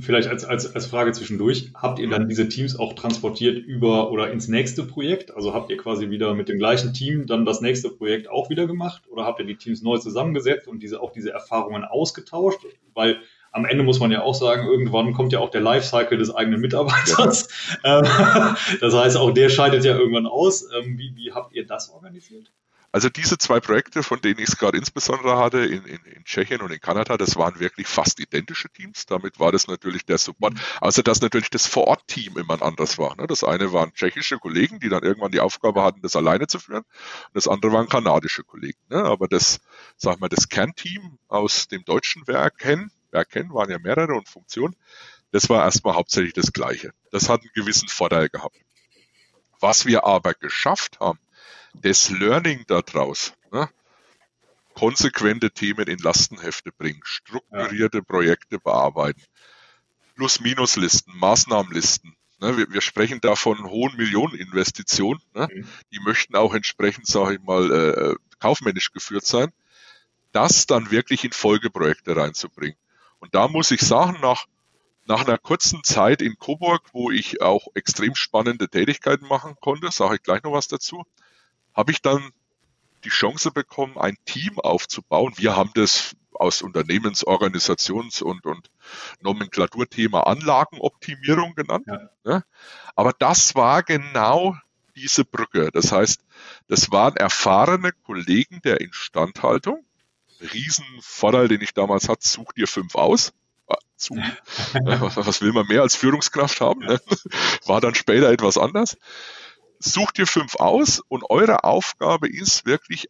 Vielleicht 0.00 0.28
als, 0.28 0.44
als, 0.44 0.74
als 0.74 0.86
Frage 0.86 1.12
zwischendurch, 1.12 1.72
habt 1.74 1.98
ihr 1.98 2.08
dann 2.08 2.28
diese 2.28 2.48
Teams 2.48 2.78
auch 2.78 2.94
transportiert 2.94 3.58
über 3.58 4.10
oder 4.10 4.30
ins 4.30 4.48
nächste 4.48 4.84
Projekt? 4.84 5.34
Also 5.34 5.52
habt 5.52 5.70
ihr 5.70 5.76
quasi 5.76 6.10
wieder 6.10 6.34
mit 6.34 6.48
dem 6.48 6.58
gleichen 6.58 6.94
Team 6.94 7.26
dann 7.26 7.44
das 7.44 7.60
nächste 7.60 7.90
Projekt 7.90 8.28
auch 8.28 8.50
wieder 8.50 8.66
gemacht? 8.66 9.02
Oder 9.08 9.24
habt 9.24 9.40
ihr 9.40 9.46
die 9.46 9.56
Teams 9.56 9.82
neu 9.82 9.98
zusammengesetzt 9.98 10.68
und 10.68 10.82
diese 10.82 11.00
auch 11.00 11.12
diese 11.12 11.32
Erfahrungen 11.32 11.84
ausgetauscht? 11.84 12.60
Weil 12.94 13.20
am 13.54 13.64
Ende 13.64 13.84
muss 13.84 14.00
man 14.00 14.10
ja 14.10 14.22
auch 14.22 14.34
sagen, 14.34 14.66
irgendwann 14.66 15.12
kommt 15.12 15.32
ja 15.32 15.38
auch 15.38 15.48
der 15.48 15.60
Lifecycle 15.60 16.18
des 16.18 16.34
eigenen 16.34 16.60
Mitarbeiters. 16.60 17.48
Ja. 17.84 18.02
Ähm, 18.02 18.56
das 18.80 18.94
heißt, 18.94 19.16
auch 19.16 19.30
der 19.30 19.48
scheidet 19.48 19.84
ja 19.84 19.96
irgendwann 19.96 20.26
aus. 20.26 20.66
Ähm, 20.76 20.98
wie, 20.98 21.14
wie 21.14 21.32
habt 21.32 21.54
ihr 21.54 21.66
das 21.66 21.90
organisiert? 21.90 22.50
Also 22.90 23.08
diese 23.08 23.38
zwei 23.38 23.60
Projekte, 23.60 24.02
von 24.02 24.20
denen 24.20 24.38
ich 24.38 24.48
es 24.48 24.56
gerade 24.56 24.78
insbesondere 24.78 25.36
hatte, 25.36 25.58
in, 25.58 25.84
in, 25.84 26.00
in 26.04 26.24
Tschechien 26.24 26.60
und 26.62 26.72
in 26.72 26.80
Kanada, 26.80 27.16
das 27.16 27.36
waren 27.36 27.58
wirklich 27.60 27.86
fast 27.86 28.20
identische 28.20 28.68
Teams. 28.70 29.06
Damit 29.06 29.38
war 29.38 29.52
das 29.52 29.66
natürlich 29.66 30.06
der 30.06 30.18
Support. 30.18 30.54
Außer 30.80 31.02
dass 31.02 31.20
natürlich 31.20 31.50
das 31.50 31.66
Vor-Ort-Team 31.66 32.38
immer 32.38 32.62
anders 32.62 32.98
war. 32.98 33.16
Ne? 33.16 33.26
Das 33.26 33.44
eine 33.44 33.72
waren 33.72 33.92
tschechische 33.94 34.38
Kollegen, 34.38 34.80
die 34.80 34.88
dann 34.88 35.02
irgendwann 35.02 35.32
die 35.32 35.40
Aufgabe 35.40 35.82
hatten, 35.82 36.02
das 36.02 36.16
alleine 36.16 36.46
zu 36.46 36.58
führen. 36.58 36.84
Und 36.84 37.34
das 37.34 37.48
andere 37.48 37.72
waren 37.72 37.88
kanadische 37.88 38.44
Kollegen. 38.44 38.78
Ne? 38.88 39.02
Aber 39.02 39.28
das, 39.28 39.60
sag 39.96 40.20
mal, 40.20 40.28
das 40.28 40.48
Kernteam 40.48 41.18
aus 41.28 41.68
dem 41.68 41.84
deutschen 41.84 42.26
Werk 42.26 42.58
kennen, 42.58 42.92
erkennen, 43.14 43.52
waren 43.52 43.70
ja 43.70 43.78
mehrere 43.78 44.14
und 44.14 44.28
Funktionen. 44.28 44.76
Das 45.32 45.48
war 45.48 45.64
erstmal 45.64 45.94
hauptsächlich 45.94 46.32
das 46.32 46.52
Gleiche. 46.52 46.92
Das 47.10 47.28
hat 47.28 47.40
einen 47.40 47.50
gewissen 47.54 47.88
Vorteil 47.88 48.28
gehabt. 48.28 48.56
Was 49.60 49.86
wir 49.86 50.04
aber 50.04 50.34
geschafft 50.34 51.00
haben, 51.00 51.18
das 51.74 52.10
Learning 52.10 52.64
daraus, 52.66 53.32
ne, 53.50 53.68
konsequente 54.74 55.50
Themen 55.50 55.86
in 55.88 55.98
Lastenhefte 55.98 56.70
bringen, 56.72 57.00
strukturierte 57.04 57.98
ja. 57.98 58.04
Projekte 58.04 58.58
bearbeiten, 58.58 59.22
Plus-Minus-Listen, 60.16 61.16
Maßnahmenlisten. 61.16 62.16
Ne, 62.40 62.56
wir, 62.56 62.70
wir, 62.70 62.80
sprechen 62.80 63.20
da 63.20 63.36
von 63.36 63.64
hohen 63.64 63.96
Millioneninvestitionen. 63.96 65.22
Ne, 65.34 65.48
mhm. 65.52 65.68
Die 65.92 66.00
möchten 66.00 66.36
auch 66.36 66.54
entsprechend, 66.54 67.06
sage 67.06 67.34
ich 67.34 67.40
mal, 67.40 67.70
äh, 67.70 68.14
kaufmännisch 68.38 68.92
geführt 68.92 69.24
sein. 69.24 69.52
Das 70.32 70.66
dann 70.66 70.90
wirklich 70.90 71.24
in 71.24 71.32
Folgeprojekte 71.32 72.16
reinzubringen. 72.16 72.76
Und 73.24 73.34
da 73.34 73.48
muss 73.48 73.70
ich 73.70 73.80
sagen, 73.80 74.18
nach, 74.20 74.44
nach 75.06 75.26
einer 75.26 75.38
kurzen 75.38 75.82
Zeit 75.82 76.20
in 76.20 76.36
Coburg, 76.38 76.82
wo 76.92 77.10
ich 77.10 77.40
auch 77.40 77.68
extrem 77.72 78.14
spannende 78.14 78.68
Tätigkeiten 78.68 79.26
machen 79.28 79.54
konnte, 79.62 79.90
sage 79.90 80.16
ich 80.16 80.22
gleich 80.22 80.42
noch 80.42 80.52
was 80.52 80.68
dazu, 80.68 81.04
habe 81.72 81.90
ich 81.90 82.02
dann 82.02 82.32
die 83.02 83.08
Chance 83.08 83.50
bekommen, 83.50 83.96
ein 83.96 84.18
Team 84.26 84.60
aufzubauen. 84.60 85.32
Wir 85.36 85.56
haben 85.56 85.70
das 85.72 86.14
aus 86.34 86.62
Unternehmensorganisations- 86.62 88.22
und, 88.22 88.44
und 88.44 88.70
Nomenklaturthema 89.22 90.24
Anlagenoptimierung 90.24 91.54
genannt. 91.54 91.86
Ja. 91.86 92.10
Ja. 92.26 92.42
Aber 92.94 93.14
das 93.18 93.54
war 93.54 93.82
genau 93.82 94.54
diese 94.96 95.24
Brücke. 95.24 95.70
Das 95.72 95.92
heißt, 95.92 96.20
das 96.68 96.92
waren 96.92 97.16
erfahrene 97.16 97.92
Kollegen 97.92 98.60
der 98.62 98.82
Instandhaltung, 98.82 99.82
Riesenvorteil, 100.52 101.48
den 101.48 101.60
ich 101.60 101.74
damals 101.74 102.08
hatte, 102.08 102.26
such 102.26 102.52
dir 102.52 102.66
fünf 102.66 102.94
aus. 102.94 103.32
Ah, 103.66 103.78
zu. 103.96 104.14
Was 104.74 105.40
will 105.40 105.52
man 105.52 105.66
mehr 105.66 105.82
als 105.82 105.96
Führungskraft 105.96 106.60
haben? 106.60 106.80
Ne? 106.80 107.00
War 107.66 107.80
dann 107.80 107.94
später 107.94 108.30
etwas 108.30 108.58
anders. 108.58 108.96
Sucht 109.78 110.18
dir 110.18 110.26
fünf 110.26 110.56
aus 110.56 111.00
und 111.08 111.24
eure 111.30 111.64
Aufgabe 111.64 112.28
ist 112.28 112.66
wirklich 112.66 113.08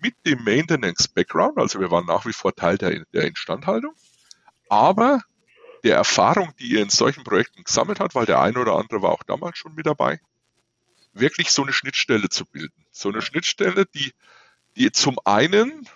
mit 0.00 0.14
dem 0.26 0.44
Maintenance-Background, 0.44 1.58
also 1.58 1.80
wir 1.80 1.90
waren 1.90 2.06
nach 2.06 2.24
wie 2.24 2.32
vor 2.32 2.54
Teil 2.54 2.78
der, 2.78 3.04
der 3.12 3.24
Instandhaltung, 3.24 3.94
aber 4.68 5.22
der 5.84 5.96
Erfahrung, 5.96 6.52
die 6.58 6.68
ihr 6.68 6.82
in 6.82 6.90
solchen 6.90 7.24
Projekten 7.24 7.64
gesammelt 7.64 8.00
habt, 8.00 8.14
weil 8.14 8.26
der 8.26 8.40
eine 8.40 8.58
oder 8.58 8.76
andere 8.76 9.02
war 9.02 9.10
auch 9.10 9.22
damals 9.22 9.58
schon 9.58 9.74
mit 9.74 9.86
dabei, 9.86 10.20
wirklich 11.12 11.50
so 11.50 11.62
eine 11.62 11.72
Schnittstelle 11.72 12.28
zu 12.28 12.46
bilden. 12.46 12.84
So 12.90 13.08
eine 13.08 13.22
Schnittstelle, 13.22 13.86
die, 13.86 14.12
die 14.76 14.92
zum 14.92 15.18
einen 15.24 15.88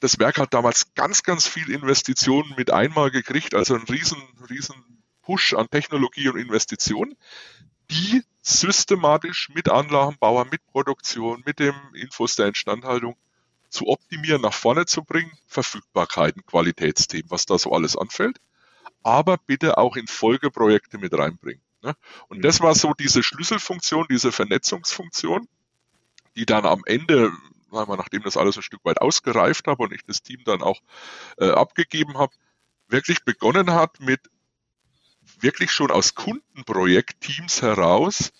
das 0.00 0.18
Werk 0.18 0.38
hat 0.38 0.52
damals 0.52 0.94
ganz, 0.94 1.22
ganz 1.22 1.46
viel 1.46 1.70
Investitionen 1.70 2.54
mit 2.56 2.70
einmal 2.70 3.10
gekriegt, 3.10 3.54
also 3.54 3.74
einen 3.74 3.84
riesen, 3.84 4.20
riesen 4.48 5.02
Push 5.22 5.54
an 5.54 5.68
Technologie 5.70 6.28
und 6.28 6.38
Investitionen, 6.38 7.16
die 7.90 8.22
systematisch 8.42 9.48
mit 9.54 9.68
Anlagenbauer, 9.68 10.46
mit 10.50 10.64
Produktion, 10.66 11.42
mit 11.46 11.58
dem 11.58 11.74
Infos 11.94 12.36
der 12.36 12.46
Instandhaltung 12.46 13.16
zu 13.68 13.86
optimieren, 13.88 14.42
nach 14.42 14.54
vorne 14.54 14.86
zu 14.86 15.02
bringen, 15.02 15.32
Verfügbarkeiten, 15.46 16.44
Qualitätsthemen, 16.46 17.30
was 17.30 17.46
da 17.46 17.58
so 17.58 17.72
alles 17.72 17.96
anfällt, 17.96 18.38
aber 19.02 19.38
bitte 19.38 19.78
auch 19.78 19.96
in 19.96 20.06
Folgeprojekte 20.06 20.98
mit 20.98 21.12
reinbringen. 21.12 21.62
Ne? 21.82 21.96
Und 22.28 22.44
das 22.44 22.60
war 22.60 22.74
so 22.74 22.94
diese 22.94 23.22
Schlüsselfunktion, 23.22 24.06
diese 24.08 24.32
Vernetzungsfunktion, 24.32 25.48
die 26.36 26.46
dann 26.46 26.66
am 26.66 26.82
Ende 26.86 27.32
sagen 27.70 27.90
wir, 27.90 27.96
nachdem 27.96 28.22
das 28.22 28.36
alles 28.36 28.56
ein 28.56 28.62
Stück 28.62 28.84
weit 28.84 29.00
ausgereift 29.00 29.66
habe 29.66 29.82
und 29.82 29.92
ich 29.92 30.02
das 30.04 30.22
Team 30.22 30.42
dann 30.44 30.62
auch 30.62 30.80
äh, 31.38 31.50
abgegeben 31.50 32.18
habe, 32.18 32.32
wirklich 32.88 33.24
begonnen 33.24 33.72
hat 33.72 34.00
mit 34.00 34.20
wirklich 35.40 35.70
schon 35.72 35.90
aus 35.90 36.14
Kundenprojektteams 36.14 37.62
heraus 37.62 38.32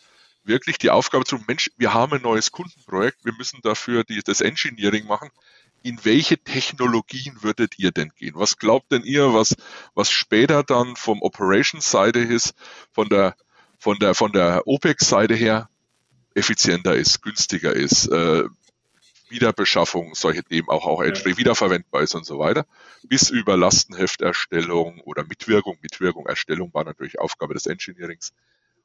wirklich 0.47 0.79
die 0.79 0.91
Aufgabe 0.91 1.25
zu, 1.25 1.39
Mensch, 1.47 1.71
wir 1.77 1.93
haben 1.93 2.13
ein 2.13 2.23
neues 2.23 2.53
Kundenprojekt, 2.53 3.25
wir 3.25 3.35
müssen 3.35 3.61
dafür 3.63 4.05
die, 4.05 4.23
das 4.23 4.41
Engineering 4.41 5.07
machen. 5.07 5.31
In 5.83 6.05
welche 6.05 6.39
Technologien 6.39 7.43
würdet 7.43 7.79
ihr 7.79 7.93
denn 7.93 8.11
gehen? 8.17 8.35
Was 8.37 8.59
glaubt 8.59 8.91
denn 8.93 9.05
ihr, 9.05 9.35
was, 9.35 9.55
was 9.95 10.11
später 10.11 10.63
dann 10.63 10.97
vom 10.97 11.23
Operations-Seite 11.23 12.21
ist, 12.21 12.55
von 12.93 13.09
der, 13.09 13.37
von 13.79 13.99
der, 13.99 14.15
von 14.15 14.33
der 14.33 14.67
OPEX-Seite 14.67 15.35
her 15.35 15.69
effizienter 16.35 16.95
ist, 16.95 17.23
günstiger 17.23 17.73
ist, 17.73 18.09
äh, 18.09 18.45
Wiederbeschaffung, 19.29 20.15
solche 20.15 20.45
Themen 20.45 20.69
auch, 20.69 20.87
auch 20.87 21.03
Entry 21.03 21.37
wiederverwendbar 21.37 22.03
ist 22.03 22.15
und 22.15 22.25
so 22.25 22.39
weiter, 22.39 22.67
bis 23.03 23.31
über 23.31 23.57
Lastenhefterstellung 23.57 25.01
oder 25.01 25.25
Mitwirkung. 25.25 25.79
Mitwirkung, 25.83 26.27
Erstellung 26.27 26.73
war 26.75 26.85
natürlich 26.85 27.19
Aufgabe 27.19 27.55
des 27.55 27.67
Engineerings. 27.67 28.33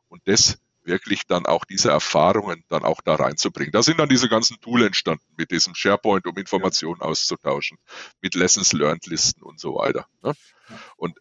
Und 0.09 0.21
das 0.25 0.59
wirklich 0.83 1.27
dann 1.27 1.45
auch 1.45 1.65
diese 1.65 1.91
Erfahrungen 1.91 2.63
dann 2.69 2.83
auch 2.83 3.01
da 3.01 3.15
reinzubringen. 3.15 3.71
Da 3.71 3.83
sind 3.83 3.99
dann 3.99 4.09
diese 4.09 4.29
ganzen 4.29 4.59
Tool 4.61 4.83
entstanden 4.83 5.23
mit 5.37 5.51
diesem 5.51 5.75
SharePoint, 5.75 6.25
um 6.25 6.35
Informationen 6.35 7.01
auszutauschen, 7.01 7.77
mit 8.21 8.35
Lessons 8.35 8.73
Learned 8.73 9.05
Listen 9.05 9.43
und 9.43 9.59
so 9.59 9.75
weiter. 9.75 10.07
Ne? 10.23 10.33
Und 10.97 11.17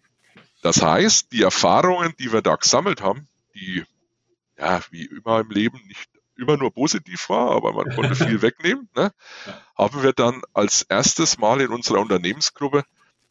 das 0.63 0.83
heißt, 0.83 1.33
die 1.33 1.43
Erfahrungen, 1.43 2.15
die 2.19 2.33
wir 2.33 2.43
da 2.43 2.57
gesammelt 2.57 3.03
haben, 3.03 3.29
die 3.55 3.85
ja 4.59 4.81
wie 4.91 5.07
immer 5.07 5.41
im 5.41 5.51
Leben 5.51 5.81
nicht 5.87 6.11
immer 6.41 6.57
nur 6.57 6.73
positiv 6.73 7.29
war, 7.29 7.51
aber 7.51 7.73
man 7.73 7.95
konnte 7.95 8.15
viel 8.27 8.43
wegnehmen, 8.43 8.89
ne? 8.97 9.13
haben 9.77 10.03
wir 10.03 10.13
dann 10.13 10.43
als 10.53 10.83
erstes 10.83 11.39
Mal 11.39 11.61
in 11.61 11.69
unserer 11.69 12.01
Unternehmensgruppe 12.01 12.85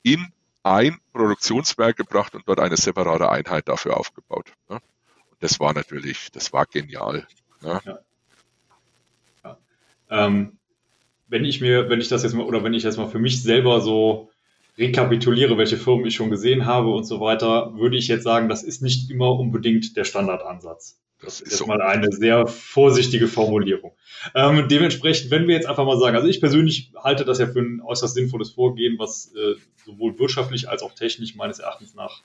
in 0.04 0.32
ein 0.64 1.00
Produktionswerk 1.14 1.98
gebracht 1.98 2.36
und 2.36 2.48
dort 2.48 2.60
eine 2.60 2.78
separate 2.78 3.30
Einheit 3.30 3.68
dafür 3.68 3.98
aufgebaut. 3.98 4.54
Ne? 4.70 4.76
Und 4.76 5.38
das 5.42 5.60
war 5.60 5.74
natürlich, 5.74 6.32
das 6.32 6.54
war 6.54 6.66
genial. 6.66 7.28
Ne? 7.62 7.82
Ja. 7.86 8.00
Ja. 9.44 9.58
Ähm, 10.10 10.58
wenn 11.28 11.46
ich 11.46 11.62
mir, 11.62 11.90
wenn 11.90 12.02
ich 12.02 12.10
das 12.10 12.24
jetzt 12.24 12.34
mal, 12.34 12.46
oder 12.46 12.64
wenn 12.64 12.74
ich 12.74 12.84
jetzt 12.84 12.98
mal 12.98 13.08
für 13.08 13.20
mich 13.20 13.42
selber 13.42 13.82
so 13.82 14.32
rekapituliere, 14.78 15.58
welche 15.58 15.78
Firmen 15.78 16.06
ich 16.06 16.16
schon 16.16 16.30
gesehen 16.30 16.66
habe 16.66 16.90
und 16.90 17.04
so 17.04 17.20
weiter, 17.20 17.76
würde 17.76 17.98
ich 17.98 18.08
jetzt 18.08 18.24
sagen, 18.24 18.50
das 18.50 18.64
ist 18.64 18.82
nicht 18.82 19.12
immer 19.12 19.32
unbedingt 19.32 19.96
der 19.98 20.06
Standardansatz. 20.06 21.00
Das 21.22 21.42
ist 21.42 21.52
jetzt 21.52 21.68
mal 21.68 21.82
eine 21.82 22.12
sehr 22.12 22.48
vorsichtige 22.48 23.28
Formulierung. 23.28 23.92
Ähm, 24.36 24.68
dementsprechend, 24.70 25.32
wenn 25.32 25.48
wir 25.48 25.56
jetzt 25.56 25.68
einfach 25.68 25.86
mal 25.86 26.00
sagen, 26.00 26.16
also 26.16 26.28
ich 26.28 26.40
persönlich 26.40 26.92
halte 26.96 27.26
das 27.26 27.40
ja 27.40 27.48
für 27.48 27.60
ein 27.60 27.82
äußerst 27.82 28.14
sinnvolles 28.14 28.52
Vorgehen, 28.52 28.98
was 28.98 29.34
äh, 29.36 29.56
sowohl 29.86 30.18
wirtschaftlich 30.18 30.70
als 30.70 30.82
auch 30.82 30.94
technisch 30.94 31.36
meines 31.36 31.60
Erachtens 31.60 31.94
nach 31.94 32.24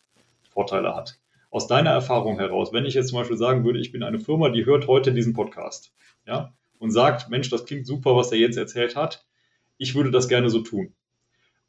Vorteile 0.50 0.94
hat. 0.94 1.18
Aus 1.50 1.66
deiner 1.66 1.90
Erfahrung 1.90 2.38
heraus, 2.38 2.72
wenn 2.72 2.84
ich 2.84 2.94
jetzt 2.94 3.08
zum 3.08 3.18
Beispiel 3.18 3.36
sagen 3.36 3.64
würde, 3.64 3.80
ich 3.80 3.90
bin 3.90 4.02
eine 4.04 4.20
Firma, 4.20 4.48
die 4.50 4.64
hört 4.64 4.86
heute 4.86 5.12
diesen 5.12 5.32
Podcast, 5.32 5.92
ja, 6.26 6.52
und 6.78 6.90
sagt, 6.90 7.30
Mensch, 7.30 7.50
das 7.50 7.64
klingt 7.64 7.86
super, 7.86 8.16
was 8.16 8.30
er 8.30 8.38
jetzt 8.38 8.56
erzählt 8.56 8.94
hat, 8.94 9.24
ich 9.76 9.94
würde 9.94 10.10
das 10.10 10.28
gerne 10.28 10.50
so 10.50 10.60
tun. 10.60 10.94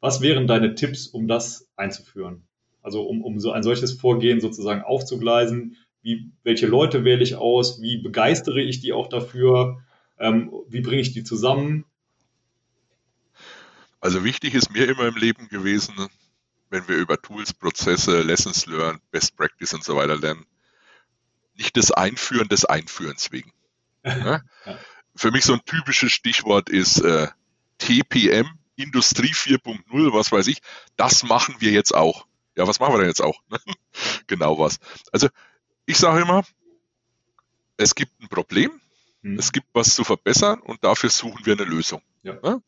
Was 0.00 0.20
wären 0.20 0.46
deine 0.46 0.74
Tipps, 0.74 1.06
um 1.06 1.26
das 1.26 1.70
einzuführen? 1.76 2.46
Also 2.82 3.02
um, 3.02 3.22
um 3.22 3.40
so 3.40 3.50
ein 3.50 3.64
solches 3.64 3.92
Vorgehen 3.92 4.40
sozusagen 4.40 4.82
aufzugleisen, 4.82 5.76
wie, 6.06 6.30
welche 6.44 6.68
Leute 6.68 7.02
wähle 7.04 7.24
ich 7.24 7.34
aus, 7.34 7.82
wie 7.82 7.96
begeistere 7.98 8.62
ich 8.62 8.80
die 8.80 8.92
auch 8.92 9.08
dafür, 9.08 9.82
ähm, 10.20 10.52
wie 10.68 10.80
bringe 10.80 11.00
ich 11.00 11.12
die 11.12 11.24
zusammen. 11.24 11.84
Also 14.00 14.22
wichtig 14.22 14.54
ist 14.54 14.72
mir 14.72 14.88
immer 14.88 15.08
im 15.08 15.16
Leben 15.16 15.48
gewesen, 15.48 15.94
wenn 16.70 16.86
wir 16.86 16.94
über 16.96 17.20
Tools, 17.20 17.52
Prozesse, 17.52 18.22
Lessons 18.22 18.66
learned, 18.66 19.00
Best 19.10 19.36
Practice 19.36 19.74
und 19.74 19.82
so 19.82 19.96
weiter 19.96 20.16
lernen, 20.16 20.46
nicht 21.56 21.76
das 21.76 21.90
Einführen 21.90 22.48
des 22.48 22.64
Einführens 22.64 23.32
wegen. 23.32 23.52
Ja? 24.04 24.42
Für 25.16 25.32
mich 25.32 25.44
so 25.44 25.54
ein 25.54 25.64
typisches 25.64 26.12
Stichwort 26.12 26.68
ist 26.68 27.00
äh, 27.00 27.26
TPM, 27.78 28.46
Industrie 28.76 29.32
4.0, 29.32 30.12
was 30.12 30.30
weiß 30.30 30.46
ich. 30.46 30.58
Das 30.94 31.24
machen 31.24 31.56
wir 31.58 31.72
jetzt 31.72 31.96
auch. 31.96 32.26
Ja, 32.54 32.68
was 32.68 32.78
machen 32.78 32.94
wir 32.94 32.98
denn 32.98 33.08
jetzt 33.08 33.22
auch? 33.22 33.42
genau 34.28 34.56
was. 34.56 34.78
Also 35.10 35.28
ich 35.86 35.98
sage 35.98 36.22
immer, 36.22 36.44
es 37.76 37.94
gibt 37.94 38.20
ein 38.20 38.28
Problem, 38.28 38.80
hm. 39.22 39.38
es 39.38 39.52
gibt 39.52 39.68
was 39.72 39.94
zu 39.94 40.04
verbessern 40.04 40.60
und 40.60 40.82
dafür 40.84 41.10
suchen 41.10 41.44
wir 41.44 41.54
eine 41.54 41.64
Lösung. 41.64 42.02
Ja. 42.22 42.60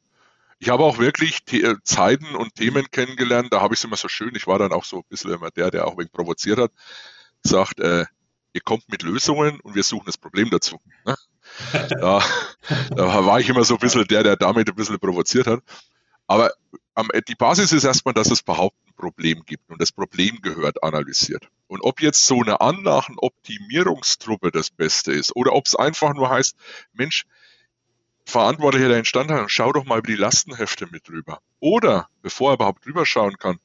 Ich 0.60 0.70
habe 0.70 0.82
auch 0.84 0.98
wirklich 0.98 1.40
The 1.48 1.76
Zeiten 1.84 2.34
und 2.34 2.54
Themen 2.54 2.90
kennengelernt, 2.90 3.52
da 3.52 3.60
habe 3.60 3.74
ich 3.74 3.80
es 3.80 3.84
immer 3.84 3.96
so 3.96 4.08
schön, 4.08 4.34
ich 4.34 4.46
war 4.46 4.58
dann 4.58 4.72
auch 4.72 4.84
so 4.84 4.98
ein 4.98 5.04
bisschen 5.08 5.32
immer 5.32 5.50
der, 5.50 5.70
der 5.70 5.86
auch 5.86 5.92
ein 5.92 5.98
wenig 5.98 6.12
provoziert 6.12 6.58
hat, 6.58 6.72
gesagt, 7.42 7.78
äh, 7.80 8.06
ihr 8.52 8.60
kommt 8.62 8.88
mit 8.88 9.02
Lösungen 9.02 9.60
und 9.60 9.74
wir 9.74 9.82
suchen 9.84 10.06
das 10.06 10.18
Problem 10.18 10.50
dazu. 10.50 10.80
Ne? 11.04 11.16
da, 11.90 12.22
da 12.90 13.26
war 13.26 13.40
ich 13.40 13.48
immer 13.48 13.64
so 13.64 13.74
ein 13.74 13.80
bisschen 13.80 14.06
der, 14.06 14.22
der 14.22 14.36
damit 14.36 14.68
ein 14.68 14.74
bisschen 14.74 14.98
provoziert 14.98 15.46
hat. 15.46 15.62
Aber 16.26 16.52
die 17.28 17.34
Basis 17.34 17.72
ist 17.72 17.84
erstmal, 17.84 18.14
dass 18.14 18.30
es 18.30 18.40
überhaupt 18.40 18.76
ein 18.86 18.94
Problem 18.94 19.42
gibt 19.46 19.70
und 19.70 19.80
das 19.80 19.92
Problem 19.92 20.40
gehört 20.42 20.82
analysiert. 20.82 21.48
Und 21.68 21.82
ob 21.82 22.00
jetzt 22.00 22.26
so 22.26 22.40
eine 22.42 22.60
Anlagen-Optimierungstruppe 22.60 24.50
das 24.50 24.70
Beste 24.70 25.12
ist 25.12 25.36
oder 25.36 25.52
ob 25.52 25.66
es 25.66 25.76
einfach 25.76 26.14
nur 26.14 26.30
heißt, 26.30 26.56
Mensch, 26.92 27.26
Verantwortlicher 28.24 28.88
der 28.88 28.98
Instandhaltung, 28.98 29.48
schau 29.48 29.72
doch 29.72 29.84
mal 29.84 29.98
über 29.98 30.08
die 30.08 30.16
Lastenhefte 30.16 30.86
mit 30.86 31.08
drüber. 31.08 31.40
Oder, 31.60 32.08
bevor 32.22 32.50
er 32.50 32.54
überhaupt 32.54 32.84
drüber 32.84 33.06
schauen 33.06 33.38
kann, 33.38 33.58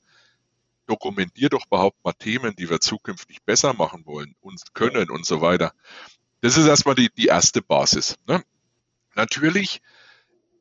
dokumentier 0.86 1.50
doch 1.50 1.66
überhaupt 1.66 2.04
mal 2.04 2.14
Themen, 2.14 2.56
die 2.56 2.70
wir 2.70 2.80
zukünftig 2.80 3.42
besser 3.44 3.74
machen 3.74 4.06
wollen 4.06 4.36
und 4.42 4.74
können 4.74 5.10
und 5.10 5.26
so 5.26 5.42
weiter. 5.42 5.74
Das 6.42 6.58
ist 6.58 6.68
erstmal 6.68 6.96
die, 6.96 7.10
die 7.10 7.28
erste 7.28 7.62
Basis. 7.62 8.18
Ne? 8.28 8.44
Natürlich 9.16 9.82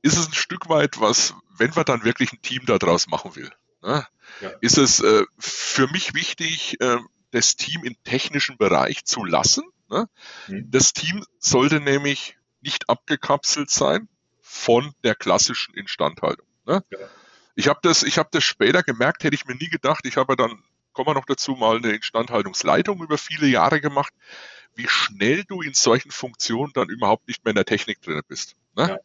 ist 0.02 0.18
es 0.18 0.26
ein 0.26 0.34
Stück 0.34 0.68
weit 0.68 1.00
was, 1.00 1.34
wenn 1.56 1.70
man 1.74 1.84
dann 1.84 2.04
wirklich 2.04 2.32
ein 2.32 2.42
Team 2.42 2.66
daraus 2.66 3.06
machen 3.06 3.36
will, 3.36 3.50
ne, 3.82 4.06
ja. 4.40 4.50
ist 4.60 4.78
es 4.78 5.00
äh, 5.00 5.24
für 5.38 5.86
mich 5.88 6.14
wichtig, 6.14 6.80
äh, 6.80 6.98
das 7.32 7.56
Team 7.56 7.84
im 7.84 7.96
technischen 8.04 8.56
Bereich 8.56 9.04
zu 9.04 9.24
lassen. 9.24 9.64
Ne? 9.90 10.08
Mhm. 10.48 10.70
Das 10.70 10.92
Team 10.92 11.24
sollte 11.38 11.80
nämlich 11.80 12.38
nicht 12.60 12.88
abgekapselt 12.88 13.70
sein 13.70 14.08
von 14.40 14.92
der 15.02 15.14
klassischen 15.14 15.74
Instandhaltung. 15.74 16.46
Ne? 16.66 16.84
Ja. 16.90 16.98
Ich 17.54 17.68
habe 17.68 17.80
das, 17.82 18.02
ich 18.02 18.18
habe 18.18 18.30
das 18.32 18.44
später 18.44 18.82
gemerkt, 18.82 19.24
hätte 19.24 19.34
ich 19.34 19.44
mir 19.44 19.56
nie 19.56 19.68
gedacht. 19.68 20.06
Ich 20.06 20.16
habe 20.16 20.36
dann, 20.36 20.62
kommen 20.92 21.08
wir 21.08 21.14
noch 21.14 21.26
dazu, 21.26 21.52
mal 21.52 21.76
eine 21.76 21.90
Instandhaltungsleitung 21.90 23.02
über 23.02 23.18
viele 23.18 23.46
Jahre 23.46 23.80
gemacht 23.80 24.12
wie 24.74 24.88
schnell 24.88 25.44
du 25.44 25.62
in 25.62 25.74
solchen 25.74 26.10
Funktionen 26.10 26.72
dann 26.72 26.88
überhaupt 26.88 27.28
nicht 27.28 27.44
mehr 27.44 27.50
in 27.50 27.56
der 27.56 27.64
Technik 27.64 28.00
drin 28.00 28.20
bist. 28.26 28.56
Ne? 28.74 28.88
Ja. 28.88 28.98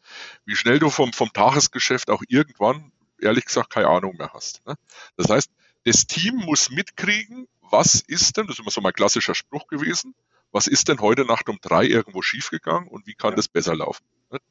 Wie 0.44 0.56
schnell 0.56 0.78
du 0.78 0.90
vom, 0.90 1.12
vom 1.12 1.32
Tagesgeschäft 1.32 2.10
auch 2.10 2.22
irgendwann, 2.28 2.92
ehrlich 3.20 3.44
gesagt, 3.44 3.70
keine 3.70 3.88
Ahnung 3.88 4.16
mehr 4.16 4.32
hast. 4.32 4.66
Ne? 4.66 4.74
Das 5.16 5.28
heißt, 5.28 5.50
das 5.88 6.06
Team 6.06 6.36
muss 6.36 6.70
mitkriegen, 6.70 7.48
was 7.62 8.02
ist 8.06 8.36
denn, 8.36 8.46
das 8.46 8.56
ist 8.56 8.60
immer 8.60 8.70
so 8.70 8.80
mein 8.80 8.92
klassischer 8.92 9.34
Spruch 9.34 9.66
gewesen, 9.68 10.14
was 10.52 10.66
ist 10.66 10.88
denn 10.88 11.00
heute 11.00 11.24
Nacht 11.24 11.48
um 11.48 11.58
drei 11.60 11.84
irgendwo 11.84 12.20
schiefgegangen 12.20 12.88
und 12.88 13.06
wie 13.06 13.14
kann 13.14 13.30
ja. 13.30 13.36
das 13.36 13.48
besser 13.48 13.74
laufen? 13.74 14.04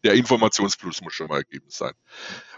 Der 0.03 0.13
Informationsfluss 0.13 1.01
muss 1.01 1.13
schon 1.13 1.27
mal 1.27 1.37
ergeben 1.37 1.69
sein. 1.69 1.93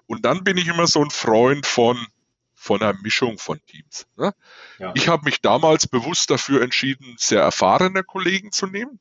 Und 0.07 0.23
dann 0.23 0.43
bin 0.45 0.57
ich 0.57 0.67
immer 0.67 0.87
so 0.87 1.03
ein 1.03 1.11
Freund 1.11 1.65
von, 1.65 2.07
von 2.55 2.81
einer 2.81 2.97
Mischung 3.01 3.37
von 3.37 3.59
Teams. 3.65 4.07
Ne? 4.15 4.33
Ja. 4.77 4.93
Ich 4.95 5.09
habe 5.09 5.25
mich 5.25 5.41
damals 5.41 5.85
bewusst 5.85 6.29
dafür 6.29 6.61
entschieden, 6.61 7.15
sehr 7.17 7.41
erfahrene 7.41 8.03
Kollegen 8.03 8.53
zu 8.53 8.67
nehmen. 8.67 8.99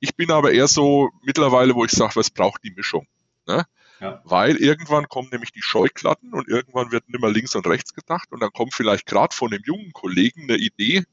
Ich 0.00 0.16
bin 0.16 0.30
aber 0.30 0.52
eher 0.52 0.68
so 0.68 1.10
mittlerweile, 1.22 1.74
wo 1.74 1.84
ich 1.84 1.92
sage, 1.92 2.16
was 2.16 2.30
braucht 2.30 2.64
die 2.64 2.72
Mischung? 2.72 3.06
Ne? 3.46 3.66
Ja. 4.04 4.20
Weil 4.24 4.56
irgendwann 4.56 5.08
kommen 5.08 5.30
nämlich 5.32 5.50
die 5.50 5.62
Scheuklatten 5.62 6.34
und 6.34 6.46
irgendwann 6.46 6.92
wird 6.92 7.08
nicht 7.08 7.22
mehr 7.22 7.30
links 7.30 7.54
und 7.54 7.66
rechts 7.66 7.94
gedacht 7.94 8.30
und 8.32 8.40
dann 8.40 8.52
kommt 8.52 8.74
vielleicht 8.74 9.06
gerade 9.06 9.34
von 9.34 9.50
dem 9.50 9.62
jungen 9.64 9.94
Kollegen 9.94 10.42
eine 10.42 10.58
Idee, 10.58 11.04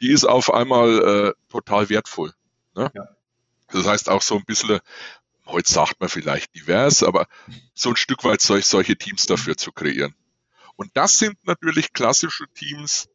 die 0.00 0.10
ist 0.10 0.24
auf 0.24 0.52
einmal 0.52 0.98
äh, 1.28 1.32
total 1.48 1.88
wertvoll. 1.90 2.32
Ne? 2.74 2.90
Ja. 2.92 3.08
Das 3.68 3.86
heißt 3.86 4.08
auch 4.08 4.20
so 4.20 4.34
ein 4.34 4.44
bisschen, 4.44 4.80
heute 5.46 5.72
sagt 5.72 6.00
man 6.00 6.08
vielleicht 6.08 6.52
divers, 6.56 7.04
aber 7.04 7.28
so 7.72 7.90
ein 7.90 7.96
Stück 7.96 8.24
weit 8.24 8.40
solch, 8.40 8.66
solche 8.66 8.96
Teams 8.96 9.26
dafür 9.26 9.56
zu 9.56 9.70
kreieren. 9.70 10.16
Und 10.74 10.90
das 10.94 11.20
sind 11.20 11.38
natürlich 11.44 11.92
klassische 11.92 12.46
Teams, 12.52 13.08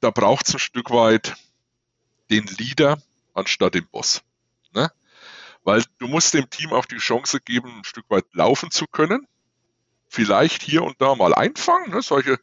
da 0.00 0.10
braucht 0.10 0.48
es 0.48 0.54
ein 0.54 0.58
Stück 0.58 0.90
weit 0.90 1.34
den 2.30 2.46
Leader 2.46 2.96
anstatt 3.34 3.74
den 3.74 3.86
Boss. 3.88 4.22
Weil 5.64 5.82
du 5.98 6.08
musst 6.08 6.34
dem 6.34 6.50
Team 6.50 6.72
auch 6.72 6.86
die 6.86 6.98
Chance 6.98 7.40
geben, 7.40 7.78
ein 7.78 7.84
Stück 7.84 8.04
weit 8.08 8.24
laufen 8.32 8.70
zu 8.70 8.86
können. 8.86 9.26
Vielleicht 10.08 10.62
hier 10.62 10.82
und 10.82 11.00
da 11.00 11.14
mal 11.14 11.34
einfangen. 11.34 11.90
Ne? 11.90 12.02
Solche, 12.02 12.38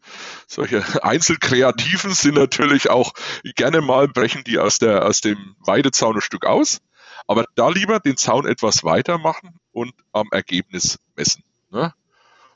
solche 0.48 0.84
Einzelkreativen 1.04 2.14
sind 2.14 2.36
natürlich 2.36 2.90
auch 2.90 3.14
gerne 3.56 3.82
mal 3.82 4.08
brechen 4.08 4.44
die 4.44 4.58
aus, 4.58 4.80
der, 4.80 5.06
aus 5.06 5.22
dem 5.22 5.56
Weidezaun 5.60 6.16
ein 6.16 6.22
Stück 6.22 6.46
aus. 6.46 6.80
Aber 7.28 7.46
da 7.56 7.70
lieber 7.70 8.00
den 8.00 8.18
Zaun 8.18 8.48
etwas 8.48 8.84
weiter 8.84 9.20
machen 9.20 9.60
und 9.72 9.94
am 10.14 10.30
Ergebnis 10.32 10.98
messen. 11.16 11.44
Ne? 11.70 11.94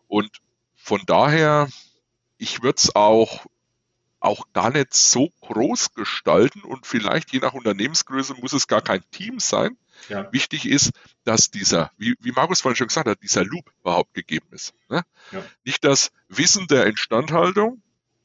Und 0.08 0.42
von 0.76 1.02
daher, 1.06 1.70
ich 2.38 2.64
würde 2.64 2.78
es 2.78 2.96
auch, 2.96 3.46
auch 4.20 4.46
gar 4.54 4.72
nicht 4.72 4.94
so 4.94 5.30
groß 5.42 5.94
gestalten 5.94 6.62
und 6.64 6.88
vielleicht 6.88 7.32
je 7.32 7.40
nach 7.40 7.54
Unternehmensgröße 7.54 8.34
muss 8.36 8.54
es 8.54 8.68
gar 8.68 8.82
kein 8.82 9.04
Team 9.12 9.40
sein. 9.40 9.78
Ja. 10.10 10.32
Wichtig 10.32 10.66
ist, 10.66 10.92
dass 11.24 11.52
dieser, 11.52 11.92
wie, 11.98 12.16
wie 12.20 12.32
Markus 12.32 12.62
vorhin 12.62 12.76
schon 12.76 12.88
gesagt 12.88 13.08
hat, 13.08 13.22
dieser 13.24 13.46
Loop 13.46 13.72
überhaupt 13.82 14.14
gegeben 14.14 14.48
ist. 14.52 14.74
Ne? 14.90 15.04
Ja. 15.32 15.44
Nicht 15.64 15.84
das 15.84 16.12
Wissen 16.28 16.68
der 16.68 16.86
Instandhaltung 16.86 17.82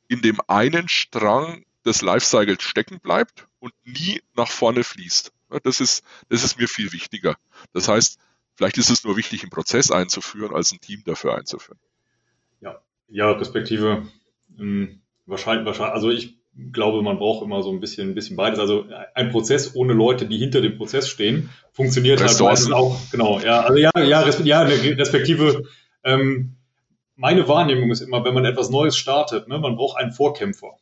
in 0.08 0.22
dem 0.22 0.40
einen 0.48 0.88
Strang 0.88 1.64
des 1.84 2.02
Lifecycles 2.02 2.62
stecken 2.62 3.00
bleibt 3.00 3.46
und 3.60 3.72
nie 3.84 4.22
nach 4.34 4.50
vorne 4.50 4.84
fließt. 4.84 5.32
Das 5.62 5.80
ist, 5.80 6.02
das 6.28 6.44
ist 6.44 6.58
mir 6.58 6.68
viel 6.68 6.92
wichtiger. 6.92 7.36
Das 7.72 7.88
heißt, 7.88 8.18
Vielleicht 8.58 8.76
ist 8.76 8.90
es 8.90 9.04
nur 9.04 9.16
wichtig, 9.16 9.42
einen 9.42 9.50
Prozess 9.50 9.92
einzuführen, 9.92 10.52
als 10.52 10.72
ein 10.72 10.80
Team 10.80 11.04
dafür 11.04 11.36
einzuführen. 11.38 11.78
Ja, 12.60 12.82
ja, 13.06 13.30
respektive 13.30 14.08
ähm, 14.58 15.00
wahrscheinlich, 15.26 15.64
wahrscheinlich, 15.64 15.94
also 15.94 16.10
ich 16.10 16.37
glaube, 16.72 17.02
man 17.02 17.18
braucht 17.18 17.44
immer 17.44 17.62
so 17.62 17.70
ein 17.70 17.80
bisschen, 17.80 18.10
ein 18.10 18.14
bisschen 18.14 18.36
beides. 18.36 18.58
Also 18.58 18.86
ein 19.14 19.30
Prozess 19.30 19.74
ohne 19.74 19.92
Leute, 19.92 20.26
die 20.26 20.38
hinter 20.38 20.60
dem 20.60 20.76
Prozess 20.76 21.08
stehen, 21.08 21.50
funktioniert 21.72 22.20
halt 22.20 22.40
meistens 22.40 22.72
auch. 22.72 22.98
Genau, 23.10 23.38
ja, 23.40 23.60
also 23.60 23.78
ja, 23.78 23.90
ja, 23.96 24.22
ja, 24.34 24.62
respektive 24.62 25.64
ähm, 26.04 26.56
meine 27.16 27.48
Wahrnehmung 27.48 27.90
ist 27.90 28.00
immer, 28.00 28.24
wenn 28.24 28.34
man 28.34 28.44
etwas 28.44 28.70
Neues 28.70 28.96
startet, 28.96 29.48
ne, 29.48 29.58
man 29.58 29.76
braucht 29.76 29.98
einen 29.98 30.12
Vorkämpfer. 30.12 30.76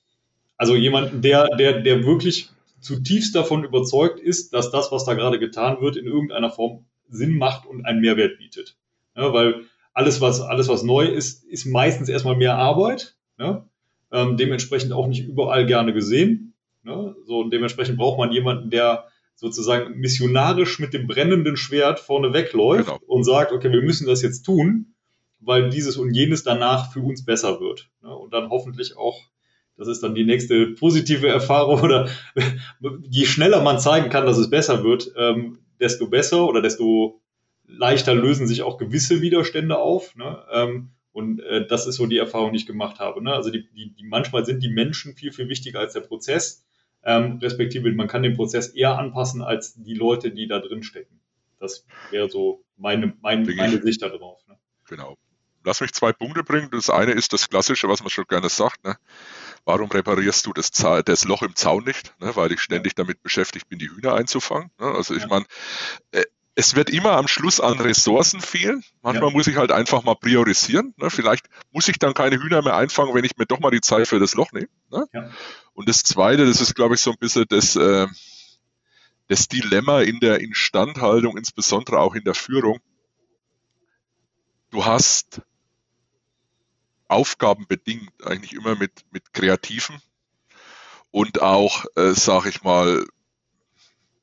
Also 0.56 0.74
jemanden, 0.74 1.22
der, 1.22 1.48
der, 1.56 1.80
der 1.80 2.04
wirklich 2.04 2.50
zutiefst 2.80 3.34
davon 3.34 3.64
überzeugt 3.64 4.20
ist, 4.20 4.52
dass 4.52 4.70
das, 4.70 4.92
was 4.92 5.04
da 5.04 5.14
gerade 5.14 5.38
getan 5.38 5.80
wird, 5.80 5.96
in 5.96 6.06
irgendeiner 6.06 6.50
Form 6.50 6.84
Sinn 7.08 7.36
macht 7.38 7.66
und 7.66 7.84
einen 7.84 8.00
Mehrwert 8.00 8.38
bietet. 8.38 8.76
Ja, 9.16 9.32
weil 9.32 9.64
alles, 9.92 10.20
was, 10.20 10.40
alles, 10.40 10.68
was 10.68 10.82
neu 10.82 11.06
ist, 11.06 11.44
ist 11.44 11.64
meistens 11.64 12.08
erstmal 12.08 12.36
mehr 12.36 12.56
Arbeit. 12.56 13.16
Ja? 13.38 13.66
Ähm, 14.12 14.36
dementsprechend 14.36 14.92
auch 14.92 15.06
nicht 15.06 15.26
überall 15.26 15.66
gerne 15.66 15.92
gesehen. 15.92 16.54
Ne? 16.82 17.14
So, 17.24 17.40
und 17.40 17.52
dementsprechend 17.52 17.98
braucht 17.98 18.18
man 18.18 18.32
jemanden, 18.32 18.70
der 18.70 19.06
sozusagen 19.34 19.98
missionarisch 19.98 20.78
mit 20.78 20.94
dem 20.94 21.06
brennenden 21.06 21.56
Schwert 21.56 22.00
vorne 22.00 22.32
wegläuft 22.32 22.86
genau. 22.86 23.00
und 23.06 23.24
sagt, 23.24 23.52
okay, 23.52 23.70
wir 23.70 23.82
müssen 23.82 24.06
das 24.06 24.22
jetzt 24.22 24.42
tun, 24.42 24.94
weil 25.40 25.68
dieses 25.68 25.96
und 25.96 26.14
jenes 26.14 26.42
danach 26.42 26.92
für 26.92 27.00
uns 27.00 27.24
besser 27.24 27.60
wird. 27.60 27.90
Ne? 28.02 28.14
Und 28.14 28.32
dann 28.32 28.48
hoffentlich 28.48 28.96
auch, 28.96 29.20
das 29.76 29.88
ist 29.88 30.02
dann 30.02 30.14
die 30.14 30.24
nächste 30.24 30.68
positive 30.68 31.28
Erfahrung 31.28 31.80
oder 31.82 32.08
je 33.02 33.26
schneller 33.26 33.62
man 33.62 33.78
zeigen 33.78 34.08
kann, 34.08 34.24
dass 34.24 34.38
es 34.38 34.48
besser 34.48 34.82
wird, 34.82 35.12
ähm, 35.16 35.58
desto 35.80 36.08
besser 36.08 36.48
oder 36.48 36.62
desto 36.62 37.20
leichter 37.66 38.14
lösen 38.14 38.46
sich 38.46 38.62
auch 38.62 38.78
gewisse 38.78 39.20
Widerstände 39.20 39.78
auf. 39.78 40.16
Ne? 40.16 40.38
Ähm, 40.50 40.90
und 41.16 41.40
äh, 41.40 41.66
das 41.66 41.86
ist 41.86 41.96
so 41.96 42.04
die 42.04 42.18
Erfahrung, 42.18 42.52
die 42.52 42.58
ich 42.58 42.66
gemacht 42.66 42.98
habe. 42.98 43.24
Ne? 43.24 43.32
Also 43.32 43.48
die, 43.48 43.66
die, 43.70 43.90
die, 43.94 44.04
manchmal 44.04 44.44
sind 44.44 44.62
die 44.62 44.68
Menschen 44.68 45.14
viel, 45.14 45.32
viel 45.32 45.48
wichtiger 45.48 45.80
als 45.80 45.94
der 45.94 46.02
Prozess. 46.02 46.66
Ähm, 47.02 47.38
respektive, 47.40 47.90
man 47.92 48.06
kann 48.06 48.22
den 48.22 48.36
Prozess 48.36 48.68
eher 48.68 48.98
anpassen 48.98 49.40
als 49.40 49.72
die 49.82 49.94
Leute, 49.94 50.30
die 50.30 50.46
da 50.46 50.58
drin 50.58 50.82
stecken. 50.82 51.18
Das 51.58 51.86
wäre 52.10 52.28
so 52.28 52.66
meine, 52.76 53.16
meine, 53.22 53.50
meine 53.54 53.80
Sicht 53.80 54.02
darauf. 54.02 54.46
Ne? 54.46 54.58
Genau. 54.90 55.16
Lass 55.64 55.80
mich 55.80 55.94
zwei 55.94 56.12
Punkte 56.12 56.44
bringen. 56.44 56.68
Das 56.70 56.90
eine 56.90 57.12
ist 57.12 57.32
das 57.32 57.48
Klassische, 57.48 57.88
was 57.88 58.00
man 58.00 58.10
schon 58.10 58.26
gerne 58.28 58.50
sagt. 58.50 58.84
Ne? 58.84 58.98
Warum 59.64 59.90
reparierst 59.90 60.44
du 60.44 60.52
das, 60.52 60.70
das, 60.70 61.24
Loch 61.24 61.40
im 61.40 61.56
Zaun 61.56 61.84
nicht? 61.84 62.14
Ne? 62.20 62.36
Weil 62.36 62.52
ich 62.52 62.60
ständig 62.60 62.94
damit 62.94 63.22
beschäftigt 63.22 63.70
bin, 63.70 63.78
die 63.78 63.88
Hühner 63.88 64.12
einzufangen. 64.12 64.70
Ne? 64.78 64.86
Also 64.88 65.14
ich 65.14 65.26
meine, 65.28 65.46
äh, 66.10 66.24
es 66.58 66.74
wird 66.74 66.88
immer 66.88 67.12
am 67.12 67.28
Schluss 67.28 67.60
an 67.60 67.78
Ressourcen 67.78 68.40
fehlen. 68.40 68.82
Manchmal 69.02 69.28
ja. 69.28 69.36
muss 69.36 69.46
ich 69.46 69.56
halt 69.56 69.70
einfach 69.70 70.02
mal 70.04 70.14
priorisieren. 70.14 70.94
Ne? 70.96 71.10
Vielleicht 71.10 71.50
muss 71.70 71.86
ich 71.86 71.98
dann 71.98 72.14
keine 72.14 72.36
Hühner 72.36 72.62
mehr 72.62 72.74
einfangen, 72.74 73.14
wenn 73.14 73.24
ich 73.24 73.36
mir 73.36 73.44
doch 73.44 73.60
mal 73.60 73.70
die 73.70 73.82
Zeit 73.82 74.08
für 74.08 74.18
das 74.18 74.34
Loch 74.34 74.52
nehme. 74.52 74.68
Ne? 74.90 75.06
Ja. 75.12 75.30
Und 75.74 75.86
das 75.86 76.02
Zweite, 76.02 76.46
das 76.46 76.62
ist, 76.62 76.74
glaube 76.74 76.94
ich, 76.94 77.02
so 77.02 77.10
ein 77.10 77.18
bisschen 77.18 77.44
das, 77.50 77.76
äh, 77.76 78.06
das 79.28 79.48
Dilemma 79.48 80.00
in 80.00 80.18
der 80.20 80.40
Instandhaltung, 80.40 81.36
insbesondere 81.36 82.00
auch 82.00 82.14
in 82.14 82.24
der 82.24 82.34
Führung. 82.34 82.80
Du 84.70 84.86
hast 84.86 85.42
Aufgaben 87.06 87.66
bedingt 87.68 88.10
eigentlich 88.24 88.54
immer 88.54 88.76
mit, 88.76 89.04
mit 89.10 89.34
Kreativen 89.34 90.00
und 91.10 91.42
auch, 91.42 91.84
äh, 91.96 92.12
sage 92.12 92.48
ich 92.48 92.62
mal, 92.62 93.04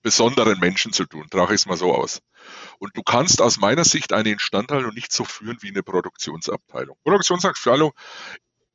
besonderen 0.04 0.60
Menschen 0.60 0.94
zu 0.94 1.06
tun, 1.06 1.28
trage 1.32 1.56
ich 1.56 1.62
es 1.62 1.66
mal 1.66 1.78
so 1.78 1.96
aus. 1.96 2.22
Und 2.78 2.96
du 2.96 3.02
kannst 3.02 3.42
aus 3.42 3.58
meiner 3.58 3.86
Sicht 3.86 4.14
eine 4.14 4.30
Instandhaltung 4.30 4.94
nicht 4.94 5.12
so 5.12 5.24
führen 5.24 5.58
wie 5.62 5.70
eine 5.70 5.82
Produktionsabteilung. 5.82 6.98
Produktionsabteilung, 7.04 7.94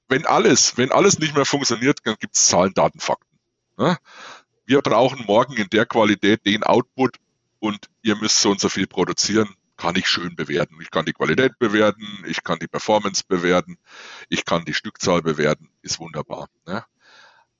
wenn 0.08 0.26
alles, 0.26 0.76
wenn 0.76 0.90
alles 0.90 1.18
nicht 1.18 1.36
mehr 1.36 1.44
funktioniert, 1.44 2.00
dann 2.04 2.16
gibt 2.18 2.34
es 2.34 2.46
Zahlen, 2.46 2.72
Daten, 2.74 2.98
Fakten. 2.98 3.38
Ne? 3.76 3.98
Wir 4.64 4.80
brauchen 4.80 5.24
morgen 5.26 5.56
in 5.56 5.68
der 5.70 5.86
Qualität 5.86 6.44
den 6.46 6.64
Output 6.64 7.16
und 7.60 7.88
ihr 8.02 8.16
müsst 8.16 8.40
so 8.40 8.50
und 8.50 8.60
so 8.60 8.68
viel 8.68 8.86
produzieren, 8.86 9.54
kann 9.76 9.96
ich 9.96 10.08
schön 10.08 10.34
bewerten. 10.34 10.78
Ich 10.80 10.90
kann 10.90 11.04
die 11.04 11.12
Qualität 11.12 11.58
bewerten, 11.58 12.24
ich 12.26 12.42
kann 12.42 12.58
die 12.58 12.66
Performance 12.66 13.22
bewerten, 13.26 13.78
ich 14.28 14.44
kann 14.44 14.64
die 14.64 14.74
Stückzahl 14.74 15.22
bewerten, 15.22 15.70
ist 15.82 16.00
wunderbar. 16.00 16.48
Ne? 16.66 16.84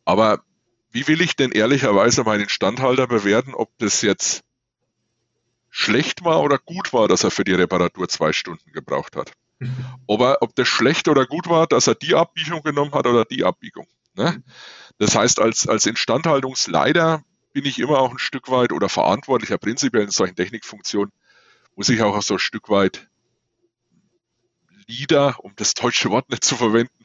Aber 0.05 0.43
wie 0.91 1.07
will 1.07 1.21
ich 1.21 1.37
denn 1.37 1.53
ehrlicherweise 1.53 2.25
meinen 2.25 2.49
Standhalter 2.49 3.07
bewerten, 3.07 3.55
ob 3.55 3.71
das 3.79 4.03
jetzt 4.03 4.43
schlecht 5.71 6.25
war 6.25 6.43
oder 6.43 6.59
gut 6.59 6.93
war, 6.93 7.09
dass 7.09 7.25
er 7.25 7.31
für 7.31 7.45
die 7.45 7.53
Reparatur 7.53 8.09
zwei 8.09 8.33
Stunden 8.33 8.73
gebraucht 8.73 9.17
hat? 9.17 9.33
Ob, 10.07 10.21
er, 10.21 10.39
ob 10.41 10.55
das 10.55 10.69
schlecht 10.69 11.09
oder 11.09 11.27
gut 11.27 11.49
war, 11.49 11.67
dass 11.67 11.87
er 11.87 11.95
die 11.95 12.15
Abbiegung 12.15 12.63
genommen 12.63 12.93
hat 12.93 13.07
oder 13.07 13.25
die 13.25 13.45
Abbiegung. 13.45 13.87
Ne? 14.15 14.43
Das 14.99 15.15
heißt, 15.15 15.41
als, 15.41 15.67
als 15.69 15.87
Instandhaltungsleiter 15.87 17.25
bin 17.53 17.65
ich 17.65 17.79
immer 17.79 17.99
auch 17.99 18.11
ein 18.11 18.19
Stück 18.19 18.51
weit 18.51 18.73
oder 18.73 18.89
verantwortlicher 18.89 19.59
prinzipiell 19.59 20.05
in 20.05 20.11
solchen 20.11 20.37
Technikfunktionen, 20.37 21.13
muss 21.75 21.89
ich 21.89 22.03
auch 22.03 22.21
so 22.23 22.35
ein 22.35 22.41
Stück 22.41 22.69
weit 22.69 23.09
Leader, 24.87 25.37
um 25.41 25.53
das 25.57 25.75
deutsche 25.75 26.11
Wort 26.11 26.31
nicht 26.31 26.45
zu 26.45 26.57
verwenden, 26.57 26.98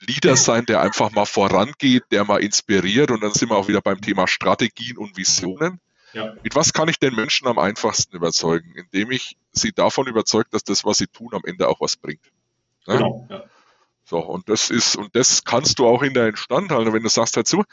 Leader 0.00 0.36
sein, 0.36 0.66
der 0.66 0.80
einfach 0.80 1.10
mal 1.12 1.26
vorangeht, 1.26 2.04
der 2.10 2.24
mal 2.24 2.42
inspiriert 2.42 3.10
und 3.10 3.22
dann 3.22 3.32
sind 3.32 3.50
wir 3.50 3.56
auch 3.56 3.68
wieder 3.68 3.80
beim 3.80 4.00
Thema 4.00 4.26
Strategien 4.26 4.98
und 4.98 5.16
Visionen. 5.16 5.80
Ja. 6.12 6.34
Mit 6.42 6.54
was 6.54 6.72
kann 6.72 6.88
ich 6.88 6.98
den 6.98 7.14
Menschen 7.14 7.48
am 7.48 7.58
einfachsten 7.58 8.16
überzeugen? 8.16 8.72
Indem 8.76 9.10
ich 9.10 9.36
sie 9.52 9.72
davon 9.72 10.06
überzeugt, 10.06 10.54
dass 10.54 10.62
das, 10.62 10.84
was 10.84 10.98
sie 10.98 11.08
tun, 11.08 11.30
am 11.32 11.42
Ende 11.44 11.68
auch 11.68 11.80
was 11.80 11.96
bringt. 11.96 12.24
Ja? 12.86 12.96
Genau. 12.96 13.26
Ja. 13.28 13.44
So, 14.04 14.18
und 14.18 14.48
das 14.48 14.70
ist, 14.70 14.96
und 14.96 15.16
das 15.16 15.44
kannst 15.44 15.78
du 15.78 15.86
auch 15.86 16.02
in 16.02 16.14
der 16.14 16.28
Instandhaltung, 16.28 16.92
wenn 16.92 17.02
du 17.02 17.08
sagst 17.08 17.36
dazu, 17.36 17.64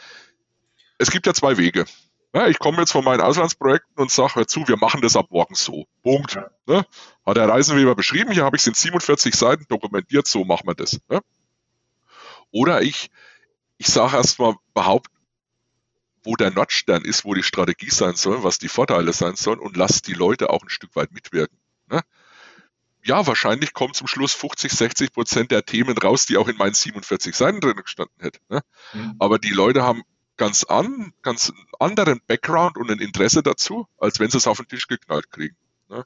es 0.97 1.11
gibt 1.11 1.27
ja 1.27 1.33
zwei 1.33 1.57
Wege. 1.57 1.85
Ja, 2.33 2.47
ich 2.47 2.59
komme 2.59 2.77
jetzt 2.77 2.93
von 2.93 3.03
meinen 3.03 3.19
Auslandsprojekten 3.19 3.97
und 3.97 4.09
sage, 4.09 4.35
hör 4.35 4.47
zu, 4.47 4.65
wir 4.67 4.77
machen 4.77 5.01
das 5.01 5.17
ab 5.17 5.27
morgen 5.31 5.55
so. 5.55 5.85
Punkt. 6.01 6.35
Ja. 6.35 6.49
Ne? 6.65 6.85
Hat 7.25 7.35
der 7.35 7.49
Reisenweber 7.49 7.93
beschrieben, 7.93 8.31
hier 8.31 8.45
habe 8.45 8.55
ich 8.55 8.61
es 8.61 8.67
in 8.67 8.73
47 8.73 9.35
Seiten 9.35 9.65
dokumentiert, 9.67 10.27
so 10.27 10.45
machen 10.45 10.65
wir 10.65 10.75
das. 10.75 10.99
Ne? 11.09 11.19
Oder 12.51 12.81
ich, 12.81 13.09
ich 13.77 13.87
sage 13.87 14.17
erstmal 14.17 14.55
behaupten, 14.73 15.15
wo 16.23 16.35
der 16.35 16.51
Nordstern 16.51 17.03
ist, 17.03 17.25
wo 17.25 17.33
die 17.33 17.43
Strategie 17.43 17.89
sein 17.89 18.15
soll, 18.15 18.43
was 18.43 18.59
die 18.59 18.67
Vorteile 18.67 19.13
sein 19.13 19.35
sollen 19.35 19.59
und 19.59 19.75
lass 19.75 20.01
die 20.01 20.13
Leute 20.13 20.49
auch 20.49 20.61
ein 20.61 20.69
Stück 20.69 20.95
weit 20.95 21.11
mitwirken. 21.11 21.57
Ne? 21.89 22.01
Ja, 23.03 23.25
wahrscheinlich 23.25 23.73
kommen 23.73 23.93
zum 23.95 24.07
Schluss 24.07 24.33
50, 24.33 24.71
60 24.71 25.13
Prozent 25.13 25.51
der 25.51 25.65
Themen 25.65 25.97
raus, 25.97 26.27
die 26.27 26.37
auch 26.37 26.47
in 26.47 26.57
meinen 26.57 26.75
47 26.75 27.35
Seiten 27.35 27.59
drin 27.59 27.77
gestanden 27.77 28.15
hätten. 28.19 28.43
Ne? 28.49 28.61
Mhm. 28.93 29.15
Aber 29.17 29.39
die 29.39 29.49
Leute 29.49 29.81
haben 29.81 30.03
ganz 30.37 30.63
an, 30.63 31.13
ganz 31.23 31.51
anderen 31.79 32.21
Background 32.27 32.77
und 32.77 32.91
ein 32.91 32.99
Interesse 32.99 33.41
dazu, 33.41 33.87
als 33.97 34.19
wenn 34.19 34.29
sie 34.29 34.37
es 34.37 34.47
auf 34.47 34.57
den 34.57 34.67
Tisch 34.67 34.87
geknallt 34.87 35.31
kriegen. 35.31 35.55
Ne? 35.89 36.05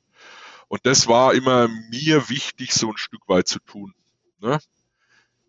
Und 0.68 0.86
das 0.86 1.08
war 1.08 1.34
immer 1.34 1.68
mir 1.68 2.30
wichtig, 2.30 2.74
so 2.74 2.90
ein 2.90 2.98
Stück 2.98 3.28
weit 3.28 3.48
zu 3.48 3.60
tun. 3.60 3.94
Ne? 4.40 4.60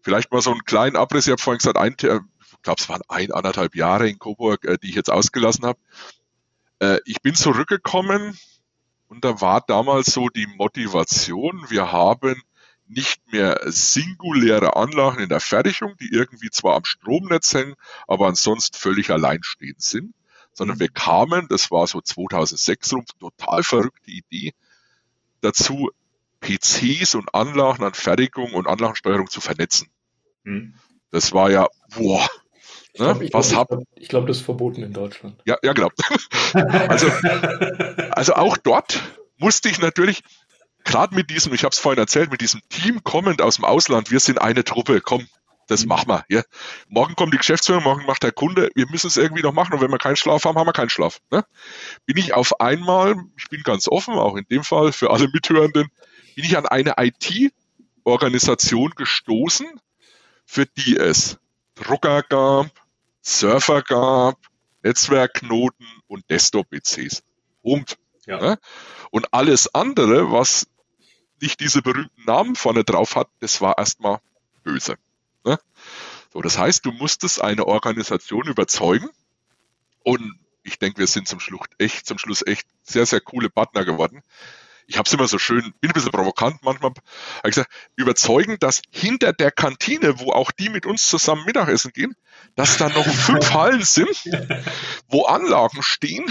Vielleicht 0.06 0.30
mal 0.30 0.40
so 0.40 0.52
einen 0.52 0.64
kleinen 0.64 0.94
Abriss. 0.94 1.26
Ich 1.26 1.32
habe 1.32 1.42
vorhin 1.42 1.58
gesagt, 1.58 1.76
ein, 1.76 1.96
ich 1.98 2.62
glaube, 2.62 2.80
es 2.80 2.88
waren 2.88 3.02
ein, 3.08 3.32
anderthalb 3.32 3.74
Jahre 3.74 4.08
in 4.08 4.20
Coburg, 4.20 4.64
äh, 4.64 4.78
die 4.80 4.90
ich 4.90 4.94
jetzt 4.94 5.10
ausgelassen 5.10 5.66
habe. 5.66 5.80
Äh, 6.78 7.00
ich 7.06 7.22
bin 7.22 7.34
zurückgekommen 7.34 8.38
und 9.08 9.24
da 9.24 9.40
war 9.40 9.62
damals 9.62 10.06
so 10.06 10.28
die 10.28 10.46
Motivation, 10.46 11.66
wir 11.70 11.90
haben 11.90 12.40
nicht 12.86 13.32
mehr 13.32 13.60
singuläre 13.64 14.76
Anlagen 14.76 15.18
in 15.18 15.28
der 15.28 15.40
Fertigung, 15.40 15.96
die 15.96 16.12
irgendwie 16.12 16.50
zwar 16.50 16.76
am 16.76 16.84
Stromnetz 16.84 17.52
hängen, 17.52 17.74
aber 18.06 18.28
ansonsten 18.28 18.78
völlig 18.78 19.10
alleinstehend 19.10 19.82
sind, 19.82 20.14
sondern 20.52 20.76
mhm. 20.76 20.82
wir 20.82 20.88
kamen, 20.90 21.48
das 21.48 21.72
war 21.72 21.88
so 21.88 22.00
2006 22.00 22.92
rum, 22.92 23.04
total 23.18 23.64
verrückte 23.64 24.12
Idee, 24.12 24.54
dazu 25.40 25.90
PCs 26.42 27.16
und 27.16 27.34
Anlagen 27.34 27.82
an 27.82 27.94
Fertigung 27.94 28.54
und 28.54 28.68
Anlagensteuerung 28.68 29.28
zu 29.28 29.40
vernetzen. 29.40 29.90
Mhm. 30.46 30.74
Das 31.10 31.32
war 31.32 31.50
ja, 31.50 31.66
boah, 31.96 32.26
ich 32.92 32.98
glaube, 32.98 33.24
ne? 33.24 33.32
Was 33.32 33.50
glaub, 33.50 33.82
ich 33.96 34.08
glaub, 34.08 34.26
das 34.26 34.38
ist 34.38 34.44
verboten 34.44 34.82
in 34.82 34.92
Deutschland. 34.92 35.40
Ja, 35.44 35.58
ja, 35.62 35.72
genau. 35.72 35.90
also, 36.88 37.10
also 38.10 38.34
auch 38.34 38.56
dort 38.56 39.02
musste 39.36 39.68
ich 39.68 39.80
natürlich, 39.80 40.22
gerade 40.84 41.14
mit 41.14 41.28
diesem, 41.28 41.52
ich 41.52 41.64
habe 41.64 41.72
es 41.72 41.78
vorhin 41.78 41.98
erzählt, 41.98 42.30
mit 42.30 42.40
diesem 42.40 42.62
Team 42.70 43.04
kommend 43.04 43.42
aus 43.42 43.56
dem 43.56 43.64
Ausland, 43.64 44.10
wir 44.10 44.20
sind 44.20 44.40
eine 44.40 44.64
Truppe, 44.64 45.00
komm, 45.02 45.26
das 45.66 45.82
mhm. 45.82 45.88
machen 45.88 46.08
wir. 46.08 46.24
Ja. 46.28 46.42
Morgen 46.88 47.16
kommt 47.16 47.34
die 47.34 47.38
Geschäftsführung, 47.38 47.82
morgen 47.82 48.06
macht 48.06 48.22
der 48.22 48.32
Kunde, 48.32 48.70
wir 48.74 48.86
müssen 48.88 49.08
es 49.08 49.16
irgendwie 49.16 49.42
noch 49.42 49.52
machen 49.52 49.74
und 49.74 49.80
wenn 49.80 49.90
wir 49.90 49.98
keinen 49.98 50.16
Schlaf 50.16 50.44
haben, 50.44 50.56
haben 50.58 50.66
wir 50.66 50.72
keinen 50.72 50.90
Schlaf. 50.90 51.20
Ne? 51.30 51.44
Bin 52.06 52.16
ich 52.16 52.34
auf 52.34 52.60
einmal, 52.60 53.16
ich 53.36 53.48
bin 53.48 53.62
ganz 53.62 53.88
offen, 53.88 54.14
auch 54.14 54.36
in 54.36 54.46
dem 54.50 54.64
Fall 54.64 54.92
für 54.92 55.10
alle 55.10 55.28
Mithörenden, 55.28 55.88
bin 56.34 56.44
ich 56.44 56.56
an 56.56 56.66
eine 56.66 56.94
IT-Organisation 56.96 58.92
gestoßen, 58.96 59.66
für 60.46 60.64
die 60.64 60.96
es 60.96 61.38
Drucker 61.74 62.22
gab, 62.22 62.70
Surfer 63.20 63.82
gab, 63.82 64.38
Netzwerkknoten 64.82 65.86
und 66.06 66.30
Desktop-PCs. 66.30 67.22
Punkt. 67.62 67.98
Ja. 68.24 68.40
Ne? 68.40 68.58
Und 69.10 69.34
alles 69.34 69.74
andere, 69.74 70.32
was 70.32 70.66
nicht 71.40 71.60
diese 71.60 71.82
berühmten 71.82 72.24
Namen 72.24 72.56
vorne 72.56 72.84
drauf 72.84 73.16
hat, 73.16 73.28
das 73.40 73.60
war 73.60 73.76
erstmal 73.78 74.20
böse. 74.62 74.96
Ne? 75.44 75.58
So, 76.32 76.40
das 76.40 76.58
heißt, 76.58 76.86
du 76.86 76.92
musstest 76.92 77.40
eine 77.42 77.66
Organisation 77.66 78.46
überzeugen 78.46 79.10
und 80.02 80.38
ich 80.62 80.78
denke, 80.78 80.98
wir 80.98 81.06
sind 81.06 81.28
zum 81.28 81.40
Schluss 81.40 81.66
echt, 81.78 82.06
zum 82.06 82.18
Schluss 82.18 82.44
echt 82.46 82.66
sehr, 82.82 83.06
sehr 83.06 83.20
coole 83.20 83.50
Partner 83.50 83.84
geworden. 83.84 84.22
Ich 84.86 84.98
habe 84.98 85.06
es 85.06 85.12
immer 85.12 85.26
so 85.26 85.38
schön, 85.38 85.74
bin 85.80 85.90
ein 85.90 85.94
bisschen 85.94 86.12
provokant 86.12 86.62
manchmal, 86.62 86.90
habe 86.90 87.50
gesagt, 87.50 87.70
überzeugen, 87.96 88.56
dass 88.60 88.82
hinter 88.90 89.32
der 89.32 89.50
Kantine, 89.50 90.20
wo 90.20 90.32
auch 90.32 90.52
die 90.52 90.68
mit 90.68 90.86
uns 90.86 91.08
zusammen 91.08 91.44
Mittagessen 91.44 91.92
gehen, 91.92 92.14
dass 92.54 92.78
da 92.78 92.88
noch 92.88 93.06
fünf 93.06 93.52
Hallen 93.52 93.82
sind, 93.82 94.16
wo 95.08 95.24
Anlagen 95.24 95.82
stehen 95.82 96.24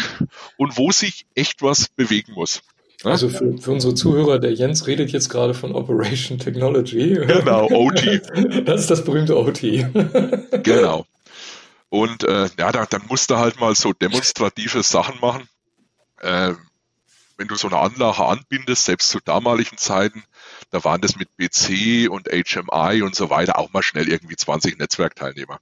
und 0.57 0.77
wo 0.77 0.91
sich 0.91 1.25
echt 1.35 1.61
was 1.61 1.89
bewegen 1.89 2.33
muss. 2.33 2.61
Also 3.03 3.29
für, 3.29 3.57
für, 3.57 3.71
unsere 3.71 3.93
Zuhörer, 3.93 4.39
der 4.39 4.53
Jens 4.53 4.87
redet 4.87 5.11
jetzt 5.11 5.29
gerade 5.29 5.53
von 5.53 5.73
Operation 5.75 6.39
Technology. 6.39 7.13
Genau, 7.13 7.69
OT. 7.69 8.21
Das 8.65 8.81
ist 8.81 8.89
das 8.89 9.03
berühmte 9.03 9.37
OT. 9.37 9.61
Genau. 10.63 11.05
Und 11.89 12.23
äh, 12.23 12.49
ja, 12.57 12.71
da, 12.71 12.85
dann 12.85 13.03
musst 13.07 13.29
du 13.29 13.37
halt 13.37 13.59
mal 13.59 13.75
so 13.75 13.93
demonstrative 13.93 14.81
Sachen 14.83 15.19
machen. 15.21 15.47
Äh, 16.19 16.53
wenn 17.37 17.47
du 17.47 17.55
so 17.55 17.67
eine 17.67 17.77
Anlage 17.77 18.23
anbindest, 18.23 18.85
selbst 18.85 19.09
zu 19.09 19.19
damaligen 19.19 19.77
Zeiten, 19.77 20.23
da 20.69 20.83
waren 20.83 21.01
das 21.01 21.15
mit 21.15 21.35
BC 21.37 22.09
und 22.09 22.27
HMI 22.27 23.01
und 23.01 23.15
so 23.15 23.29
weiter 23.29 23.57
auch 23.57 23.73
mal 23.73 23.83
schnell 23.83 24.07
irgendwie 24.07 24.35
20 24.35 24.77
Netzwerkteilnehmer. 24.77 25.59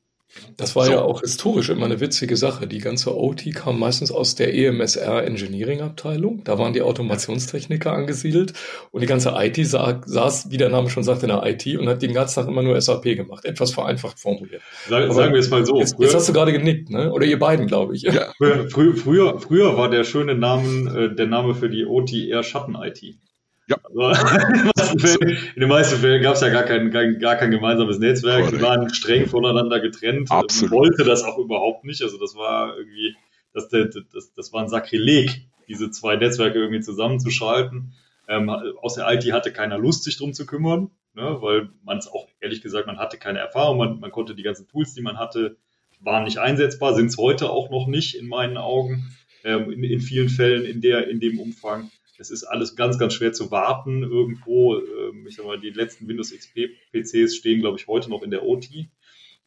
Das 0.58 0.76
war 0.76 0.86
so. 0.86 0.92
ja 0.92 1.02
auch 1.02 1.22
historisch 1.22 1.70
immer 1.70 1.86
eine 1.86 2.00
witzige 2.00 2.38
Sache. 2.38 2.68
Die 2.68 2.80
ganze 2.80 3.16
OT 3.16 3.54
kam 3.54 3.80
meistens 3.80 4.12
aus 4.12 4.36
der 4.36 4.54
EMSR 4.54 5.26
Engineering 5.26 5.82
Abteilung. 5.82 6.44
Da 6.44 6.58
waren 6.58 6.74
die 6.74 6.82
Automationstechniker 6.82 7.92
angesiedelt 7.92 8.54
und 8.92 9.02
die 9.02 9.08
ganze 9.08 9.34
IT 9.36 9.66
sa 9.68 10.02
saß, 10.06 10.52
wie 10.52 10.58
der 10.58 10.70
Name 10.70 10.90
schon 10.90 11.04
sagt, 11.04 11.24
in 11.24 11.30
der 11.30 11.44
IT 11.46 11.66
und 11.78 11.88
hat 11.88 12.02
den 12.02 12.14
ganzen 12.14 12.36
Tag 12.36 12.48
immer 12.48 12.64
nur 12.64 12.80
SAP 12.80 13.04
gemacht. 13.04 13.46
Etwas 13.46 13.74
vereinfacht 13.74 14.20
formuliert. 14.20 14.62
Sag, 14.90 15.12
sagen 15.14 15.34
wir 15.34 15.40
es 15.40 15.50
mal 15.50 15.66
so. 15.66 15.80
Jetzt, 15.80 15.96
jetzt, 16.00 16.16
hast 16.16 16.30
du 16.30 16.34
gerade 16.34 16.52
genickt, 16.52 16.90
ne? 16.90 17.12
Oder 17.12 17.26
ihr 17.26 17.40
beiden, 17.40 17.68
glaube 17.68 17.96
ich. 17.96 18.04
Ja. 18.04 18.34
Früher, 18.38 18.96
früher, 18.96 19.40
früher 19.40 19.78
war 19.78 19.90
der 19.90 20.04
schöne 20.04 20.36
Name, 20.36 21.12
äh, 21.12 21.16
der 21.16 21.28
Name 21.28 21.56
für 21.56 21.70
die 21.70 21.86
OT 21.86 22.14
eher 22.14 22.44
Schatten-IT. 22.44 23.18
Ja. 23.68 23.78
In 25.56 25.62
den 25.62 25.70
meisten 25.70 25.98
Fällen 26.00 26.22
gab 26.22 26.36
es 26.36 26.42
ja 26.42 26.50
gar 26.50 26.64
kein, 26.64 26.92
gar, 26.92 27.06
gar 27.14 27.36
kein 27.36 27.52
gemeinsames 27.52 28.00
Netzwerk. 28.00 28.50
Die 28.50 28.62
waren 28.62 28.94
streng 28.94 29.28
voneinander 29.28 29.80
getrennt. 29.80 30.30
Absolut. 30.32 30.72
Man 30.72 30.80
wollte 30.80 31.04
das 31.04 31.24
auch 31.24 31.38
überhaupt 31.38 31.86
nicht. 31.86 32.02
Also 32.02 32.20
das 32.20 32.36
war 32.36 32.76
irgendwie, 32.78 33.16
das, 33.54 33.70
das, 33.70 34.34
das 34.34 34.54
war 34.54 34.62
ein 34.62 34.70
Sakrileg, 34.70 35.48
diese 35.68 35.92
zwei 35.92 36.18
Netzwerke 36.18 36.60
irgendwie 36.60 36.82
zusammenzuschalten. 36.82 37.94
Ähm, 38.28 38.50
aus 38.50 38.96
der 38.96 39.12
IT 39.12 39.32
hatte 39.32 39.52
keiner 39.52 39.78
Lust, 39.78 40.04
sich 40.04 40.18
drum 40.18 40.34
zu 40.34 40.46
kümmern, 40.46 40.92
ne, 41.14 41.38
weil 41.42 41.70
man 41.84 41.98
es 41.98 42.08
auch, 42.08 42.28
ehrlich 42.40 42.62
gesagt, 42.62 42.88
man 42.88 42.98
hatte 42.98 43.18
keine 43.18 43.40
Erfahrung. 43.40 43.78
Man, 43.78 44.00
man 44.00 44.12
konnte 44.12 44.36
die 44.36 44.44
ganzen 44.44 44.68
Tools, 44.68 44.94
die 44.94 45.02
man 45.02 45.18
hatte, 45.18 45.58
waren 46.00 46.24
nicht 46.24 46.38
einsetzbar, 46.38 46.96
sind 46.96 47.08
es 47.08 47.18
heute 47.18 47.50
auch 47.50 47.70
noch 47.70 47.88
nicht 47.88 48.16
in 48.16 48.28
meinen 48.28 48.58
Augen, 48.58 49.14
ähm, 49.44 49.72
in, 49.72 49.84
in 49.84 50.02
vielen 50.02 50.30
Fällen 50.30 50.66
in, 50.66 50.82
der, 50.82 51.08
in 51.08 51.20
dem 51.20 51.40
Umfang. 51.40 51.92
Es 52.18 52.30
ist 52.30 52.44
alles 52.44 52.76
ganz, 52.76 52.98
ganz 52.98 53.14
schwer 53.14 53.34
zu 53.34 53.52
warten 53.52 54.04
irgendwo. 54.04 54.78
Ähm, 54.78 55.26
ich 55.28 55.36
sag 55.36 55.46
mal, 55.46 55.60
die 55.60 55.70
letzten 55.70 56.08
Windows 56.08 56.32
XP 56.32 56.70
PCs 56.92 57.36
stehen, 57.36 57.62
glaube 57.62 57.78
ich, 57.80 57.88
heute 57.88 58.10
noch 58.10 58.22
in 58.22 58.32
der 58.32 58.44
OT. 58.44 58.70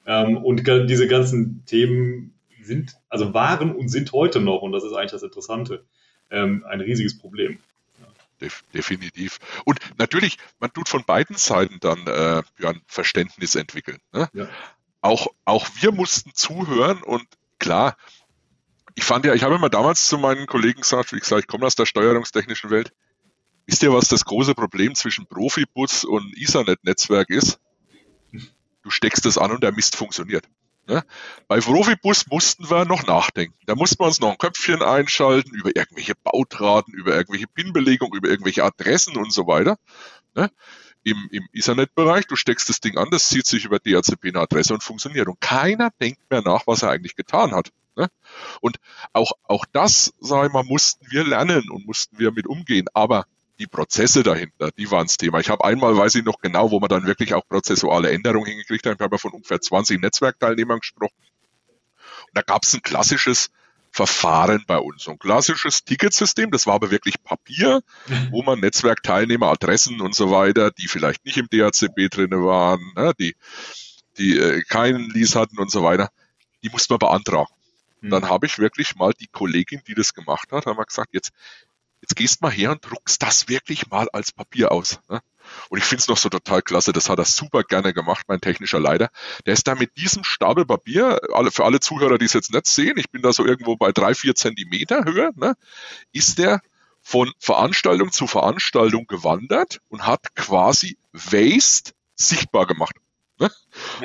Ähm, 0.07 0.37
und 0.37 0.67
diese 0.67 1.09
ganzen 1.09 1.65
Themen 1.67 2.35
sind, 2.63 2.97
also 3.09 3.35
waren 3.35 3.75
und 3.75 3.89
sind 3.89 4.13
heute 4.13 4.41
noch, 4.41 4.63
und 4.63 4.73
das 4.73 4.85
ist 4.85 4.93
eigentlich 4.93 5.13
das 5.13 5.23
Interessante, 5.23 5.85
ähm, 6.31 6.65
ein 6.69 6.81
riesiges 6.81 7.19
Problem. 7.19 7.59
definitiv. 8.75 9.39
Und 9.65 9.79
natürlich, 9.99 10.37
man 10.61 10.73
tut 10.73 10.89
von 10.89 11.05
beiden 11.05 11.37
Seiten 11.37 11.79
dann 11.81 12.07
äh, 12.07 12.43
ja, 12.59 12.71
ein 12.71 12.83
Verständnis 12.87 13.55
entwickeln. 13.55 13.99
Ne? 14.13 14.29
Ja. 14.35 14.49
Auch, 15.01 15.29
auch 15.45 15.67
wir 15.81 15.93
mussten 15.93 16.35
zuhören 16.35 17.03
und 17.03 17.25
klar, 17.59 17.97
ich 18.97 19.05
fand 19.05 19.27
ja, 19.27 19.35
ich 19.35 19.43
habe 19.43 19.55
immer 19.55 19.69
damals 19.69 20.09
zu 20.09 20.19
meinen 20.19 20.47
Kollegen 20.47 20.81
gesagt, 20.81 21.13
wie 21.13 21.21
gesagt, 21.21 21.43
ich 21.43 21.47
komme 21.47 21.67
aus 21.67 21.77
der 21.77 21.87
steuerungstechnischen 21.87 22.71
Welt. 22.71 22.93
Wisst 23.67 23.83
ihr, 23.83 23.93
was 23.93 24.09
das 24.09 24.25
große 24.25 24.55
Problem 24.55 24.95
zwischen 24.95 25.27
Profibus 25.27 26.05
und 26.05 26.35
Ethernet-Netzwerk 26.37 27.29
ist? 27.31 27.61
Du 28.83 28.91
steckst 28.91 29.27
das 29.27 29.37
an 29.37 29.51
und 29.51 29.63
der 29.63 29.73
Mist 29.73 29.97
funktioniert. 29.97 30.49
Ne? 30.87 31.05
Bei 31.47 31.61
Profibus 31.61 32.27
mussten 32.29 32.71
wir 32.71 32.85
noch 32.87 33.07
nachdenken. 33.07 33.59
Da 33.67 33.75
mussten 33.75 33.99
wir 34.01 34.07
uns 34.07 34.21
noch 34.21 34.31
ein 34.31 34.39
Köpfchen 34.39 34.83
einschalten 34.83 35.55
über 35.55 35.75
irgendwelche 35.75 36.15
Bautraten, 36.15 36.95
über 36.95 37.15
irgendwelche 37.15 37.49
Pinbelegungen, 37.49 38.17
über 38.17 38.29
irgendwelche 38.29 38.65
Adressen 38.65 39.17
und 39.17 39.33
so 39.33 39.47
weiter. 39.47 39.77
Ne? 40.35 40.51
Im, 41.03 41.29
Im 41.33 41.47
Ethernet-Bereich, 41.53 42.29
du 42.29 42.37
steckst 42.37 42.69
das 42.69 42.81
Ding 42.81 42.97
an, 42.97 43.11
das 43.11 43.29
zieht 43.29 43.47
sich 43.47 43.65
über 43.65 43.79
DHCP 43.79 44.29
eine 44.29 44.41
Adresse 44.41 44.73
und 44.73 44.83
funktioniert. 44.83 45.29
Und 45.29 45.41
keiner 45.41 45.91
denkt 46.01 46.21
mehr 46.31 46.43
nach, 46.43 46.67
was 46.67 46.83
er 46.83 46.91
eigentlich 46.91 47.15
getan 47.15 47.53
hat. 47.53 47.73
Ne? 47.97 48.09
Und 48.61 48.79
auch, 49.13 49.33
auch 49.45 49.65
das, 49.73 50.15
sage 50.21 50.49
ich 50.49 50.53
mal, 50.53 50.65
mussten 50.65 51.07
wir 51.11 51.25
lernen 51.25 51.71
und 51.71 51.87
mussten 51.87 52.19
wir 52.19 52.33
mit 52.33 52.47
umgehen. 52.47 52.87
Aber 52.95 53.27
die 53.59 53.67
Prozesse 53.67 54.23
dahinter, 54.23 54.71
die 54.73 54.91
waren 54.91 55.07
das 55.07 55.17
Thema. 55.17 55.41
Ich 55.41 55.49
habe 55.49 55.65
einmal, 55.65 55.97
weiß 55.97 56.15
ich 56.17 56.25
noch 56.25 56.41
genau, 56.41 56.71
wo 56.71 56.81
man 56.81 56.89
dann 56.89 57.07
wirklich 57.07 57.33
auch 57.35 57.47
prozessuale 57.49 58.11
Änderungen 58.11 58.47
hingekriegt 58.47 58.87
hat. 58.87 58.97
Ich 58.97 59.01
habe 59.01 59.15
ja 59.15 59.19
von 59.19 59.33
ungefähr 59.33 59.61
20 59.61 60.01
Netzwerkteilnehmern 60.01 60.81
gesprochen. 60.81 61.15
Und 62.27 62.35
da 62.35 62.43
gab 62.43 62.65
es 62.65 62.75
ein 62.75 62.83
klassisches 62.83 63.51
Verfahren 63.91 64.65
bei 64.67 64.77
uns. 64.77 65.05
So 65.05 65.13
ein 65.13 65.19
klassisches 65.19 65.85
Ticketsystem, 65.85 66.51
das 66.51 66.67
war 66.67 66.75
aber 66.75 66.91
wirklich 66.91 67.23
Papier, 67.23 67.81
wo 68.31 68.43
man 68.43 68.61
Netzwerkteilnehmer, 68.61 69.47
Adressen 69.47 70.03
und 70.03 70.15
so 70.15 70.31
weiter, 70.31 70.71
die 70.71 70.87
vielleicht 70.87 71.25
nicht 71.25 71.39
im 71.39 71.49
DHCP 71.49 72.11
drin 72.11 72.31
waren, 72.33 72.93
ne, 72.95 73.15
die, 73.19 73.35
die 74.19 74.37
äh, 74.37 74.61
keinen 74.69 75.09
Lease 75.09 75.41
hatten 75.41 75.59
und 75.59 75.71
so 75.71 75.83
weiter, 75.83 76.11
die 76.63 76.69
musste 76.69 76.93
man 76.93 76.99
beantragen. 76.99 77.56
Und 78.07 78.13
dann 78.13 78.23
hm. 78.23 78.31
habe 78.31 78.47
ich 78.47 78.59
wirklich 78.59 78.95
mal 78.95 79.13
die 79.13 79.27
Kollegin, 79.27 79.83
die 79.89 79.95
das 79.95 80.15
gemacht 80.15 80.53
hat, 80.53 80.67
haben 80.67 80.79
wir 80.79 80.85
gesagt, 80.85 81.11
jetzt, 81.13 81.33
jetzt 82.01 82.15
gehst 82.15 82.41
mal 82.41 82.53
her 82.53 82.71
und 82.71 82.89
druckst 82.89 83.21
das 83.21 83.49
wirklich 83.49 83.91
mal 83.91 84.09
als 84.13 84.31
Papier 84.31 84.71
aus. 84.71 85.01
Ne? 85.09 85.21
Und 85.71 85.79
ich 85.79 85.85
finde 85.85 86.03
es 86.03 86.09
noch 86.09 86.17
so 86.17 86.29
total 86.29 86.63
klasse, 86.63 86.93
das 86.93 87.09
hat 87.09 87.19
er 87.19 87.25
super 87.25 87.65
gerne 87.65 87.93
gemacht, 87.93 88.27
mein 88.29 88.41
technischer 88.41 88.79
Leiter. 88.79 89.11
Der 89.45 89.55
ist 89.55 89.67
da 89.67 89.75
mit 89.75 89.97
diesem 89.97 90.23
Stapel 90.23 90.65
Papier, 90.65 91.19
alle, 91.33 91.51
für 91.51 91.65
alle 91.65 91.81
Zuhörer, 91.81 92.17
die 92.17 92.27
es 92.27 92.33
jetzt 92.33 92.53
nicht 92.53 92.67
sehen, 92.67 92.97
ich 92.97 93.11
bin 93.11 93.23
da 93.23 93.33
so 93.33 93.45
irgendwo 93.45 93.77
bei 93.77 93.91
drei, 93.91 94.15
vier 94.15 94.37
Zentimeter 94.37 95.05
Höhe, 95.05 95.33
ne, 95.35 95.57
ist 96.13 96.39
der 96.39 96.61
von 97.03 97.33
Veranstaltung 97.41 98.13
zu 98.13 98.29
Veranstaltung 98.29 99.09
gewandert 99.09 99.81
und 99.89 100.07
hat 100.07 100.35
quasi 100.37 100.97
Waste 101.13 101.93
sichtbar 102.15 102.67
gemacht. 102.67 102.95
Ne? 103.39 103.51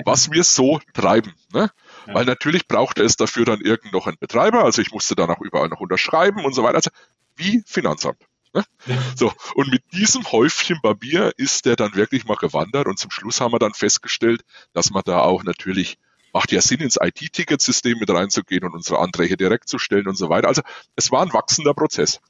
Was 0.05 0.31
wir 0.31 0.43
so 0.43 0.79
treiben. 0.93 1.33
Ne? 1.53 1.71
Ja. 2.07 2.13
Weil 2.13 2.25
natürlich 2.25 2.67
brauchte 2.67 3.03
es 3.03 3.15
dafür 3.15 3.45
dann 3.45 3.61
irgend 3.61 3.93
noch 3.93 4.07
einen 4.07 4.17
Betreiber, 4.19 4.63
also 4.63 4.81
ich 4.81 4.91
musste 4.91 5.15
dann 5.15 5.29
auch 5.29 5.41
überall 5.41 5.69
noch 5.69 5.79
unterschreiben 5.79 6.43
und 6.45 6.53
so 6.53 6.63
weiter. 6.63 6.77
Also 6.77 6.89
wie 7.35 7.63
Finanzamt. 7.65 8.21
Ne? 8.53 8.65
Ja. 8.85 8.97
So, 9.15 9.31
und 9.55 9.69
mit 9.69 9.83
diesem 9.93 10.29
Häufchen 10.31 10.81
Papier 10.81 11.31
ist 11.37 11.65
der 11.65 11.75
dann 11.75 11.95
wirklich 11.95 12.25
mal 12.25 12.35
gewandert 12.35 12.87
und 12.87 12.97
zum 12.97 13.11
Schluss 13.11 13.39
haben 13.39 13.53
wir 13.53 13.59
dann 13.59 13.73
festgestellt, 13.73 14.43
dass 14.73 14.91
man 14.91 15.03
da 15.05 15.19
auch 15.19 15.43
natürlich 15.43 15.97
macht 16.33 16.51
ja 16.51 16.61
Sinn, 16.61 16.79
ins 16.79 16.97
IT-Ticketsystem 16.99 17.97
mit 17.99 18.09
reinzugehen 18.09 18.63
und 18.63 18.73
unsere 18.73 18.99
Anträge 18.99 19.37
direkt 19.37 19.67
zu 19.67 19.79
stellen 19.79 20.07
und 20.07 20.15
so 20.15 20.29
weiter. 20.29 20.47
Also 20.47 20.61
es 20.95 21.11
war 21.11 21.21
ein 21.21 21.33
wachsender 21.33 21.73
Prozess. 21.73 22.21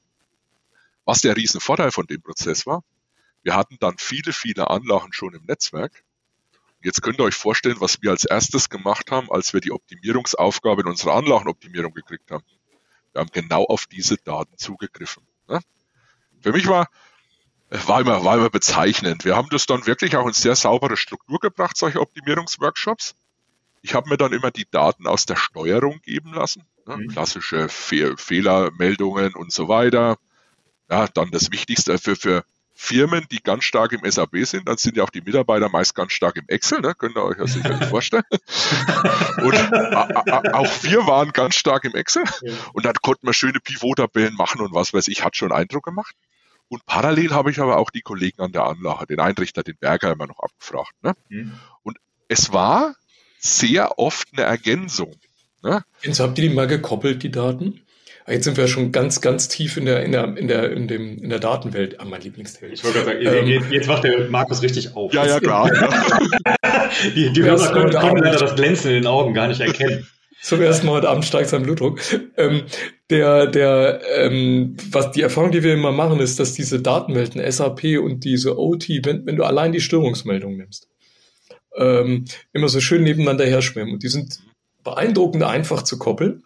Was 1.05 1.22
der 1.22 1.36
Riesenvorteil 1.36 1.91
von 1.91 2.07
dem 2.07 2.22
Prozess 2.22 2.65
war, 2.65 2.84
wir 3.43 3.55
hatten 3.55 3.78
dann 3.80 3.95
viele, 3.97 4.34
viele 4.34 4.69
Anlagen 4.69 5.13
schon 5.13 5.34
im 5.34 5.43
Netzwerk 5.45 6.03
Jetzt 6.84 7.02
könnt 7.02 7.20
ihr 7.20 7.24
euch 7.26 7.36
vorstellen, 7.36 7.80
was 7.80 8.02
wir 8.02 8.12
als 8.12 8.26
erstes 8.26 8.70
gemacht 8.70 9.12
haben, 9.12 9.32
als 9.32 9.54
wir 9.54 9.62
die 9.62 9.72
Optimierungsaufgabe 9.72 10.82
in 10.82 10.88
unserer 10.88 11.14
Anlagenoptimierung 11.14 11.94
gekriegt 11.94 12.32
haben. 12.32 12.44
Wir 13.14 13.22
haben 13.22 13.30
genau 13.32 13.66
auf 13.66 13.86
diese 13.86 14.18
Daten 14.18 14.58
zugegriffen. 14.58 15.24
Ne? 15.48 15.60
Für 16.42 16.52
mich 16.54 16.68
war, 16.68 16.88
war, 17.70 18.02
immer, 18.02 18.24
war 18.24 18.38
immer 18.38 18.50
bezeichnend. 18.50 19.26
Wir 19.26 19.36
haben 19.36 19.50
das 19.50 19.66
dann 19.66 19.86
wirklich 19.86 20.16
auch 20.16 20.26
in 20.26 20.34
sehr 20.34 20.56
saubere 20.56 20.98
Struktur 20.98 21.40
gebracht, 21.40 21.78
solche 21.78 22.02
Optimierungsworkshops. 22.02 23.16
Ich 23.84 23.94
habe 23.94 24.10
mir 24.10 24.18
dann 24.18 24.34
immer 24.34 24.52
die 24.52 24.70
Daten 24.70 25.08
aus 25.08 25.26
der 25.26 25.36
Steuerung 25.36 26.02
geben 26.02 26.34
lassen. 26.34 26.64
Ne? 26.88 26.98
Mhm. 26.98 27.08
Klassische 27.10 27.70
Fe 27.70 28.16
Fehlermeldungen 28.18 29.36
und 29.36 29.52
so 29.52 29.68
weiter. 29.68 30.18
Ja, 30.90 31.08
dann 31.08 31.32
das 31.32 31.52
Wichtigste 31.52 31.98
für, 31.98 32.16
für 32.16 32.44
Firmen, 32.84 33.28
die 33.30 33.44
ganz 33.44 33.64
stark 33.64 33.92
im 33.92 34.10
SAP 34.10 34.38
sind, 34.44 34.68
dann 34.68 34.78
sind 34.78 34.98
ja 34.98 35.04
auch 35.04 35.12
die 35.12 35.22
Mitarbeiter 35.22 35.70
meist 35.70 35.94
ganz 35.94 36.14
stark 36.14 36.36
im 36.38 36.46
Excel, 36.48 36.82
ne? 36.82 36.96
könnt 36.96 37.16
ihr 37.16 37.24
euch 37.24 37.38
ja 37.38 37.46
sicherlich 37.46 37.86
vorstellen. 37.90 38.24
und 39.38 39.56
auch 40.56 40.84
wir 40.84 41.06
waren 41.06 41.32
ganz 41.32 41.56
stark 41.56 41.84
im 41.84 41.94
Excel 41.94 42.24
ja. 42.42 42.54
und 42.74 42.84
dann 42.84 42.96
konnten 42.96 43.28
wir 43.28 43.34
schöne 43.34 43.60
Pivot-Tabellen 43.60 44.34
machen 44.34 44.62
und 44.62 44.74
was 44.74 44.96
weiß 44.96 45.10
ich, 45.10 45.24
hat 45.24 45.38
schon 45.38 45.52
Eindruck 45.52 45.84
gemacht. 45.84 46.16
Und 46.70 46.84
parallel 46.88 47.30
habe 47.32 47.52
ich 47.52 47.60
aber 47.60 47.78
auch 47.78 47.92
die 47.92 48.02
Kollegen 48.02 48.42
an 48.42 48.52
der 48.52 48.64
Anlage, 48.64 49.06
den 49.06 49.20
Einrichter, 49.20 49.62
den 49.62 49.78
Berger 49.80 50.12
immer 50.12 50.26
noch 50.26 50.40
abgefragt. 50.40 50.96
Ne? 51.04 51.14
Mhm. 51.30 51.54
Und 51.84 52.00
es 52.30 52.52
war 52.52 52.96
sehr 53.38 54.00
oft 54.00 54.28
eine 54.34 54.42
Ergänzung. 54.42 55.16
Ne? 55.62 55.84
Jetzt 56.02 56.20
habt 56.20 56.36
ihr 56.40 56.50
die 56.50 56.56
mal 56.56 56.68
gekoppelt, 56.68 57.22
die 57.22 57.32
Daten? 57.32 57.82
Jetzt 58.28 58.45
sind 58.45 58.57
wir 58.57 58.67
schon 58.67 58.91
ganz, 58.91 59.22
ganz 59.22 59.47
tief 59.47 59.78
in 59.78 59.86
der, 59.86 60.03
in 60.03 60.11
der, 60.11 60.38
in 60.38 60.47
der, 60.47 60.72
in 60.72 60.88
dem, 60.88 61.17
in 61.17 61.30
der 61.30 61.39
Datenwelt. 61.39 61.99
Ah, 61.99 62.05
mein 62.05 62.22
Lieblingsthema. 62.22 62.72
Ich 62.72 62.84
wollte 62.84 63.03
gerade 63.03 63.24
sagen, 63.24 63.47
ähm, 63.47 63.63
jetzt 63.72 63.88
macht 63.88 64.03
der 64.03 64.30
Markus 64.30 64.61
richtig 64.61 64.95
auf. 64.95 65.13
Ja, 65.13 65.26
ja, 65.26 65.39
klar. 65.39 65.69
die 67.15 67.32
die 67.32 67.43
Hörer 67.43 67.72
können, 67.74 67.91
können 67.91 68.17
leider 68.17 68.38
das 68.38 68.55
Glänzen 68.55 68.91
in 68.91 68.97
den 68.97 69.07
Augen 69.07 69.34
gar 69.34 69.47
nicht 69.47 69.61
erkennen. 69.61 70.07
Zum 70.41 70.59
ersten 70.59 70.88
Mal 70.88 70.93
heute 70.93 71.09
Abend 71.09 71.24
steigt 71.24 71.49
sein 71.49 71.61
Blutdruck. 71.61 71.99
Ähm, 72.36 72.63
der, 73.11 73.45
der, 73.45 74.01
ähm, 74.15 74.76
was 74.89 75.11
die 75.11 75.22
Erfahrung, 75.22 75.51
die 75.51 75.61
wir 75.61 75.76
immer 75.76 75.91
machen, 75.91 76.19
ist, 76.19 76.39
dass 76.39 76.53
diese 76.53 76.82
Datenwelten, 76.82 77.39
SAP 77.51 77.99
und 78.01 78.24
diese 78.24 78.57
OT, 78.57 78.89
wenn, 79.03 79.26
wenn 79.28 79.36
du 79.36 79.43
allein 79.43 79.72
die 79.72 79.82
Störungsmeldung 79.82 80.57
nimmst, 80.57 80.88
ähm, 81.78 82.26
immer 82.53 82.69
so 82.69 82.80
schön 82.80 83.03
nebeneinander 83.03 83.45
herschwimmen. 83.45 83.93
Und 83.93 84.03
die 84.03 84.07
sind 84.07 84.39
beeindruckend 84.84 85.43
einfach 85.43 85.84
zu 85.84 85.99
koppeln. 85.99 86.43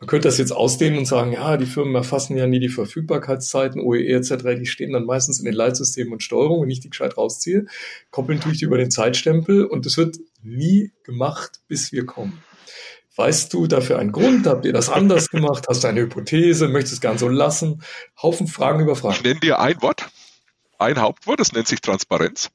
Man 0.00 0.06
könnte 0.06 0.28
das 0.28 0.38
jetzt 0.38 0.52
ausdehnen 0.52 0.98
und 0.98 1.06
sagen, 1.06 1.32
ja, 1.32 1.56
die 1.56 1.66
Firmen 1.66 1.96
erfassen 1.96 2.36
ja 2.36 2.46
nie 2.46 2.60
die 2.60 2.68
Verfügbarkeitszeiten, 2.68 3.80
OEE 3.80 4.14
etc., 4.14 4.56
die 4.56 4.66
stehen 4.66 4.92
dann 4.92 5.04
meistens 5.04 5.40
in 5.40 5.44
den 5.44 5.54
Leitsystemen 5.54 6.12
und 6.12 6.22
Steuerung, 6.22 6.62
wenn 6.62 6.70
ich 6.70 6.78
die 6.78 6.90
gescheit 6.90 7.16
rausziehe. 7.16 7.66
Koppeln 8.10 8.40
tue 8.40 8.52
ich 8.52 8.58
die 8.58 8.64
über 8.64 8.78
den 8.78 8.92
Zeitstempel 8.92 9.64
und 9.64 9.86
das 9.86 9.96
wird 9.96 10.18
nie 10.42 10.92
gemacht, 11.02 11.60
bis 11.66 11.90
wir 11.90 12.06
kommen. 12.06 12.44
Weißt 13.16 13.52
du 13.52 13.66
dafür 13.66 13.98
einen 13.98 14.12
Grund? 14.12 14.46
Habt 14.46 14.64
ihr 14.64 14.72
das 14.72 14.88
anders 14.88 15.30
gemacht? 15.30 15.66
Hast 15.68 15.82
du 15.82 15.88
eine 15.88 16.02
Hypothese? 16.02 16.68
Möchtest 16.68 16.94
es 16.94 17.00
gern 17.00 17.18
so 17.18 17.28
lassen? 17.28 17.82
Haufen 18.22 18.46
Fragen 18.46 18.78
über 18.80 18.94
Fragen. 18.94 19.16
Ich 19.16 19.24
nenne 19.24 19.40
dir 19.40 19.58
ein 19.58 19.82
Wort, 19.82 20.08
ein 20.78 21.00
Hauptwort, 21.00 21.40
das 21.40 21.52
nennt 21.52 21.66
sich 21.66 21.80
Transparenz. 21.80 22.50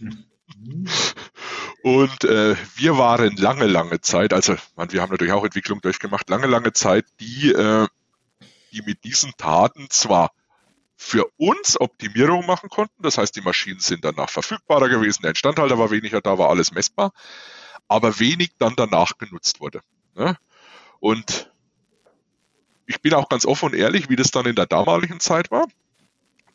Und 1.82 2.24
äh, 2.24 2.56
wir 2.74 2.98
waren 2.98 3.36
lange, 3.36 3.66
lange 3.66 4.00
Zeit, 4.00 4.32
also 4.32 4.56
man, 4.74 4.90
wir 4.90 5.02
haben 5.02 5.10
natürlich 5.10 5.32
auch 5.32 5.44
Entwicklung 5.44 5.80
durchgemacht, 5.80 6.28
lange, 6.28 6.46
lange 6.46 6.72
Zeit, 6.72 7.04
die, 7.20 7.52
äh, 7.52 7.86
die 8.72 8.82
mit 8.82 9.04
diesen 9.04 9.32
Taten 9.36 9.86
zwar 9.90 10.32
für 10.96 11.30
uns 11.36 11.78
Optimierung 11.78 12.46
machen 12.46 12.70
konnten, 12.70 13.02
das 13.02 13.18
heißt, 13.18 13.36
die 13.36 13.42
Maschinen 13.42 13.80
sind 13.80 14.04
danach 14.04 14.30
verfügbarer 14.30 14.88
gewesen, 14.88 15.22
der 15.22 15.30
Instandhalter 15.30 15.78
war 15.78 15.90
weniger, 15.90 16.20
da 16.20 16.38
war 16.38 16.48
alles 16.48 16.72
messbar, 16.72 17.12
aber 17.86 18.18
wenig 18.18 18.52
dann 18.58 18.74
danach 18.76 19.18
genutzt 19.18 19.60
wurde. 19.60 19.80
Ne? 20.14 20.36
Und 20.98 21.52
ich 22.86 23.00
bin 23.00 23.14
auch 23.14 23.28
ganz 23.28 23.44
offen 23.46 23.66
und 23.66 23.74
ehrlich, 23.74 24.08
wie 24.08 24.16
das 24.16 24.30
dann 24.30 24.46
in 24.46 24.56
der 24.56 24.66
damaligen 24.66 25.20
Zeit 25.20 25.50
war. 25.50 25.66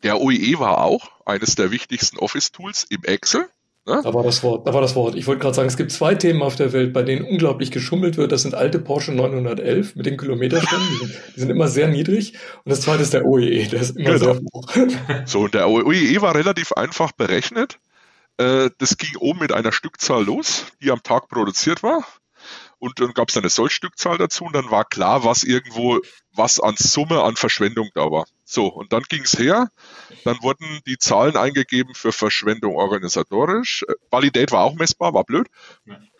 Der 0.02 0.20
OEE 0.20 0.58
war 0.58 0.78
auch 0.78 1.24
eines 1.24 1.54
der 1.54 1.70
wichtigsten 1.70 2.18
Office-Tools 2.18 2.84
im 2.84 3.04
Excel. 3.04 3.48
Ne? 3.84 4.00
Da 4.04 4.14
war 4.14 4.22
das 4.22 4.44
Wort, 4.44 4.66
da 4.66 4.74
war 4.74 4.80
das 4.80 4.94
Wort. 4.94 5.16
Ich 5.16 5.26
wollte 5.26 5.40
gerade 5.40 5.54
sagen, 5.54 5.66
es 5.66 5.76
gibt 5.76 5.90
zwei 5.90 6.14
Themen 6.14 6.40
auf 6.42 6.54
der 6.54 6.72
Welt, 6.72 6.92
bei 6.92 7.02
denen 7.02 7.24
unglaublich 7.24 7.72
geschummelt 7.72 8.16
wird. 8.16 8.30
Das 8.30 8.42
sind 8.42 8.54
alte 8.54 8.78
Porsche 8.78 9.10
911 9.10 9.96
mit 9.96 10.06
den 10.06 10.16
Kilometerständen, 10.16 10.88
die, 10.88 11.06
sind, 11.06 11.20
die 11.34 11.40
sind 11.40 11.50
immer 11.50 11.66
sehr 11.66 11.88
niedrig. 11.88 12.34
Und 12.64 12.70
das 12.70 12.82
zweite 12.82 13.02
ist 13.02 13.12
der 13.12 13.24
OEE, 13.24 13.66
der 13.66 13.80
ist 13.80 13.96
immer 13.96 14.18
genau. 14.18 14.34
sehr 14.34 14.40
hoch. 14.52 14.72
So, 15.26 15.40
und 15.40 15.54
der 15.54 15.68
OEE 15.68 16.22
war 16.22 16.34
relativ 16.34 16.72
einfach 16.72 17.10
berechnet. 17.10 17.80
Äh, 18.36 18.70
das 18.78 18.98
ging 18.98 19.16
oben 19.16 19.40
mit 19.40 19.52
einer 19.52 19.72
Stückzahl 19.72 20.24
los, 20.24 20.66
die 20.80 20.92
am 20.92 21.02
Tag 21.02 21.28
produziert 21.28 21.82
war. 21.82 22.04
Und 22.78 23.00
dann 23.00 23.14
gab 23.14 23.30
es 23.30 23.36
eine 23.36 23.48
Sollstückzahl 23.48 24.18
dazu 24.18 24.44
und 24.44 24.54
dann 24.54 24.70
war 24.70 24.84
klar, 24.84 25.24
was 25.24 25.42
irgendwo, 25.42 26.00
was 26.34 26.60
an 26.60 26.74
Summe 26.76 27.22
an 27.22 27.36
Verschwendung 27.36 27.88
da 27.94 28.10
war. 28.10 28.26
So, 28.52 28.66
und 28.66 28.92
dann 28.92 29.04
ging 29.04 29.22
es 29.22 29.38
her. 29.38 29.70
Dann 30.24 30.36
wurden 30.42 30.80
die 30.86 30.98
Zahlen 30.98 31.38
eingegeben 31.38 31.94
für 31.94 32.12
Verschwendung 32.12 32.76
organisatorisch. 32.76 33.82
Äh, 33.88 33.94
Validate 34.10 34.52
war 34.52 34.64
auch 34.64 34.74
messbar, 34.74 35.14
war 35.14 35.24
blöd. 35.24 35.48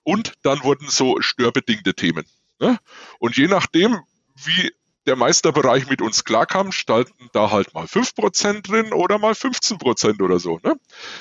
Und 0.02 0.32
dann 0.40 0.62
wurden 0.64 0.88
so 0.88 1.20
störbedingte 1.20 1.92
Themen. 1.92 2.24
Ne? 2.58 2.78
Und 3.18 3.36
je 3.36 3.48
nachdem, 3.48 4.00
wie 4.34 4.72
der 5.04 5.16
Meisterbereich 5.16 5.90
mit 5.90 6.00
uns 6.00 6.24
klarkam, 6.24 6.72
standen 6.72 7.28
da 7.34 7.50
halt 7.50 7.74
mal 7.74 7.84
5% 7.84 8.62
drin 8.62 8.94
oder 8.94 9.18
mal 9.18 9.34
15% 9.34 10.22
oder 10.22 10.38
so. 10.38 10.58
Ne? 10.62 10.76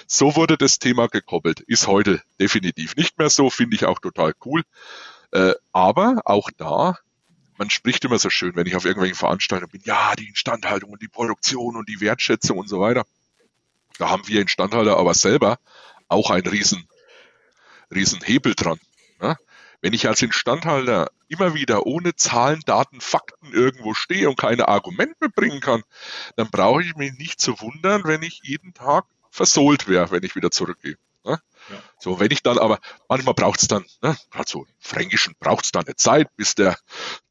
So 0.07 0.37
wurde 0.37 0.57
das 0.57 0.79
Thema 0.79 1.07
gekoppelt. 1.07 1.59
Ist 1.59 1.87
heute 1.87 2.21
definitiv 2.39 2.95
nicht 2.95 3.17
mehr 3.17 3.29
so, 3.29 3.49
finde 3.49 3.75
ich 3.75 3.83
auch 3.83 3.99
total 3.99 4.33
cool. 4.45 4.63
Äh, 5.31 5.55
aber 5.73 6.21
auch 6.23 6.51
da 6.55 6.97
man 7.61 7.69
spricht 7.69 8.03
immer 8.05 8.17
so 8.17 8.31
schön, 8.31 8.55
wenn 8.55 8.65
ich 8.65 8.75
auf 8.75 8.85
irgendwelchen 8.85 9.15
Veranstaltungen 9.15 9.69
bin, 9.69 9.83
ja, 9.85 10.15
die 10.15 10.27
Instandhaltung 10.27 10.89
und 10.89 11.01
die 11.03 11.07
Produktion 11.07 11.75
und 11.75 11.87
die 11.87 12.01
Wertschätzung 12.01 12.57
und 12.57 12.67
so 12.67 12.79
weiter. 12.79 13.05
Da 13.99 14.09
haben 14.09 14.27
wir 14.27 14.41
Instandhalter 14.41 14.97
aber 14.97 15.13
selber 15.13 15.59
auch 16.07 16.31
einen 16.31 16.47
riesen, 16.47 16.87
riesen 17.93 18.19
Hebel 18.23 18.55
dran. 18.55 18.79
Ne? 19.19 19.37
Wenn 19.79 19.93
ich 19.93 20.07
als 20.07 20.23
Instandhalter 20.23 21.11
immer 21.27 21.53
wieder 21.53 21.85
ohne 21.85 22.15
Zahlen, 22.15 22.61
Daten, 22.65 22.99
Fakten 22.99 23.53
irgendwo 23.53 23.93
stehe 23.93 24.27
und 24.27 24.39
keine 24.39 24.67
Argumente 24.67 25.29
bringen 25.29 25.59
kann, 25.59 25.83
dann 26.37 26.49
brauche 26.49 26.81
ich 26.81 26.95
mich 26.95 27.13
nicht 27.19 27.39
zu 27.39 27.61
wundern, 27.61 28.05
wenn 28.05 28.23
ich 28.23 28.41
jeden 28.43 28.73
Tag 28.73 29.05
versohlt 29.29 29.87
wäre, 29.87 30.09
wenn 30.09 30.23
ich 30.23 30.35
wieder 30.35 30.49
zurückgehe. 30.49 30.97
So, 31.99 32.19
wenn 32.19 32.31
ich 32.31 32.43
dann 32.43 32.57
aber, 32.57 32.79
manchmal 33.07 33.33
braucht 33.33 33.61
es 33.61 33.67
dann, 33.67 33.85
ne, 34.01 34.17
gerade 34.31 34.49
so 34.49 34.65
im 34.65 34.73
Fränkischen 34.79 35.35
braucht 35.39 35.65
es 35.65 35.71
dann 35.71 35.85
eine 35.85 35.95
Zeit, 35.95 36.35
bis 36.35 36.55
der 36.55 36.77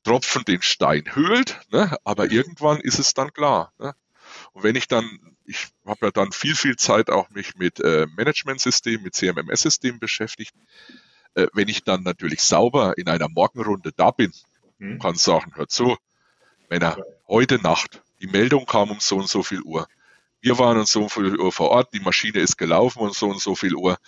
Tropfen 0.05 0.45
den 0.45 0.63
Stein 0.63 1.05
höhlt, 1.15 1.59
ne, 1.71 1.97
aber 2.05 2.31
irgendwann 2.31 2.81
ist 2.81 2.99
es 2.99 3.15
dann 3.15 3.33
klar. 3.33 3.73
Ne? 3.79 3.95
Und 4.53 4.63
wenn 4.63 4.77
ich 4.77 4.89
dann, 4.89 5.37
ich 5.45 5.69
habe 5.85 6.07
ja 6.07 6.11
dann 6.11 6.33
viel, 6.33 6.55
viel 6.55 6.77
Zeit 6.77 7.11
auch 7.11 7.31
mich 7.31 7.57
mit 7.57 7.81
äh, 7.81 8.07
Managementsystemen, 8.17 9.03
mit 9.03 9.15
CMMS-Systemen 9.15 9.99
beschäftigt, 9.99 10.55
äh, 11.35 11.47
wenn 11.53 11.69
ich 11.69 11.85
dann 11.85 12.03
natürlich 12.03 12.43
sauber 12.43 12.97
in 12.97 13.09
einer 13.09 13.29
Morgenrunde 13.29 13.93
da 13.97 14.11
bin, 14.11 14.33
hm. 14.79 14.99
kann 14.99 15.17
sagen, 15.17 15.53
hört 15.57 15.71
zu, 15.71 15.97
Männer, 16.69 16.97
heute 17.27 17.57
Nacht, 17.57 18.03
die 18.21 18.29
Meldung 18.29 18.67
kam 18.67 18.91
um 18.91 19.01
so 19.01 19.17
und 19.17 19.29
so 19.29 19.43
viel 19.43 19.63
Uhr 19.63 19.89
wir 20.41 20.59
waren 20.59 20.79
um 20.79 20.87
so 20.87 21.09
viel 21.09 21.39
Uhr 21.39 21.53
vor 21.53 21.71
Ort, 21.71 21.93
die 21.93 22.01
Maschine 22.01 22.41
ist 22.41 22.57
gelaufen 22.57 23.01
und 23.01 23.15
so 23.15 23.29
und 23.29 23.41
so 23.41 23.55
viel 23.55 23.75
Uhr. 23.75 23.99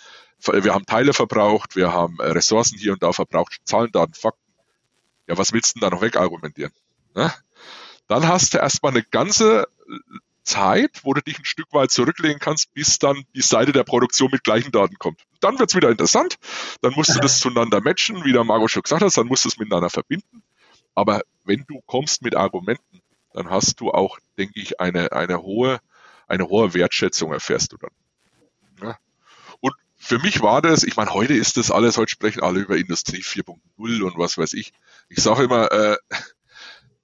Wir 0.45 0.73
haben 0.73 0.85
Teile 0.85 1.13
verbraucht, 1.13 1.75
wir 1.75 1.93
haben 1.93 2.19
äh, 2.19 2.25
Ressourcen 2.25 2.77
hier 2.77 2.93
und 2.93 3.01
da 3.01 3.13
verbraucht, 3.13 3.59
Zahlen, 3.63 3.91
Daten, 3.91 4.13
Fakten. 4.13 4.41
Ja, 5.27 5.37
was 5.37 5.53
willst 5.53 5.75
du 5.75 5.79
denn 5.79 5.89
da 5.89 5.95
noch 5.95 6.01
wegargumentieren? 6.01 6.73
Ne? 7.15 7.33
Dann 8.07 8.27
hast 8.27 8.53
du 8.53 8.57
erstmal 8.57 8.91
eine 8.91 9.03
ganze 9.03 9.67
Zeit, 10.43 11.01
wo 11.03 11.13
du 11.13 11.21
dich 11.21 11.39
ein 11.39 11.45
Stück 11.45 11.71
weit 11.71 11.91
zurücklegen 11.91 12.39
kannst, 12.39 12.73
bis 12.73 12.99
dann 12.99 13.23
die 13.33 13.41
Seite 13.41 13.71
der 13.71 13.83
Produktion 13.83 14.29
mit 14.31 14.43
gleichen 14.43 14.71
Daten 14.71 14.97
kommt. 14.97 15.21
Dann 15.39 15.57
wird's 15.59 15.75
wieder 15.75 15.89
interessant. 15.89 16.37
Dann 16.81 16.93
musst 16.93 17.15
du 17.15 17.19
das 17.19 17.39
zueinander 17.39 17.79
matchen, 17.79 18.25
wie 18.25 18.33
der 18.33 18.43
Margot 18.43 18.69
schon 18.69 18.83
gesagt 18.83 19.01
hat, 19.01 19.17
dann 19.17 19.27
musst 19.27 19.45
du 19.45 19.49
es 19.49 19.57
miteinander 19.57 19.89
verbinden. 19.89 20.43
Aber 20.95 21.21
wenn 21.45 21.63
du 21.67 21.81
kommst 21.85 22.21
mit 22.21 22.35
Argumenten, 22.35 23.01
dann 23.33 23.49
hast 23.49 23.79
du 23.79 23.91
auch, 23.91 24.19
denke 24.37 24.59
ich, 24.59 24.81
eine, 24.81 25.13
eine 25.13 25.41
hohe 25.41 25.79
eine 26.33 26.47
hohe 26.47 26.73
Wertschätzung 26.73 27.31
erfährst 27.31 27.71
du 27.71 27.77
dann. 27.77 27.91
Ja. 28.81 28.97
Und 29.59 29.73
für 29.97 30.19
mich 30.19 30.41
war 30.41 30.61
das, 30.61 30.83
ich 30.83 30.95
meine, 30.95 31.13
heute 31.13 31.33
ist 31.33 31.57
das 31.57 31.71
alles, 31.71 31.97
heute 31.97 32.09
sprechen 32.09 32.41
alle 32.41 32.59
über 32.59 32.75
Industrie 32.75 33.21
4.0 33.21 34.01
und 34.01 34.17
was 34.17 34.37
weiß 34.37 34.53
ich. 34.53 34.73
Ich 35.09 35.21
sage 35.21 35.43
immer, 35.43 35.71
äh, 35.71 35.97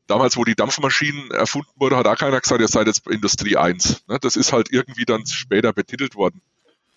damals, 0.08 0.36
wo 0.38 0.44
die 0.44 0.56
Dampfmaschinen 0.56 1.32
erfunden 1.32 1.72
wurden, 1.76 1.96
hat 1.96 2.08
auch 2.08 2.18
keiner 2.18 2.42
gesagt, 2.42 2.62
ihr 2.62 2.68
seid 2.68 2.88
jetzt 2.88 3.08
Industrie 3.08 3.58
1. 3.58 4.08
Ne? 4.08 4.18
Das 4.20 4.36
ist 4.36 4.52
halt 4.52 4.72
irgendwie 4.72 5.06
dann 5.06 5.26
später 5.28 5.72
betitelt 5.74 6.16
worden. 6.16 6.42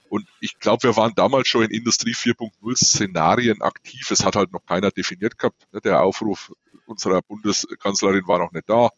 Und 0.09 0.27
ich 0.41 0.59
glaube, 0.59 0.83
wir 0.83 0.97
waren 0.97 1.15
damals 1.15 1.49
schon 1.49 1.63
in 1.65 1.71
Industrie 1.71 2.15
4.0 2.15 2.77
Szenarien 2.77 3.63
aktiv. 3.63 4.11
Es 4.11 4.25
hat 4.25 4.37
halt 4.37 4.53
noch 4.53 4.65
keiner 4.67 4.91
definiert 4.91 5.39
gehabt. 5.39 5.67
Ne? 5.73 5.81
Der 5.81 6.03
Aufruf 6.03 6.53
unserer 6.87 7.23
Bundeskanzlerin 7.23 8.27
war 8.27 8.39
noch 8.39 8.53
nicht 8.53 8.69
da. 8.69 8.91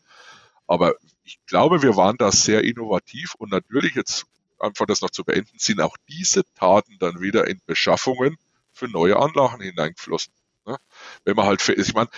Aber 0.66 0.94
ich 1.24 1.38
glaube, 1.46 1.82
wir 1.82 1.96
waren 1.96 2.16
da 2.16 2.30
sehr 2.30 2.62
innovativ 2.62 3.34
und 3.36 3.50
natürlich 3.50 3.94
jetzt 3.94 4.26
einfach 4.58 4.86
das 4.86 5.00
noch 5.00 5.10
zu 5.10 5.24
beenden, 5.24 5.58
sind 5.58 5.80
auch 5.80 5.96
diese 6.08 6.44
Taten 6.54 6.96
dann 6.98 7.20
wieder 7.20 7.46
in 7.48 7.60
Beschaffungen 7.66 8.36
für 8.72 8.88
neue 8.88 9.16
Anlagen 9.16 9.62
hineingeflossen. 9.62 10.32
Ne? 10.66 10.76
Wenn 11.24 11.36
man 11.36 11.46
halt, 11.46 11.68
ich 11.68 11.94
meine, 11.94 12.10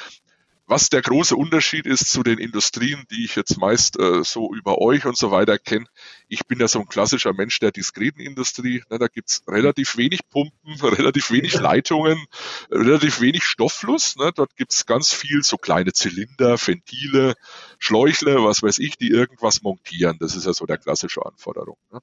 was 0.66 0.88
der 0.90 1.00
große 1.00 1.36
Unterschied 1.36 1.86
ist 1.86 2.10
zu 2.10 2.22
den 2.24 2.38
Industrien, 2.38 3.04
die 3.10 3.24
ich 3.24 3.36
jetzt 3.36 3.58
meist 3.58 3.98
äh, 4.00 4.24
so 4.24 4.52
über 4.52 4.78
euch 4.78 5.04
und 5.06 5.16
so 5.16 5.30
weiter 5.30 5.58
kenne. 5.58 5.86
Ich 6.28 6.46
bin 6.46 6.58
ja 6.58 6.66
so 6.66 6.80
ein 6.80 6.88
klassischer 6.88 7.32
Mensch 7.32 7.60
der 7.60 7.70
diskreten 7.70 8.20
Industrie. 8.20 8.82
Ne, 8.90 8.98
da 8.98 9.06
gibt's 9.06 9.42
relativ 9.46 9.96
wenig 9.96 10.28
Pumpen, 10.28 10.74
relativ 10.82 11.30
wenig 11.30 11.54
Leitungen, 11.54 12.26
relativ 12.70 13.20
wenig 13.20 13.44
Stofffluss. 13.44 14.16
Ne, 14.16 14.32
dort 14.34 14.56
gibt's 14.56 14.86
ganz 14.86 15.12
viel 15.12 15.42
so 15.44 15.56
kleine 15.56 15.92
Zylinder, 15.92 16.56
Ventile, 16.58 17.34
Schläuchle, 17.78 18.42
was 18.42 18.62
weiß 18.62 18.78
ich, 18.80 18.96
die 18.96 19.10
irgendwas 19.10 19.62
montieren. 19.62 20.16
Das 20.18 20.34
ist 20.34 20.46
ja 20.46 20.52
so 20.52 20.66
der 20.66 20.78
klassische 20.78 21.24
Anforderung. 21.24 21.78
Ne? 21.92 22.00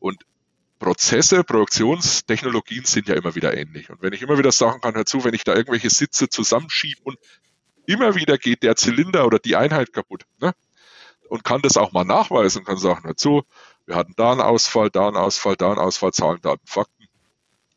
Und 0.00 0.26
Prozesse, 0.78 1.42
Produktionstechnologien 1.42 2.84
sind 2.84 3.08
ja 3.08 3.14
immer 3.14 3.34
wieder 3.34 3.56
ähnlich. 3.56 3.88
Und 3.88 4.02
wenn 4.02 4.12
ich 4.12 4.20
immer 4.20 4.36
wieder 4.36 4.52
sagen 4.52 4.82
kann, 4.82 4.94
hör 4.94 5.06
zu, 5.06 5.24
wenn 5.24 5.32
ich 5.32 5.44
da 5.44 5.54
irgendwelche 5.54 5.88
Sitze 5.88 6.28
zusammenschiebe 6.28 7.00
und 7.02 7.18
immer 7.86 8.14
wieder 8.14 8.38
geht 8.38 8.62
der 8.62 8.76
Zylinder 8.76 9.26
oder 9.26 9.38
die 9.38 9.56
Einheit 9.56 9.92
kaputt. 9.92 10.24
Ne? 10.40 10.52
Und 11.28 11.44
kann 11.44 11.62
das 11.62 11.76
auch 11.76 11.92
mal 11.92 12.04
nachweisen, 12.04 12.64
kann 12.64 12.76
sagen, 12.76 13.04
hör 13.04 13.16
zu, 13.16 13.42
wir 13.86 13.96
hatten 13.96 14.14
da 14.16 14.32
einen 14.32 14.40
Ausfall, 14.40 14.90
da 14.90 15.08
einen 15.08 15.16
Ausfall, 15.16 15.56
da 15.56 15.70
einen 15.70 15.78
Ausfall, 15.78 16.12
Zahlen, 16.12 16.40
Daten, 16.40 16.66
Fakten. 16.66 17.06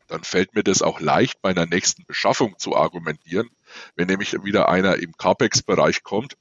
Dann 0.08 0.24
fällt 0.24 0.54
mir 0.54 0.64
das 0.64 0.82
auch 0.82 1.00
leicht, 1.00 1.40
bei 1.40 1.50
einer 1.50 1.66
nächsten 1.66 2.04
Beschaffung 2.04 2.58
zu 2.58 2.76
argumentieren. 2.76 3.48
Wenn 3.94 4.08
nämlich 4.08 4.32
wieder 4.42 4.68
einer 4.68 4.96
im 4.96 5.12
CAPEX-Bereich 5.16 6.02
kommt 6.02 6.36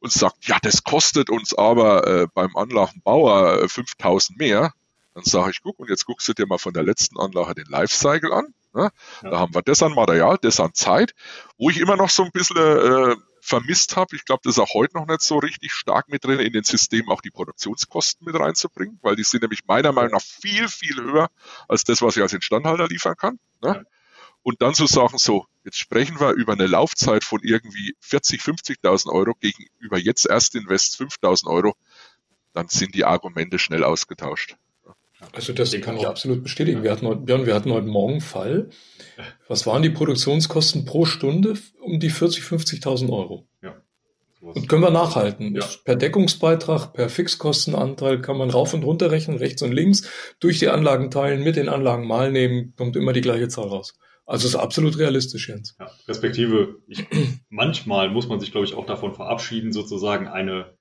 und 0.00 0.12
sagt, 0.12 0.46
ja, 0.46 0.58
das 0.60 0.84
kostet 0.84 1.30
uns 1.30 1.54
aber 1.54 2.06
äh, 2.06 2.26
beim 2.34 2.54
Anlagenbauer 2.56 3.62
äh, 3.62 3.68
5000 3.68 4.38
mehr, 4.38 4.72
dann 5.14 5.24
sage 5.24 5.50
ich, 5.50 5.62
guck, 5.62 5.78
und 5.78 5.88
jetzt 5.88 6.04
guckst 6.04 6.28
du 6.28 6.34
dir 6.34 6.46
mal 6.46 6.58
von 6.58 6.74
der 6.74 6.82
letzten 6.82 7.18
Anlage 7.18 7.54
den 7.54 7.66
Lifecycle 7.66 8.34
an. 8.34 8.52
Ne? 8.76 8.90
Ja. 9.22 9.30
Da 9.30 9.38
haben 9.38 9.54
wir 9.54 9.62
das 9.62 9.82
an 9.82 9.94
Material, 9.94 10.38
das 10.40 10.60
an 10.60 10.74
Zeit, 10.74 11.14
wo 11.56 11.70
ich 11.70 11.80
immer 11.80 11.96
noch 11.96 12.10
so 12.10 12.24
ein 12.24 12.30
bisschen 12.30 12.56
äh, 12.58 13.16
vermisst 13.40 13.96
habe. 13.96 14.14
Ich 14.14 14.26
glaube, 14.26 14.42
das 14.44 14.56
ist 14.56 14.58
auch 14.58 14.74
heute 14.74 14.98
noch 14.98 15.06
nicht 15.06 15.22
so 15.22 15.38
richtig 15.38 15.72
stark 15.72 16.08
mit 16.08 16.24
drin, 16.24 16.40
in 16.40 16.52
den 16.52 16.64
System 16.64 17.08
auch 17.08 17.22
die 17.22 17.30
Produktionskosten 17.30 18.26
mit 18.26 18.38
reinzubringen, 18.38 18.98
weil 19.00 19.16
die 19.16 19.22
sind 19.22 19.42
nämlich 19.42 19.64
meiner 19.66 19.92
Meinung 19.92 20.12
nach 20.12 20.22
viel, 20.22 20.68
viel 20.68 20.96
höher 20.96 21.30
als 21.68 21.84
das, 21.84 22.02
was 22.02 22.16
ich 22.16 22.22
als 22.22 22.34
Instandhalter 22.34 22.86
liefern 22.86 23.16
kann. 23.16 23.38
Ne? 23.62 23.76
Ja. 23.76 23.82
Und 24.42 24.60
dann 24.60 24.74
zu 24.74 24.86
sagen, 24.86 25.16
so, 25.16 25.46
jetzt 25.64 25.78
sprechen 25.78 26.20
wir 26.20 26.32
über 26.32 26.52
eine 26.52 26.66
Laufzeit 26.66 27.24
von 27.24 27.40
irgendwie 27.42 27.96
40, 28.00 28.42
50.000 28.42 29.10
Euro 29.10 29.32
gegenüber 29.40 29.98
jetzt 29.98 30.26
erst 30.26 30.54
Invest 30.54 31.00
5.000 31.00 31.46
Euro, 31.48 31.74
dann 32.52 32.68
sind 32.68 32.94
die 32.94 33.06
Argumente 33.06 33.58
schnell 33.58 33.84
ausgetauscht. 33.84 34.56
Also 35.32 35.52
das 35.52 35.78
kann 35.80 35.96
ich 35.96 36.06
absolut 36.06 36.42
bestätigen. 36.42 36.82
Wir 36.82 36.90
hatten, 36.90 37.06
heute, 37.06 37.20
Björn, 37.20 37.46
wir 37.46 37.54
hatten 37.54 37.72
heute 37.72 37.86
Morgen 37.86 38.14
einen 38.14 38.20
Fall. 38.20 38.70
Was 39.48 39.66
waren 39.66 39.82
die 39.82 39.90
Produktionskosten 39.90 40.84
pro 40.84 41.04
Stunde? 41.04 41.54
Um 41.80 42.00
die 42.00 42.10
40, 42.10 42.44
50.000 42.44 43.10
Euro. 43.10 43.46
Ja. 43.62 43.76
Und 44.40 44.68
können 44.68 44.82
wir 44.82 44.90
nachhalten. 44.90 45.54
Ja. 45.54 45.64
Per 45.84 45.96
Deckungsbeitrag, 45.96 46.92
per 46.92 47.08
Fixkostenanteil 47.08 48.20
kann 48.20 48.36
man 48.36 48.50
rauf 48.50 48.74
und 48.74 48.84
runter 48.84 49.10
rechnen, 49.10 49.38
rechts 49.38 49.62
und 49.62 49.72
links, 49.72 50.08
durch 50.40 50.58
die 50.58 50.68
Anlagen 50.68 51.10
teilen, 51.10 51.42
mit 51.42 51.56
den 51.56 51.68
Anlagen 51.68 52.06
mal 52.06 52.30
nehmen, 52.30 52.74
kommt 52.76 52.96
immer 52.96 53.12
die 53.12 53.22
gleiche 53.22 53.48
Zahl 53.48 53.68
raus. 53.68 53.98
Also 54.26 54.48
ist 54.48 54.56
absolut 54.56 54.98
realistisch, 54.98 55.48
Jens. 55.48 55.76
Ja, 55.78 55.90
Respektive, 56.08 56.76
ich, 56.88 57.04
manchmal 57.48 58.10
muss 58.10 58.28
man 58.28 58.40
sich, 58.40 58.50
glaube 58.50 58.66
ich, 58.66 58.74
auch 58.74 58.86
davon 58.86 59.14
verabschieden, 59.14 59.72
sozusagen 59.72 60.26
eine, 60.26 60.76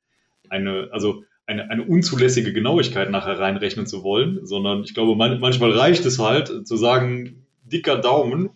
eine, 0.49 0.89
also 0.91 1.23
eine, 1.47 1.69
eine 1.69 1.83
unzulässige 1.83 2.53
Genauigkeit 2.53 3.11
nachher 3.11 3.39
reinrechnen 3.39 3.85
zu 3.85 4.03
wollen, 4.03 4.45
sondern 4.45 4.83
ich 4.83 4.93
glaube, 4.93 5.15
man, 5.15 5.39
manchmal 5.39 5.71
reicht 5.71 6.05
es 6.05 6.19
halt 6.19 6.67
zu 6.67 6.75
sagen, 6.75 7.45
dicker 7.63 7.97
Daumen 7.97 8.49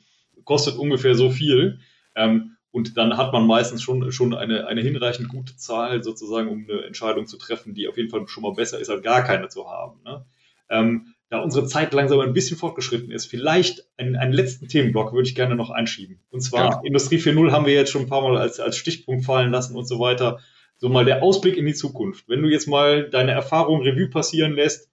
kostet 0.44 0.78
ungefähr 0.78 1.16
so 1.16 1.30
viel. 1.30 1.80
Ähm, 2.16 2.56
und 2.72 2.98
dann 2.98 3.18
hat 3.18 3.34
man 3.34 3.48
meistens 3.48 3.82
schon, 3.82 4.12
schon 4.12 4.34
eine, 4.34 4.68
eine 4.68 4.82
hinreichend 4.82 5.30
gute 5.30 5.56
Zahl 5.58 6.04
sozusagen, 6.04 6.50
um 6.50 6.68
eine 6.70 6.84
Entscheidung 6.84 7.26
zu 7.26 7.38
treffen, 7.38 7.74
die 7.74 7.88
auf 7.88 7.98
jeden 7.98 8.10
Fall 8.10 8.28
schon 8.28 8.44
mal 8.44 8.54
besser 8.54 8.80
ist, 8.80 8.90
als 8.90 9.02
gar 9.02 9.24
keine 9.24 9.50
zu 9.50 9.68
haben. 9.68 10.02
Ne? 10.04 10.26
Ähm, 10.70 11.14
da 11.30 11.40
unsere 11.40 11.68
Zeit 11.68 11.94
langsam 11.94 12.20
ein 12.20 12.34
bisschen 12.34 12.58
fortgeschritten 12.58 13.12
ist, 13.12 13.28
vielleicht 13.28 13.88
einen, 13.98 14.16
einen 14.16 14.34
letzten 14.34 14.68
Themenblock 14.68 15.14
würde 15.14 15.28
ich 15.28 15.36
gerne 15.36 15.56
noch 15.56 15.70
einschieben. 15.70 16.20
Und 16.32 16.42
zwar 16.42 16.72
ja. 16.72 16.82
Industrie 16.84 17.18
4.0 17.18 17.52
haben 17.52 17.66
wir 17.66 17.74
jetzt 17.74 17.92
schon 17.92 18.04
ein 18.04 18.10
paar 18.10 18.24
Mal 18.24 18.38
als, 18.38 18.60
als 18.60 18.78
Stichpunkt 18.78 19.26
fallen 19.26 19.52
lassen 19.52 19.76
und 19.76 19.88
so 19.88 20.00
weiter 20.00 20.40
so 20.80 20.90
mal 20.90 21.06
der 21.06 21.22
Ausblick 21.22 21.58
in 21.58 21.66
die 21.66 21.74
Zukunft. 21.74 22.28
Wenn 22.28 22.42
du 22.42 22.50
jetzt 22.50 22.68
mal 22.68 23.10
deine 23.10 23.32
Erfahrung 23.32 23.82
Revue 23.82 24.10
passieren 24.10 24.54
lässt, 24.54 24.90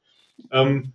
ähm, 0.51 0.93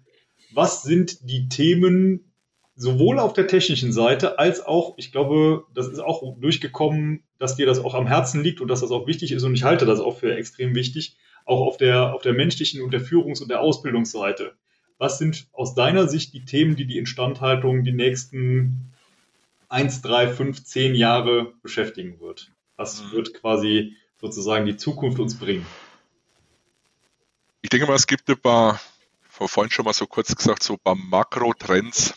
was 0.54 0.84
sind 0.84 1.30
die 1.30 1.48
Themen 1.50 2.32
sowohl 2.76 3.20
auf 3.20 3.34
der 3.34 3.48
technischen 3.48 3.94
Seite 3.94 4.38
als 4.38 4.66
auch, 4.66 4.96
ich 4.98 5.12
glaube, 5.12 5.66
das 5.74 5.88
ist 5.88 6.00
auch 6.00 6.38
durchgekommen, 6.40 7.24
dass 7.38 7.56
dir 7.56 7.66
das 7.66 7.80
auch 7.80 7.94
am 7.94 8.08
Herzen 8.08 8.44
liegt 8.44 8.60
und 8.60 8.68
dass 8.68 8.82
das 8.82 8.92
auch 8.92 9.08
wichtig 9.08 9.32
ist 9.32 9.44
und 9.44 9.54
ich 9.54 9.64
halte 9.64 9.86
das 9.86 10.00
auch 10.00 10.18
für 10.18 10.36
extrem 10.36 10.76
wichtig, 10.76 11.16
auch 11.46 11.62
auf 11.62 11.78
der, 11.78 12.14
auf 12.14 12.22
der 12.22 12.34
menschlichen 12.34 12.82
und 12.82 12.92
der 12.92 13.02
Führungs- 13.02 13.42
und 13.42 13.50
der 13.50 13.62
Ausbildungsseite. 13.62 14.54
Was 14.98 15.18
sind 15.18 15.48
aus 15.54 15.74
deiner 15.74 16.08
Sicht 16.08 16.34
die 16.34 16.46
Themen, 16.46 16.76
die 16.76 16.86
die 16.86 16.98
Instandhaltung 16.98 17.84
die 17.84 17.94
nächsten 17.94 18.92
eins, 19.70 20.02
drei, 20.02 20.28
fünf, 20.28 20.64
zehn 20.64 20.96
Jahre 20.96 21.54
beschäftigen 21.64 22.20
wird? 22.20 22.52
Was 22.76 23.04
mhm. 23.04 23.12
wird 23.14 23.34
quasi 23.34 23.96
sozusagen 24.22 24.66
die 24.66 24.78
Zukunft 24.78 25.20
uns 25.20 25.38
bringen? 25.38 25.66
Ich 27.62 27.70
denke 27.70 27.88
mal, 27.88 27.96
es 27.96 28.08
gibt 28.08 28.30
ein 28.30 28.40
paar, 28.40 28.80
vorhin 29.28 29.72
schon 29.72 29.86
mal 29.86 29.94
so 29.94 30.08
kurz 30.08 30.36
gesagt, 30.36 30.64
so 30.64 30.74
ein 30.74 30.80
paar 30.80 30.96
Makrotrends, 30.96 32.14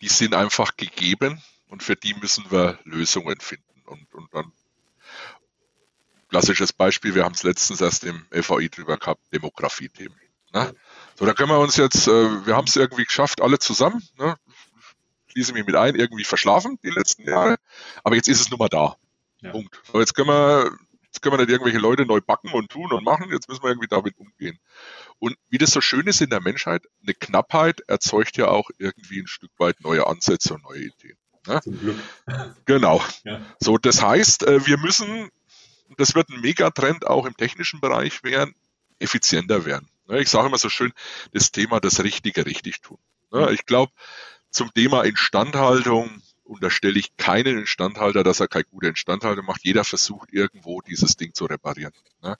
die 0.00 0.08
sind 0.08 0.34
einfach 0.34 0.76
gegeben 0.76 1.42
und 1.68 1.82
für 1.82 1.96
die 1.96 2.14
müssen 2.14 2.50
wir 2.50 2.78
Lösungen 2.84 3.38
finden. 3.40 3.82
Und, 3.86 4.12
und 4.14 4.32
dann 4.32 4.52
klassisches 6.28 6.72
Beispiel, 6.72 7.14
wir 7.14 7.24
haben 7.24 7.34
es 7.34 7.42
letztens 7.42 7.80
erst 7.80 8.04
im 8.04 8.26
FAI 8.30 8.68
drüber 8.68 8.96
gehabt, 8.96 9.20
Demografie-Themen. 9.32 10.16
Ne? 10.54 10.74
So, 11.14 11.26
da 11.26 11.34
können 11.34 11.50
wir 11.50 11.58
uns 11.58 11.76
jetzt, 11.76 12.08
äh, 12.08 12.46
wir 12.46 12.56
haben 12.56 12.66
es 12.66 12.76
irgendwie 12.76 13.04
geschafft, 13.04 13.40
alle 13.42 13.58
zusammen, 13.58 14.02
ne? 14.18 14.36
schließe 15.28 15.52
mich 15.52 15.66
mit 15.66 15.76
ein, 15.76 15.94
irgendwie 15.94 16.24
verschlafen 16.24 16.78
die 16.82 16.90
letzten 16.90 17.22
Jahre, 17.24 17.56
aber 18.02 18.16
jetzt 18.16 18.28
ist 18.28 18.40
es 18.40 18.50
nun 18.50 18.58
mal 18.58 18.68
da. 18.68 18.96
Ja. 19.40 19.50
Punkt. 19.50 19.80
So, 19.90 20.00
jetzt 20.00 20.14
können 20.14 20.28
wir 20.28 20.70
Jetzt 21.12 21.20
können 21.20 21.34
wir 21.34 21.44
nicht 21.44 21.52
irgendwelche 21.52 21.78
Leute 21.78 22.06
neu 22.06 22.22
backen 22.22 22.52
und 22.52 22.70
tun 22.70 22.90
und 22.90 23.04
machen, 23.04 23.30
jetzt 23.30 23.46
müssen 23.46 23.62
wir 23.62 23.68
irgendwie 23.68 23.88
damit 23.88 24.16
umgehen. 24.16 24.58
Und 25.18 25.36
wie 25.50 25.58
das 25.58 25.70
so 25.70 25.82
schön 25.82 26.06
ist 26.06 26.22
in 26.22 26.30
der 26.30 26.40
Menschheit, 26.40 26.86
eine 27.02 27.12
Knappheit 27.12 27.80
erzeugt 27.86 28.38
ja 28.38 28.48
auch 28.48 28.70
irgendwie 28.78 29.20
ein 29.20 29.26
Stück 29.26 29.50
weit 29.58 29.82
neue 29.82 30.06
Ansätze 30.06 30.54
und 30.54 30.62
neue 30.62 30.84
Ideen. 30.84 31.18
Ne? 31.46 31.60
Zum 31.60 31.78
Glück. 31.78 31.96
Genau. 32.64 33.02
Ja. 33.24 33.42
So, 33.60 33.76
das 33.76 34.00
heißt, 34.00 34.44
äh, 34.44 34.66
wir 34.66 34.78
müssen, 34.78 35.28
das 35.98 36.14
wird 36.14 36.30
ein 36.30 36.40
Megatrend 36.40 37.06
auch 37.06 37.26
im 37.26 37.36
technischen 37.36 37.80
Bereich 37.80 38.24
werden, 38.24 38.54
effizienter 38.98 39.66
werden. 39.66 39.88
Ne? 40.08 40.22
Ich 40.22 40.30
sage 40.30 40.46
immer 40.46 40.56
so 40.56 40.70
schön, 40.70 40.94
das 41.32 41.52
Thema 41.52 41.78
das 41.78 42.02
Richtige 42.02 42.46
richtig 42.46 42.80
tun. 42.80 42.98
Ne? 43.32 43.52
Ich 43.52 43.66
glaube, 43.66 43.92
zum 44.48 44.72
Thema 44.72 45.02
Instandhaltung, 45.02 46.22
unterstelle 46.44 46.98
ich 46.98 47.16
keinen 47.16 47.58
Instandhalter, 47.58 48.22
dass 48.22 48.40
er 48.40 48.48
keine 48.48 48.64
gute 48.64 48.88
Instandhaltung 48.88 49.46
macht. 49.46 49.64
Jeder 49.64 49.84
versucht 49.84 50.32
irgendwo 50.32 50.80
dieses 50.80 51.16
Ding 51.16 51.34
zu 51.34 51.46
reparieren. 51.46 51.92
Ne? 52.22 52.36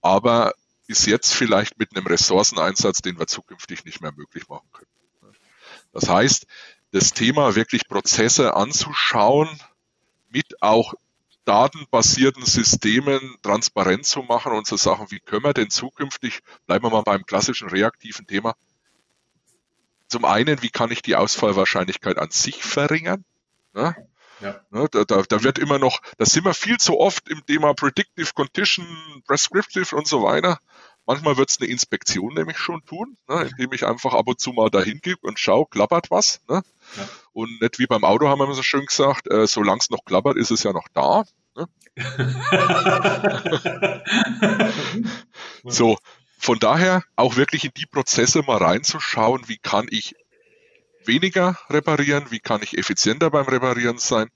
Aber 0.00 0.54
ist 0.86 1.06
jetzt 1.06 1.32
vielleicht 1.32 1.78
mit 1.78 1.96
einem 1.96 2.06
Ressourceneinsatz, 2.06 2.98
den 2.98 3.18
wir 3.18 3.26
zukünftig 3.26 3.84
nicht 3.84 4.00
mehr 4.00 4.12
möglich 4.12 4.48
machen 4.48 4.68
können. 4.72 4.90
Ne? 5.22 5.32
Das 5.92 6.08
heißt, 6.08 6.46
das 6.90 7.12
Thema 7.12 7.54
wirklich 7.54 7.88
Prozesse 7.88 8.54
anzuschauen, 8.54 9.48
mit 10.28 10.62
auch 10.62 10.94
datenbasierten 11.44 12.44
Systemen 12.44 13.36
transparent 13.42 14.06
zu 14.06 14.22
machen 14.22 14.52
und 14.52 14.66
zu 14.66 14.76
sagen, 14.76 15.06
wie 15.10 15.20
können 15.20 15.44
wir 15.44 15.54
denn 15.54 15.70
zukünftig, 15.70 16.40
bleiben 16.66 16.84
wir 16.84 16.90
mal 16.90 17.02
beim 17.02 17.26
klassischen 17.26 17.68
reaktiven 17.68 18.26
Thema, 18.26 18.54
zum 20.12 20.24
einen, 20.26 20.62
wie 20.62 20.68
kann 20.68 20.90
ich 20.90 21.00
die 21.00 21.16
Ausfallwahrscheinlichkeit 21.16 22.18
an 22.18 22.30
sich 22.30 22.62
verringern? 22.62 23.24
Ne? 23.72 23.96
Ja. 24.40 24.60
Ne, 24.70 24.86
da, 24.90 25.04
da, 25.04 25.22
da 25.22 25.42
wird 25.42 25.58
immer 25.58 25.78
noch, 25.78 26.02
da 26.18 26.26
sind 26.26 26.44
wir 26.44 26.52
viel 26.52 26.76
zu 26.76 26.98
oft 26.98 27.30
im 27.30 27.46
Thema 27.46 27.74
Predictive 27.74 28.32
Condition, 28.34 28.86
Prescriptive 29.26 29.96
und 29.96 30.06
so 30.06 30.22
weiter. 30.22 30.58
Manchmal 31.06 31.36
wird 31.36 31.50
es 31.50 31.60
eine 31.60 31.70
Inspektion 31.70 32.34
nämlich 32.34 32.58
schon 32.58 32.84
tun, 32.84 33.16
ne, 33.26 33.48
indem 33.50 33.72
ich 33.72 33.86
einfach 33.86 34.12
ab 34.12 34.28
und 34.28 34.38
zu 34.38 34.52
mal 34.52 34.68
dahin 34.68 35.00
gebe 35.00 35.20
und 35.22 35.38
schaue, 35.38 35.66
klappert 35.66 36.10
was. 36.10 36.42
Ne? 36.48 36.62
Ja. 36.96 37.08
Und 37.32 37.62
nicht 37.62 37.78
wie 37.78 37.86
beim 37.86 38.04
Auto 38.04 38.28
haben 38.28 38.38
wir 38.38 38.52
so 38.52 38.62
schön 38.62 38.84
gesagt, 38.84 39.30
äh, 39.30 39.46
solange 39.46 39.78
es 39.78 39.88
noch 39.88 40.04
klappert, 40.04 40.36
ist 40.36 40.50
es 40.50 40.62
ja 40.62 40.72
noch 40.72 40.88
da. 40.92 41.24
Ne? 41.56 41.68
so, 45.64 45.96
von 46.42 46.58
daher 46.58 47.04
auch 47.14 47.36
wirklich 47.36 47.64
in 47.64 47.70
die 47.76 47.86
Prozesse 47.86 48.42
mal 48.42 48.56
reinzuschauen, 48.56 49.48
wie 49.48 49.58
kann 49.58 49.86
ich 49.88 50.16
weniger 51.04 51.56
reparieren, 51.70 52.30
wie 52.30 52.40
kann 52.40 52.62
ich 52.62 52.76
effizienter 52.76 53.30
beim 53.30 53.46
Reparieren 53.46 53.98
sein, 53.98 54.28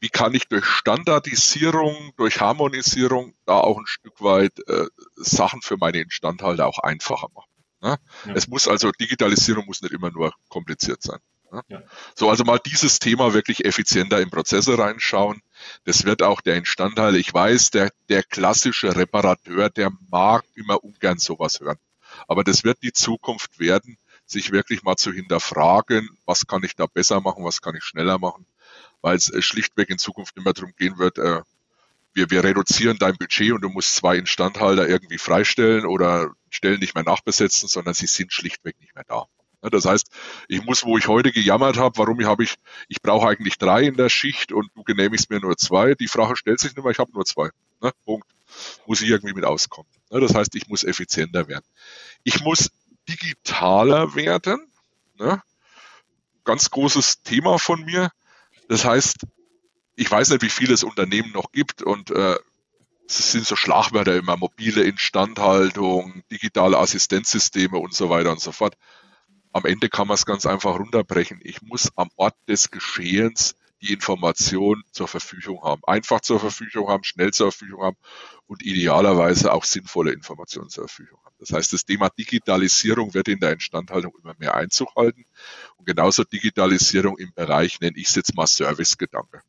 wie 0.00 0.08
kann 0.08 0.34
ich 0.34 0.48
durch 0.48 0.64
Standardisierung, 0.64 2.12
durch 2.16 2.40
Harmonisierung 2.40 3.34
da 3.44 3.58
auch 3.58 3.78
ein 3.78 3.86
Stück 3.86 4.20
weit 4.22 4.66
äh, 4.66 4.86
Sachen 5.16 5.60
für 5.60 5.76
meine 5.76 6.00
Instandhalter 6.00 6.66
auch 6.66 6.78
einfacher 6.78 7.28
machen. 7.34 7.50
Ne? 7.82 7.98
Ja. 8.26 8.34
Es 8.34 8.48
muss 8.48 8.66
also, 8.66 8.90
Digitalisierung 8.90 9.66
muss 9.66 9.82
nicht 9.82 9.92
immer 9.92 10.10
nur 10.10 10.32
kompliziert 10.48 11.02
sein. 11.02 11.18
Ne? 11.52 11.62
Ja. 11.68 11.82
So, 12.14 12.30
also 12.30 12.44
mal 12.44 12.58
dieses 12.58 12.98
Thema 12.98 13.34
wirklich 13.34 13.64
effizienter 13.64 14.20
in 14.20 14.30
Prozesse 14.30 14.78
reinschauen. 14.78 15.42
Das 15.84 16.04
wird 16.04 16.22
auch 16.22 16.40
der 16.40 16.56
Instandhalter. 16.56 17.18
Ich 17.18 17.32
weiß, 17.32 17.70
der, 17.70 17.90
der 18.08 18.22
klassische 18.22 18.96
Reparateur, 18.96 19.68
der 19.70 19.90
mag 20.10 20.44
immer 20.54 20.82
ungern 20.82 21.18
sowas 21.18 21.60
hören. 21.60 21.78
Aber 22.26 22.42
das 22.44 22.64
wird 22.64 22.82
die 22.82 22.92
Zukunft 22.92 23.58
werden, 23.58 23.98
sich 24.24 24.50
wirklich 24.50 24.82
mal 24.82 24.96
zu 24.96 25.12
hinterfragen, 25.12 26.08
was 26.24 26.46
kann 26.46 26.64
ich 26.64 26.74
da 26.74 26.86
besser 26.86 27.20
machen, 27.20 27.44
was 27.44 27.60
kann 27.60 27.76
ich 27.76 27.84
schneller 27.84 28.18
machen, 28.18 28.46
weil 29.02 29.16
es 29.16 29.28
äh, 29.28 29.42
schlichtweg 29.42 29.90
in 29.90 29.98
Zukunft 29.98 30.36
immer 30.36 30.52
darum 30.52 30.72
gehen 30.76 30.98
wird, 30.98 31.18
äh, 31.18 31.42
wir, 32.14 32.30
wir 32.30 32.44
reduzieren 32.44 32.98
dein 32.98 33.16
Budget 33.16 33.52
und 33.52 33.62
du 33.62 33.68
musst 33.68 33.94
zwei 33.94 34.16
Instandhalter 34.16 34.88
irgendwie 34.88 35.18
freistellen 35.18 35.86
oder 35.86 36.32
Stellen 36.50 36.80
nicht 36.80 36.94
mehr 36.94 37.04
nachbesetzen, 37.04 37.68
sondern 37.68 37.94
sie 37.94 38.06
sind 38.06 38.32
schlichtweg 38.32 38.78
nicht 38.80 38.94
mehr 38.94 39.04
da. 39.04 39.26
Das 39.70 39.84
heißt, 39.84 40.08
ich 40.48 40.64
muss, 40.64 40.84
wo 40.84 40.98
ich 40.98 41.06
heute 41.06 41.30
gejammert 41.30 41.76
habe, 41.76 41.96
warum 41.98 42.24
habe 42.24 42.42
ich, 42.42 42.56
ich 42.88 43.00
brauche 43.00 43.28
eigentlich 43.28 43.58
drei 43.58 43.82
in 43.84 43.96
der 43.96 44.08
Schicht 44.08 44.52
und 44.52 44.70
du 44.74 44.82
genehmigst 44.82 45.30
mir 45.30 45.40
nur 45.40 45.56
zwei. 45.56 45.94
Die 45.94 46.08
Frage 46.08 46.36
stellt 46.36 46.60
sich 46.60 46.74
nicht 46.74 46.82
mehr, 46.82 46.92
ich 46.92 46.98
habe 46.98 47.12
nur 47.12 47.24
zwei. 47.24 47.50
Ne? 47.80 47.92
Punkt. 48.04 48.26
Muss 48.86 49.00
ich 49.00 49.08
irgendwie 49.08 49.34
mit 49.34 49.44
auskommen. 49.44 49.90
Das 50.10 50.34
heißt, 50.34 50.54
ich 50.56 50.68
muss 50.68 50.84
effizienter 50.84 51.48
werden. 51.48 51.64
Ich 52.24 52.40
muss 52.40 52.70
digitaler 53.08 54.14
werden. 54.14 54.66
Ne? 55.18 55.40
Ganz 56.44 56.70
großes 56.70 57.22
Thema 57.22 57.58
von 57.58 57.84
mir. 57.84 58.10
Das 58.68 58.84
heißt, 58.84 59.26
ich 59.94 60.10
weiß 60.10 60.30
nicht, 60.30 60.42
wie 60.42 60.50
viele 60.50 60.74
es 60.74 60.84
Unternehmen 60.84 61.32
noch 61.32 61.52
gibt 61.52 61.82
und 61.82 62.10
äh, 62.10 62.36
es 63.08 63.32
sind 63.32 63.46
so 63.46 63.56
Schlagwörter 63.56 64.16
immer, 64.16 64.36
mobile 64.36 64.82
Instandhaltung, 64.82 66.22
digitale 66.30 66.78
Assistenzsysteme 66.78 67.78
und 67.78 67.94
so 67.94 68.08
weiter 68.10 68.32
und 68.32 68.40
so 68.40 68.52
fort. 68.52 68.76
Am 69.52 69.64
Ende 69.64 69.88
kann 69.88 70.08
man 70.08 70.14
es 70.14 70.26
ganz 70.26 70.46
einfach 70.46 70.78
runterbrechen. 70.78 71.40
Ich 71.42 71.62
muss 71.62 71.90
am 71.96 72.10
Ort 72.16 72.34
des 72.48 72.70
Geschehens 72.70 73.54
die 73.82 73.92
Information 73.92 74.84
zur 74.92 75.08
Verfügung 75.08 75.62
haben, 75.62 75.82
einfach 75.86 76.20
zur 76.20 76.38
Verfügung 76.38 76.88
haben, 76.88 77.02
schnell 77.04 77.32
zur 77.32 77.50
Verfügung 77.50 77.82
haben 77.82 77.96
und 78.46 78.62
idealerweise 78.62 79.52
auch 79.52 79.64
sinnvolle 79.64 80.12
Informationen 80.12 80.70
zur 80.70 80.86
Verfügung 80.86 81.18
haben. 81.24 81.34
Das 81.40 81.52
heißt, 81.52 81.72
das 81.72 81.84
Thema 81.84 82.08
Digitalisierung 82.08 83.12
wird 83.12 83.28
in 83.28 83.40
der 83.40 83.52
Instandhaltung 83.52 84.12
immer 84.22 84.34
mehr 84.38 84.54
Einzug 84.54 84.94
halten 84.94 85.24
und 85.76 85.86
genauso 85.86 86.22
Digitalisierung 86.22 87.18
im 87.18 87.32
Bereich, 87.34 87.80
nenne 87.80 87.98
ich 87.98 88.08
es 88.08 88.14
jetzt 88.14 88.36
mal 88.36 88.46
Servicegedanke. 88.46 89.42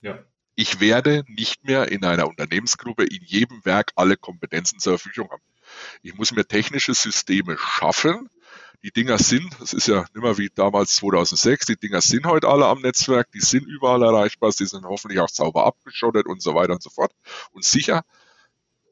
Ja. 0.00 0.20
Ich 0.54 0.78
werde 0.78 1.24
nicht 1.26 1.64
mehr 1.64 1.90
in 1.90 2.04
einer 2.04 2.28
Unternehmensgruppe 2.28 3.04
in 3.04 3.24
jedem 3.24 3.64
Werk 3.64 3.92
alle 3.96 4.16
Kompetenzen 4.16 4.78
zur 4.78 4.98
Verfügung 4.98 5.30
haben. 5.30 5.42
Ich 6.02 6.14
muss 6.14 6.32
mir 6.32 6.46
technische 6.46 6.94
Systeme 6.94 7.56
schaffen, 7.58 8.28
die 8.82 8.90
Dinger 8.90 9.18
sind, 9.18 9.54
das 9.60 9.72
ist 9.72 9.88
ja 9.88 10.00
nicht 10.00 10.16
mehr 10.16 10.38
wie 10.38 10.50
damals 10.54 10.96
2006, 10.96 11.66
die 11.66 11.76
Dinger 11.76 12.00
sind 12.00 12.26
heute 12.26 12.48
alle 12.48 12.66
am 12.66 12.80
Netzwerk, 12.80 13.30
die 13.32 13.40
sind 13.40 13.66
überall 13.66 14.02
erreichbar, 14.02 14.52
die 14.58 14.66
sind 14.66 14.84
hoffentlich 14.84 15.20
auch 15.20 15.28
sauber 15.28 15.66
abgeschottet 15.66 16.26
und 16.26 16.42
so 16.42 16.54
weiter 16.54 16.72
und 16.72 16.82
so 16.82 16.90
fort. 16.90 17.12
Und 17.52 17.64
sicher, 17.64 18.04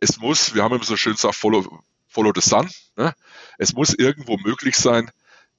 es 0.00 0.18
muss, 0.18 0.54
wir 0.54 0.62
haben 0.62 0.74
immer 0.74 0.84
so 0.84 0.96
schön 0.96 1.14
gesagt, 1.14 1.34
follow, 1.34 1.82
follow 2.06 2.32
the 2.34 2.42
sun. 2.42 2.68
Ne? 2.96 3.14
Es 3.56 3.72
muss 3.72 3.94
irgendwo 3.94 4.36
möglich 4.36 4.76
sein, 4.76 5.10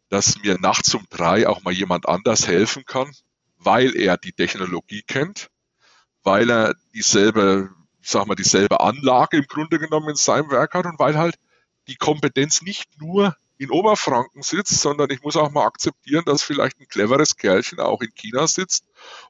dass 0.10 0.40
mir 0.42 0.60
nachts 0.60 0.94
um 0.94 1.06
drei 1.10 1.48
auch 1.48 1.64
mal 1.64 1.74
jemand 1.74 2.08
anders 2.08 2.48
helfen 2.48 2.86
kann, 2.86 3.12
weil 3.58 3.96
er 3.96 4.18
die 4.18 4.34
Technologie 4.34 5.02
kennt, 5.02 5.50
weil 6.24 6.50
er 6.50 6.76
dieselbe, 6.94 7.72
sag 8.02 8.28
mal, 8.28 8.36
dieselbe 8.36 8.80
Anlage 8.80 9.38
im 9.38 9.46
Grunde 9.48 9.80
genommen 9.80 10.10
in 10.10 10.16
seinem 10.16 10.52
Werk 10.52 10.74
hat 10.76 10.86
und 10.86 11.00
weil 11.00 11.18
halt 11.18 11.36
die 11.88 11.96
Kompetenz 11.96 12.62
nicht 12.62 13.00
nur 13.00 13.36
in 13.60 13.72
Oberfranken 13.72 14.41
sitzt, 14.41 14.80
sondern 14.80 15.10
ich 15.12 15.22
muss 15.22 15.36
auch 15.36 15.51
mal 15.51 15.66
akzeptieren, 15.66 16.24
dass 16.26 16.41
vielleicht 16.41 16.80
ein 16.80 16.88
cleveres 16.88 17.36
Kerlchen 17.36 17.80
auch 17.80 18.01
in 18.01 18.14
China 18.16 18.47
sitzt 18.47 18.86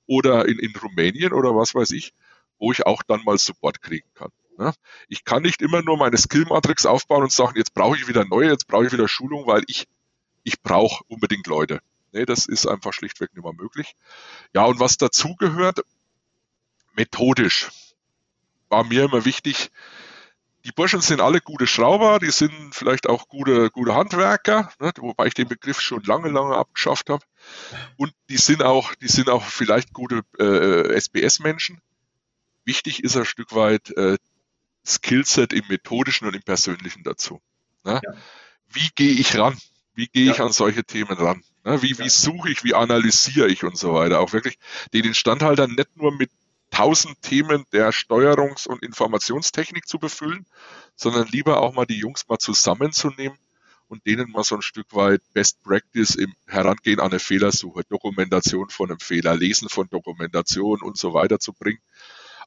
oder 0.05 0.47
in, 0.47 0.59
in 0.59 0.73
Rumänien 0.75 1.33
oder 1.33 1.55
was 1.55 1.73
weiß 1.73 1.91
ich, 1.91 2.13
wo 2.59 2.71
ich 2.71 2.85
auch 2.85 3.01
dann 3.01 3.23
mal 3.23 3.39
Support 3.39 3.81
kriegen 3.81 4.07
kann. 4.13 4.29
Ne? 4.59 4.71
Ich 5.07 5.25
kann 5.25 5.41
nicht 5.41 5.63
immer 5.63 5.81
nur 5.81 5.97
meine 5.97 6.17
Skill-Matrix 6.17 6.85
aufbauen 6.85 7.23
und 7.23 7.31
sagen, 7.31 7.57
jetzt 7.57 7.73
brauche 7.73 7.97
ich 7.97 8.07
wieder 8.07 8.23
neue, 8.23 8.49
jetzt 8.49 8.67
brauche 8.67 8.85
ich 8.85 8.93
wieder 8.93 9.07
Schulung, 9.07 9.47
weil 9.47 9.63
ich, 9.65 9.87
ich 10.43 10.61
brauche 10.61 11.03
unbedingt 11.07 11.47
Leute. 11.47 11.79
Nee, 12.11 12.25
das 12.25 12.45
ist 12.45 12.67
einfach 12.67 12.93
schlichtweg 12.93 13.33
nicht 13.33 13.43
mehr 13.43 13.53
möglich. 13.53 13.95
Ja, 14.53 14.65
und 14.65 14.79
was 14.79 14.97
dazugehört, 14.97 15.79
methodisch, 16.93 17.69
war 18.67 18.83
mir 18.83 19.05
immer 19.05 19.25
wichtig, 19.25 19.71
die 20.65 20.71
Burschen 20.71 21.01
sind 21.01 21.21
alle 21.21 21.39
gute 21.39 21.67
Schrauber, 21.67 22.19
die 22.19 22.31
sind 22.31 22.75
vielleicht 22.75 23.07
auch 23.07 23.27
gute, 23.27 23.69
gute 23.69 23.95
Handwerker, 23.95 24.71
ne, 24.79 24.91
wobei 24.97 25.27
ich 25.27 25.33
den 25.33 25.47
Begriff 25.47 25.79
schon 25.79 26.03
lange, 26.03 26.29
lange 26.29 26.55
abgeschafft 26.55 27.09
habe. 27.09 27.23
Und 27.95 28.13
die 28.29 28.37
sind 28.37 28.61
auch, 28.61 28.93
die 28.95 29.07
sind 29.07 29.29
auch 29.29 29.43
vielleicht 29.43 29.93
gute 29.93 30.21
äh, 30.37 30.93
SBS-Menschen. 30.99 31.79
Wichtig 32.65 33.03
ist 33.03 33.15
ein 33.15 33.25
Stück 33.25 33.55
weit 33.55 33.91
äh, 33.91 34.17
Skillset 34.85 35.53
im 35.53 35.65
Methodischen 35.69 36.27
und 36.27 36.35
im 36.35 36.43
Persönlichen 36.43 37.03
dazu. 37.03 37.41
Ne? 37.83 38.01
Ja. 38.03 38.13
Wie 38.67 38.89
gehe 38.95 39.13
ich 39.13 39.37
ran? 39.37 39.57
Wie 39.93 40.07
gehe 40.07 40.25
ja. 40.25 40.33
ich 40.33 40.41
an 40.41 40.51
solche 40.51 40.83
Themen 40.83 41.17
ran? 41.17 41.41
Ne? 41.63 41.81
Wie, 41.81 41.97
wie 41.97 42.09
suche 42.09 42.49
ich, 42.49 42.63
wie 42.63 42.73
analysiere 42.73 43.47
ich 43.47 43.63
und 43.63 43.77
so 43.77 43.93
weiter? 43.93 44.19
Auch 44.19 44.33
wirklich 44.33 44.57
den 44.93 45.05
Instandhalter 45.05 45.67
nicht 45.67 45.95
nur 45.95 46.13
mit 46.13 46.31
tausend 46.71 47.21
Themen 47.21 47.65
der 47.71 47.91
Steuerungs- 47.91 48.67
und 48.67 48.83
Informationstechnik 48.83 49.87
zu 49.87 49.99
befüllen, 49.99 50.45
sondern 50.95 51.27
lieber 51.27 51.61
auch 51.61 51.73
mal 51.73 51.85
die 51.85 51.97
Jungs 51.97 52.27
mal 52.27 52.37
zusammenzunehmen 52.37 53.37
und 53.87 54.05
denen 54.05 54.29
mal 54.31 54.43
so 54.43 54.55
ein 54.55 54.61
Stück 54.61 54.93
weit 54.95 55.21
Best 55.33 55.61
Practice 55.63 56.15
im 56.15 56.33
Herangehen 56.45 56.99
an 56.99 57.09
eine 57.09 57.19
Fehlersuche, 57.19 57.83
Dokumentation 57.89 58.69
von 58.69 58.91
einem 58.91 58.99
Fehler, 58.99 59.35
Lesen 59.35 59.67
von 59.67 59.89
Dokumentation 59.89 60.81
und 60.81 60.97
so 60.97 61.13
weiter 61.13 61.39
zu 61.39 61.53
bringen, 61.53 61.81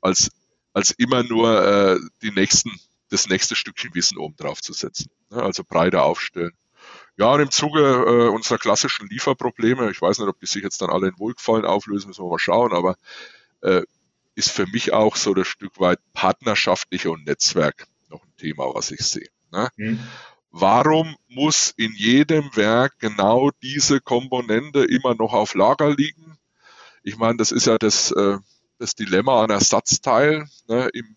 als, 0.00 0.30
als 0.72 0.92
immer 0.92 1.24
nur 1.24 1.64
äh, 1.64 1.98
die 2.22 2.30
nächsten, 2.30 2.70
das 3.10 3.28
nächste 3.28 3.56
Stückchen 3.56 3.94
Wissen 3.94 4.18
oben 4.18 4.36
drauf 4.36 4.62
zu 4.62 4.72
setzen. 4.72 5.10
Ne? 5.30 5.42
Also 5.42 5.64
breiter 5.64 6.04
aufstellen. 6.04 6.52
Ja, 7.16 7.32
und 7.32 7.40
im 7.40 7.50
Zuge 7.50 7.80
äh, 7.80 8.28
unserer 8.28 8.58
klassischen 8.58 9.08
Lieferprobleme, 9.08 9.90
ich 9.90 10.00
weiß 10.00 10.18
nicht, 10.18 10.28
ob 10.28 10.38
die 10.40 10.46
sich 10.46 10.62
jetzt 10.62 10.80
dann 10.80 10.90
alle 10.90 11.08
in 11.08 11.18
Wohlgefallen 11.18 11.64
auflösen, 11.64 12.08
müssen 12.08 12.24
wir 12.24 12.30
mal 12.30 12.38
schauen, 12.38 12.72
aber 12.72 12.96
äh, 13.60 13.82
ist 14.34 14.50
für 14.50 14.66
mich 14.66 14.92
auch 14.92 15.16
so 15.16 15.34
das 15.34 15.48
Stück 15.48 15.78
weit 15.80 15.98
partnerschaftliche 16.12 17.10
und 17.10 17.26
Netzwerk 17.26 17.86
noch 18.08 18.22
ein 18.22 18.36
Thema, 18.36 18.74
was 18.74 18.90
ich 18.90 19.00
sehe. 19.00 19.28
Ne? 19.50 19.68
Mhm. 19.76 20.00
Warum 20.50 21.16
muss 21.28 21.72
in 21.76 21.92
jedem 21.94 22.54
Werk 22.56 22.98
genau 22.98 23.50
diese 23.62 24.00
Komponente 24.00 24.84
immer 24.84 25.14
noch 25.14 25.32
auf 25.32 25.54
Lager 25.54 25.94
liegen? 25.94 26.38
Ich 27.02 27.16
meine, 27.16 27.38
das 27.38 27.52
ist 27.52 27.66
ja 27.66 27.78
das, 27.78 28.10
äh, 28.10 28.38
das 28.78 28.94
Dilemma 28.94 29.42
an 29.42 29.50
Ersatzteilen. 29.50 30.50
Ne? 30.68 30.88
Im, 30.92 31.16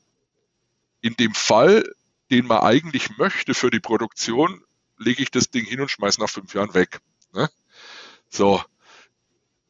in 1.01 1.15
dem 1.15 1.33
Fall, 1.33 1.83
den 2.31 2.47
man 2.47 2.59
eigentlich 2.59 3.17
möchte 3.17 3.53
für 3.53 3.69
die 3.69 3.81
Produktion, 3.81 4.63
lege 4.97 5.21
ich 5.21 5.31
das 5.31 5.49
Ding 5.49 5.65
hin 5.65 5.81
und 5.81 5.91
schmeiße 5.91 6.19
nach 6.21 6.29
fünf 6.29 6.53
Jahren 6.53 6.73
weg. 6.73 7.01
Ne? 7.33 7.49
So, 8.29 8.63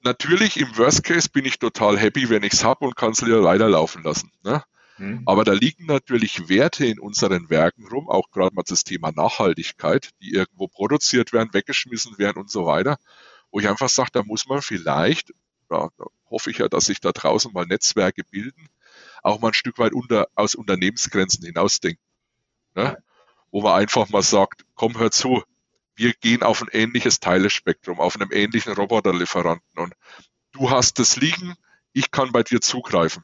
natürlich 0.06 0.58
im 0.58 0.78
Worst 0.78 1.04
Case 1.04 1.30
bin 1.30 1.44
ich 1.44 1.60
total 1.60 2.00
happy, 2.00 2.30
wenn 2.30 2.44
ich 2.44 2.54
es 2.54 2.64
habe 2.64 2.86
und 2.86 2.96
kann 2.96 3.12
es 3.12 3.26
wieder 3.26 3.44
weiterlaufen 3.44 4.04
lassen. 4.04 4.32
Ne? 4.44 4.64
Mhm. 4.98 5.24
Aber 5.26 5.44
da 5.44 5.52
liegen 5.52 5.86
natürlich 5.86 6.48
Werte 6.48 6.86
in 6.86 7.00
unseren 7.00 7.50
Werken 7.50 7.88
rum, 7.88 8.10
auch 8.10 8.32
gerade 8.32 8.56
mal 8.56 8.64
das 8.66 8.84
Thema 8.84 9.12
Nachhaltigkeit, 9.12 10.12
die 10.22 10.32
irgendwo 10.32 10.68
produziert 10.68 11.34
werden, 11.34 11.54
weggeschmissen 11.54 12.18
werden 12.18 12.38
und 12.38 12.50
so 12.50 12.66
weiter, 12.66 12.98
wo 13.52 13.60
ich 13.60 13.68
einfach 13.68 13.90
sage, 13.90 14.12
da 14.14 14.24
muss 14.24 14.46
man 14.48 14.62
vielleicht, 14.62 15.32
ja, 15.70 15.90
da 15.98 16.06
hoffe 16.30 16.52
ich 16.52 16.60
ja, 16.60 16.70
dass 16.70 16.86
sich 16.86 17.02
da 17.02 17.12
draußen 17.12 17.52
mal 17.52 17.66
Netzwerke 17.66 18.24
bilden, 18.24 18.70
auch 19.24 19.40
mal 19.40 19.50
ein 19.50 19.54
Stück 19.54 19.78
weit 19.80 19.94
unter, 19.94 20.28
aus 20.36 20.56
Unternehmensgrenzen 20.56 21.46
hinausdenken. 21.46 22.04
Ne? 22.76 22.98
Wo 23.52 23.62
man 23.62 23.74
einfach 23.74 24.10
mal 24.10 24.22
sagt, 24.22 24.66
komm, 24.76 24.98
hör 24.98 25.12
zu, 25.12 25.44
wir 25.96 26.14
gehen 26.14 26.44
auf 26.44 26.62
ein 26.62 26.70
ähnliches 26.72 27.20
Teilespektrum, 27.20 28.00
auf 28.00 28.16
einem 28.16 28.32
ähnlichen 28.32 28.74
Roboterlieferanten 28.74 29.80
und 29.80 29.94
du 30.52 30.70
hast 30.70 31.00
es 31.00 31.16
liegen, 31.18 31.56
ich 31.94 32.12
kann 32.12 32.32
bei 32.32 32.44
dir 32.44 32.62
zugreifen. 32.62 33.24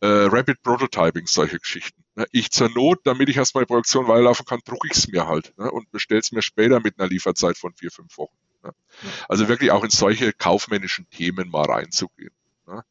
Äh, 0.00 0.06
Rapid 0.06 0.62
Prototyping, 0.62 1.26
solche 1.26 1.58
Geschichten. 1.58 2.02
Ne? 2.16 2.26
Ich 2.32 2.50
zur 2.50 2.70
Not, 2.70 3.00
damit 3.04 3.28
ich 3.28 3.36
erstmal 3.36 3.64
die 3.64 3.68
Produktion 3.68 4.08
weiterlaufen 4.08 4.46
kann, 4.46 4.60
drucke 4.64 4.88
ich 4.90 4.96
es 4.96 5.08
mir 5.08 5.26
halt 5.26 5.56
ne? 5.58 5.70
und 5.70 5.90
bestelle 5.92 6.20
es 6.20 6.32
mir 6.32 6.42
später 6.42 6.80
mit 6.80 6.98
einer 6.98 7.08
Lieferzeit 7.08 7.56
von 7.56 7.72
vier, 7.74 7.90
fünf 7.90 8.18
Wochen. 8.18 8.34
Ne? 8.64 8.74
Also 9.28 9.48
wirklich 9.48 9.70
auch 9.70 9.84
in 9.84 9.90
solche 9.90 10.32
kaufmännischen 10.32 11.08
Themen 11.10 11.50
mal 11.50 11.66
reinzugehen. 11.66 12.34
Ne? 12.66 12.84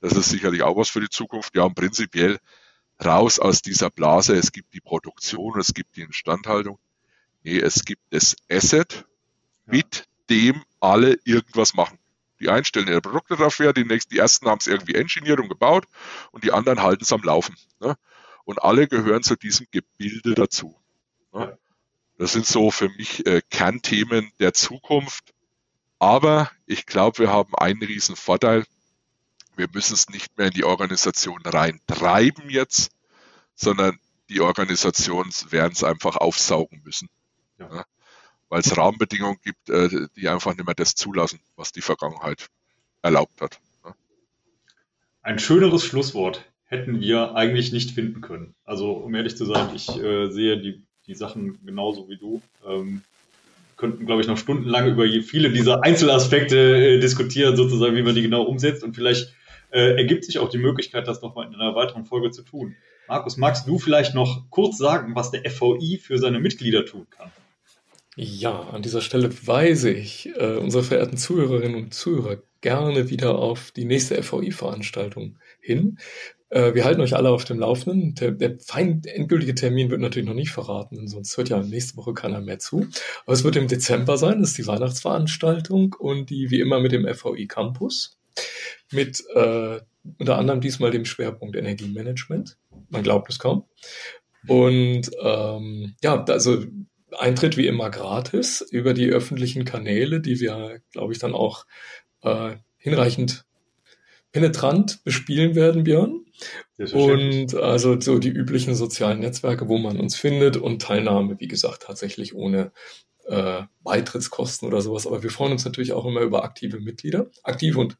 Das 0.00 0.14
ist 0.14 0.28
sicherlich 0.28 0.62
auch 0.62 0.76
was 0.76 0.88
für 0.88 1.00
die 1.00 1.08
Zukunft. 1.10 1.54
Ja, 1.54 1.64
und 1.64 1.74
prinzipiell 1.74 2.38
raus 3.04 3.38
aus 3.38 3.62
dieser 3.62 3.90
Blase. 3.90 4.34
Es 4.34 4.52
gibt 4.52 4.74
die 4.74 4.80
Produktion, 4.80 5.58
es 5.60 5.74
gibt 5.74 5.96
die 5.96 6.02
Instandhaltung. 6.02 6.78
Nee, 7.46 7.60
es 7.60 7.84
gibt 7.84 8.02
das 8.10 8.34
Asset, 8.50 9.04
mit 9.66 10.08
dem 10.28 10.64
alle 10.80 11.16
irgendwas 11.22 11.74
machen. 11.74 11.96
Die 12.40 12.48
einen 12.48 12.64
stellen 12.64 12.88
ihre 12.88 13.00
Produkte 13.00 13.36
dafür, 13.36 13.72
die 13.72 13.84
nächsten, 13.84 14.12
die 14.12 14.18
ersten 14.18 14.48
haben 14.48 14.58
es 14.58 14.66
irgendwie 14.66 14.96
engineert 14.96 15.38
und 15.38 15.48
gebaut 15.48 15.86
und 16.32 16.42
die 16.42 16.50
anderen 16.50 16.82
halten 16.82 17.04
es 17.04 17.12
am 17.12 17.22
Laufen. 17.22 17.54
Ne? 17.78 17.96
Und 18.44 18.64
alle 18.64 18.88
gehören 18.88 19.22
zu 19.22 19.36
diesem 19.36 19.68
Gebilde 19.70 20.34
dazu. 20.34 20.76
Ne? 21.32 21.56
Das 22.18 22.32
sind 22.32 22.46
so 22.46 22.72
für 22.72 22.88
mich 22.88 23.24
äh, 23.26 23.42
Kernthemen 23.48 24.32
der 24.40 24.52
Zukunft. 24.52 25.32
Aber 26.00 26.50
ich 26.66 26.84
glaube, 26.84 27.18
wir 27.18 27.30
haben 27.30 27.54
einen 27.54 27.80
riesen 27.80 28.16
Vorteil. 28.16 28.64
Wir 29.54 29.68
müssen 29.72 29.94
es 29.94 30.08
nicht 30.08 30.36
mehr 30.36 30.48
in 30.48 30.52
die 30.52 30.64
Organisation 30.64 31.42
reintreiben 31.44 32.50
jetzt, 32.50 32.90
sondern 33.54 34.00
die 34.30 34.40
Organisationen 34.40 35.30
werden 35.50 35.74
es 35.74 35.84
einfach 35.84 36.16
aufsaugen 36.16 36.82
müssen. 36.84 37.08
Ja. 37.58 37.68
Ja, 37.74 37.84
Weil 38.48 38.60
es 38.60 38.76
Rahmenbedingungen 38.76 39.38
gibt, 39.42 39.70
äh, 39.70 40.08
die 40.16 40.28
einfach 40.28 40.54
nicht 40.54 40.66
mehr 40.66 40.74
das 40.74 40.94
zulassen, 40.94 41.40
was 41.56 41.72
die 41.72 41.80
Vergangenheit 41.80 42.48
erlaubt 43.02 43.40
hat. 43.40 43.58
Ja. 43.84 43.94
Ein 45.22 45.38
schöneres 45.38 45.84
Schlusswort 45.84 46.44
hätten 46.66 47.00
wir 47.00 47.34
eigentlich 47.34 47.72
nicht 47.72 47.92
finden 47.92 48.20
können. 48.20 48.54
Also 48.64 48.92
um 48.92 49.14
ehrlich 49.14 49.36
zu 49.36 49.44
sein, 49.44 49.74
ich 49.74 49.88
äh, 49.88 50.30
sehe 50.30 50.58
die, 50.58 50.82
die 51.06 51.14
Sachen 51.14 51.64
genauso 51.64 52.08
wie 52.08 52.16
du. 52.16 52.42
Ähm, 52.66 53.02
könnten, 53.76 54.06
glaube 54.06 54.22
ich, 54.22 54.26
noch 54.26 54.38
stundenlang 54.38 54.88
über 54.88 55.04
viele 55.22 55.50
dieser 55.50 55.82
Einzelaspekte 55.82 56.56
äh, 56.56 56.98
diskutieren, 56.98 57.56
sozusagen, 57.56 57.94
wie 57.94 58.02
man 58.02 58.14
die 58.14 58.22
genau 58.22 58.42
umsetzt. 58.42 58.82
Und 58.82 58.94
vielleicht 58.94 59.34
äh, 59.70 59.96
ergibt 59.96 60.24
sich 60.24 60.38
auch 60.38 60.48
die 60.48 60.58
Möglichkeit, 60.58 61.06
das 61.06 61.22
nochmal 61.22 61.46
in 61.46 61.54
einer 61.54 61.74
weiteren 61.74 62.06
Folge 62.06 62.30
zu 62.30 62.42
tun. 62.42 62.74
Markus, 63.08 63.36
magst 63.36 63.68
du 63.68 63.78
vielleicht 63.78 64.14
noch 64.14 64.50
kurz 64.50 64.78
sagen, 64.78 65.14
was 65.14 65.30
der 65.30 65.48
FVI 65.48 65.98
für 66.02 66.18
seine 66.18 66.40
Mitglieder 66.40 66.84
tun 66.84 67.06
kann? 67.10 67.30
Ja, 68.18 68.60
an 68.70 68.80
dieser 68.80 69.02
Stelle 69.02 69.30
weise 69.46 69.90
ich 69.90 70.30
äh, 70.36 70.56
unsere 70.56 70.82
verehrten 70.82 71.18
Zuhörerinnen 71.18 71.76
und 71.76 71.92
Zuhörer 71.92 72.38
gerne 72.62 73.10
wieder 73.10 73.38
auf 73.38 73.72
die 73.72 73.84
nächste 73.84 74.22
FVI-Veranstaltung 74.22 75.36
hin. 75.60 75.98
Äh, 76.48 76.72
wir 76.72 76.86
halten 76.86 77.02
euch 77.02 77.14
alle 77.14 77.28
auf 77.28 77.44
dem 77.44 77.58
Laufenden. 77.58 78.14
Der, 78.14 78.30
der 78.30 78.58
fein 78.58 79.02
endgültige 79.04 79.54
Termin 79.54 79.90
wird 79.90 80.00
natürlich 80.00 80.26
noch 80.26 80.34
nicht 80.34 80.50
verraten, 80.50 81.06
sonst 81.08 81.36
hört 81.36 81.50
ja 81.50 81.62
nächste 81.62 81.98
Woche 81.98 82.14
keiner 82.14 82.40
mehr 82.40 82.58
zu. 82.58 82.86
Aber 83.26 83.34
es 83.34 83.44
wird 83.44 83.56
im 83.56 83.68
Dezember 83.68 84.16
sein, 84.16 84.40
das 84.40 84.50
ist 84.50 84.58
die 84.58 84.66
Weihnachtsveranstaltung 84.66 85.94
und 85.98 86.30
die 86.30 86.50
wie 86.50 86.60
immer 86.60 86.80
mit 86.80 86.92
dem 86.92 87.06
FVI 87.06 87.46
Campus. 87.46 88.18
Mit 88.92 89.24
äh, 89.34 89.78
unter 90.18 90.38
anderem 90.38 90.62
diesmal 90.62 90.90
dem 90.90 91.04
Schwerpunkt 91.04 91.54
Energiemanagement. 91.54 92.56
Man 92.88 93.02
glaubt 93.02 93.28
es 93.28 93.38
kaum. 93.38 93.64
Und 94.48 95.10
ähm, 95.20 95.96
ja, 96.02 96.24
also 96.24 96.64
Eintritt 97.12 97.56
wie 97.56 97.66
immer 97.66 97.90
gratis 97.90 98.60
über 98.60 98.94
die 98.94 99.08
öffentlichen 99.08 99.64
Kanäle, 99.64 100.20
die 100.20 100.40
wir, 100.40 100.80
glaube 100.90 101.12
ich, 101.12 101.18
dann 101.18 101.34
auch 101.34 101.66
äh, 102.22 102.56
hinreichend 102.76 103.44
penetrant 104.32 105.02
bespielen 105.04 105.54
werden, 105.54 105.84
Björn. 105.84 106.24
Und 106.92 107.54
also 107.54 107.98
so 107.98 108.18
die 108.18 108.28
üblichen 108.28 108.74
sozialen 108.74 109.20
Netzwerke, 109.20 109.68
wo 109.68 109.78
man 109.78 109.98
uns 109.98 110.16
findet 110.16 110.56
und 110.56 110.82
Teilnahme, 110.82 111.40
wie 111.40 111.48
gesagt, 111.48 111.84
tatsächlich 111.84 112.34
ohne 112.34 112.72
äh, 113.26 113.62
Beitrittskosten 113.82 114.68
oder 114.68 114.82
sowas. 114.82 115.06
Aber 115.06 115.22
wir 115.22 115.30
freuen 115.30 115.52
uns 115.52 115.64
natürlich 115.64 115.92
auch 115.92 116.04
immer 116.04 116.20
über 116.20 116.44
aktive 116.44 116.80
Mitglieder, 116.80 117.30
aktive 117.44 117.80
und 117.80 117.96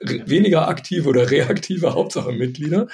weniger 0.00 0.68
aktive 0.68 1.08
oder 1.08 1.30
reaktive 1.30 1.94
Hauptsache 1.94 2.32
Mitglieder. 2.32 2.88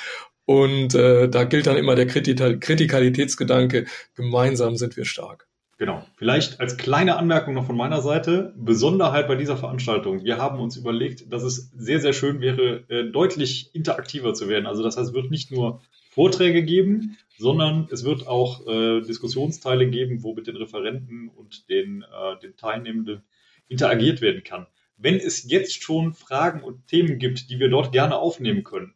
Und 0.45 0.95
äh, 0.95 1.29
da 1.29 1.45
gilt 1.45 1.67
dann 1.67 1.77
immer 1.77 1.95
der 1.95 2.07
Kritikalitätsgedanke, 2.07 3.87
gemeinsam 4.15 4.77
sind 4.77 4.97
wir 4.97 5.05
stark. 5.05 5.49
Genau. 5.79 6.07
Vielleicht 6.17 6.61
als 6.61 6.77
kleine 6.77 7.17
Anmerkung 7.17 7.55
noch 7.55 7.67
von 7.67 7.77
meiner 7.77 8.03
Seite, 8.03 8.55
Besonderheit 8.57 9.27
bei 9.27 9.35
dieser 9.35 9.57
Veranstaltung. 9.57 10.23
Wir 10.23 10.39
haben 10.39 10.61
uns 10.61 10.77
überlegt, 10.77 11.33
dass 11.33 11.43
es 11.43 11.71
sehr, 11.77 12.01
sehr 12.01 12.13
schön 12.13 12.41
wäre, 12.41 12.85
äh, 12.89 13.11
deutlich 13.11 13.75
interaktiver 13.75 14.35
zu 14.35 14.49
werden. 14.49 14.67
Also 14.67 14.83
das 14.83 14.97
heißt, 14.97 15.09
es 15.09 15.15
wird 15.15 15.31
nicht 15.31 15.51
nur 15.51 15.81
Vorträge 16.11 16.63
geben, 16.63 17.17
sondern 17.39 17.89
es 17.91 18.05
wird 18.05 18.29
auch 18.29 18.67
äh, 18.67 19.01
Diskussionsteile 19.01 19.89
geben, 19.89 20.23
wo 20.23 20.35
mit 20.35 20.47
den 20.47 20.57
Referenten 20.57 21.29
und 21.29 21.69
den, 21.69 22.03
äh, 22.03 22.39
den 22.41 22.57
Teilnehmenden 22.57 23.23
interagiert 23.69 24.21
werden 24.21 24.45
kann. 24.45 24.67
Wenn 24.99 25.17
es 25.17 25.51
jetzt 25.51 25.83
schon 25.83 26.13
Fragen 26.13 26.63
und 26.63 26.87
Themen 26.87 27.19
gibt, 27.19 27.51
die 27.51 27.59
wir 27.59 27.71
dort 27.71 27.91
gerne 27.93 28.19
aufnehmen 28.19 28.63
können, 28.63 28.95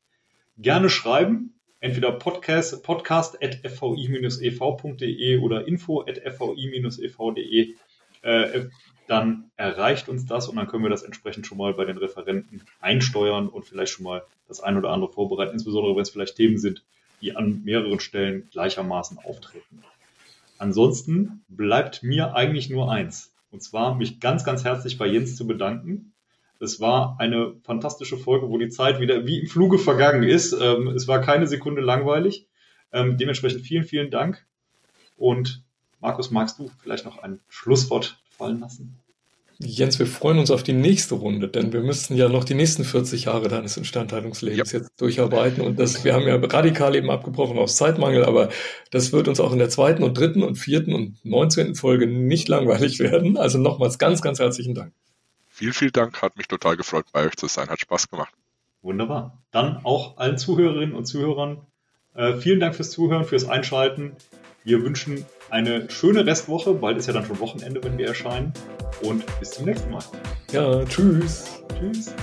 gerne 0.59 0.89
schreiben 0.89 1.56
entweder 1.81 2.13
podcast, 2.13 2.83
podcast 2.83 3.43
at 3.43 3.57
fvi-ev.de 3.65 5.39
oder 5.39 5.67
info 5.67 6.03
at 6.03 6.19
fvi-ev.de, 6.19 7.75
äh, 8.23 8.65
dann 9.07 9.51
erreicht 9.57 10.09
uns 10.09 10.27
das 10.27 10.49
und 10.49 10.57
dann 10.57 10.67
können 10.67 10.83
wir 10.83 10.91
das 10.91 11.03
entsprechend 11.03 11.47
schon 11.47 11.59
mal 11.59 11.75
bei 11.75 11.85
den 11.85 11.97
Referenten 11.97 12.63
einsteuern 12.81 13.49
und 13.49 13.65
vielleicht 13.65 13.93
schon 13.93 14.05
mal 14.05 14.25
das 14.49 14.61
ein 14.61 14.77
oder 14.77 14.91
andere 14.91 15.13
vorbereiten, 15.13 15.53
insbesondere 15.53 15.95
wenn 15.95 16.03
es 16.03 16.11
vielleicht 16.11 16.37
Themen 16.37 16.59
sind, 16.59 16.83
die 17.21 17.37
an 17.37 17.63
mehreren 17.65 18.01
Stellen 18.01 18.49
gleichermaßen 18.51 19.19
auftreten. 19.19 19.85
Ansonsten 20.59 21.45
bleibt 21.49 22.03
mir 22.03 22.35
eigentlich 22.35 22.71
nur 22.71 22.91
eins, 22.91 23.33
und 23.51 23.63
zwar 23.63 23.95
mich 23.95 24.21
ganz, 24.21 24.45
ganz 24.45 24.65
herzlich 24.65 24.99
bei 24.99 25.07
Jens 25.07 25.37
zu 25.37 25.47
bedanken 25.47 26.13
es 26.61 26.81
war 26.81 27.17
eine 27.19 27.55
fantastische 27.63 28.17
Folge, 28.17 28.49
wo 28.49 28.59
die 28.59 28.69
Zeit 28.69 29.01
wieder 29.01 29.27
wie 29.27 29.41
im 29.41 29.47
Fluge 29.47 29.79
vergangen 29.79 30.23
ist. 30.23 30.53
Ähm, 30.53 30.89
es 30.89 31.07
war 31.09 31.21
keine 31.21 31.47
Sekunde 31.47 31.83
langweilig. 31.83 32.47
Ähm, 32.93 33.19
dementsprechend 33.19 33.63
vielen, 33.63 33.85
vielen 33.85 34.11
Dank. 34.11 34.47
Und 35.17 35.63
Markus, 36.01 36.31
magst 36.31 36.59
du 36.59 36.71
vielleicht 36.83 37.05
noch 37.05 37.19
ein 37.19 37.41
Schlusswort 37.49 38.21
fallen 38.31 38.61
lassen? 38.61 38.99
Jens, 39.59 39.99
wir 39.99 40.07
freuen 40.07 40.39
uns 40.39 40.51
auf 40.51 40.63
die 40.63 40.75
nächste 40.75 41.15
Runde, 41.15 41.49
denn 41.49 41.73
wir 41.73 41.81
müssen 41.81 42.15
ja 42.15 42.29
noch 42.29 42.45
die 42.45 42.53
nächsten 42.53 42.85
40 42.85 43.25
Jahre 43.25 43.49
deines 43.49 43.79
Instandhaltungslebens 43.79 44.73
ja. 44.73 44.81
jetzt 44.81 44.91
durcharbeiten. 45.01 45.65
Und 45.65 45.79
das, 45.79 46.05
wir 46.05 46.13
haben 46.13 46.27
ja 46.27 46.37
radikal 46.37 46.95
eben 46.95 47.11
abgebrochen 47.11 47.57
aus 47.57 47.77
Zeitmangel, 47.77 48.27
aber 48.27 48.51
das 48.91 49.13
wird 49.13 49.29
uns 49.29 49.41
auch 49.41 49.53
in 49.53 49.59
der 49.59 49.71
zweiten 49.71 50.03
und 50.03 50.19
dritten 50.19 50.43
und 50.43 50.57
vierten 50.57 50.93
und 50.93 51.25
neunzehnten 51.25 51.75
Folge 51.75 52.07
nicht 52.07 52.49
langweilig 52.49 52.99
werden. 52.99 53.39
Also 53.39 53.57
nochmals 53.57 53.99
ganz, 53.99 54.21
ganz 54.21 54.41
herzlichen 54.41 54.75
Dank. 54.75 54.93
Vielen, 55.57 55.73
vielen 55.73 55.93
Dank. 55.93 56.21
Hat 56.21 56.37
mich 56.37 56.49
total 56.49 56.77
gefreut, 56.77 57.07
bei 57.15 57.25
euch 57.25 57.35
zu 57.35 57.47
sein. 57.47 57.71
Hat 57.71 57.81
Spaß 57.81 58.11
gemacht. 58.11 58.35
Wunderbar. 58.83 59.39
Dann 59.53 59.81
auch 59.85 60.19
allen 60.19 60.37
Zuhörerinnen 60.37 60.95
und 60.95 61.07
Zuhörern 61.07 61.63
äh, 62.15 62.37
vielen 62.37 62.61
Dank 62.61 62.75
fürs 62.75 62.91
Zuhören, 62.91 63.25
fürs 63.25 63.49
Einschalten. 63.49 64.13
Wir 64.65 64.83
wünschen 64.83 65.25
eine 65.49 65.89
schöne 65.89 66.27
Restwoche. 66.27 66.75
Bald 66.75 66.99
ist 66.99 67.07
ja 67.07 67.15
dann 67.15 67.25
schon 67.25 67.41
Wochenende, 67.41 67.83
wenn 67.83 67.97
wir 67.97 68.07
erscheinen. 68.07 68.53
Und 69.03 69.25
bis 69.41 69.53
zum 69.53 69.65
nächsten 69.65 69.91
Mal. 69.91 70.05
Ja, 70.53 70.85
tschüss. 70.85 71.63
Tschüss. 71.79 72.15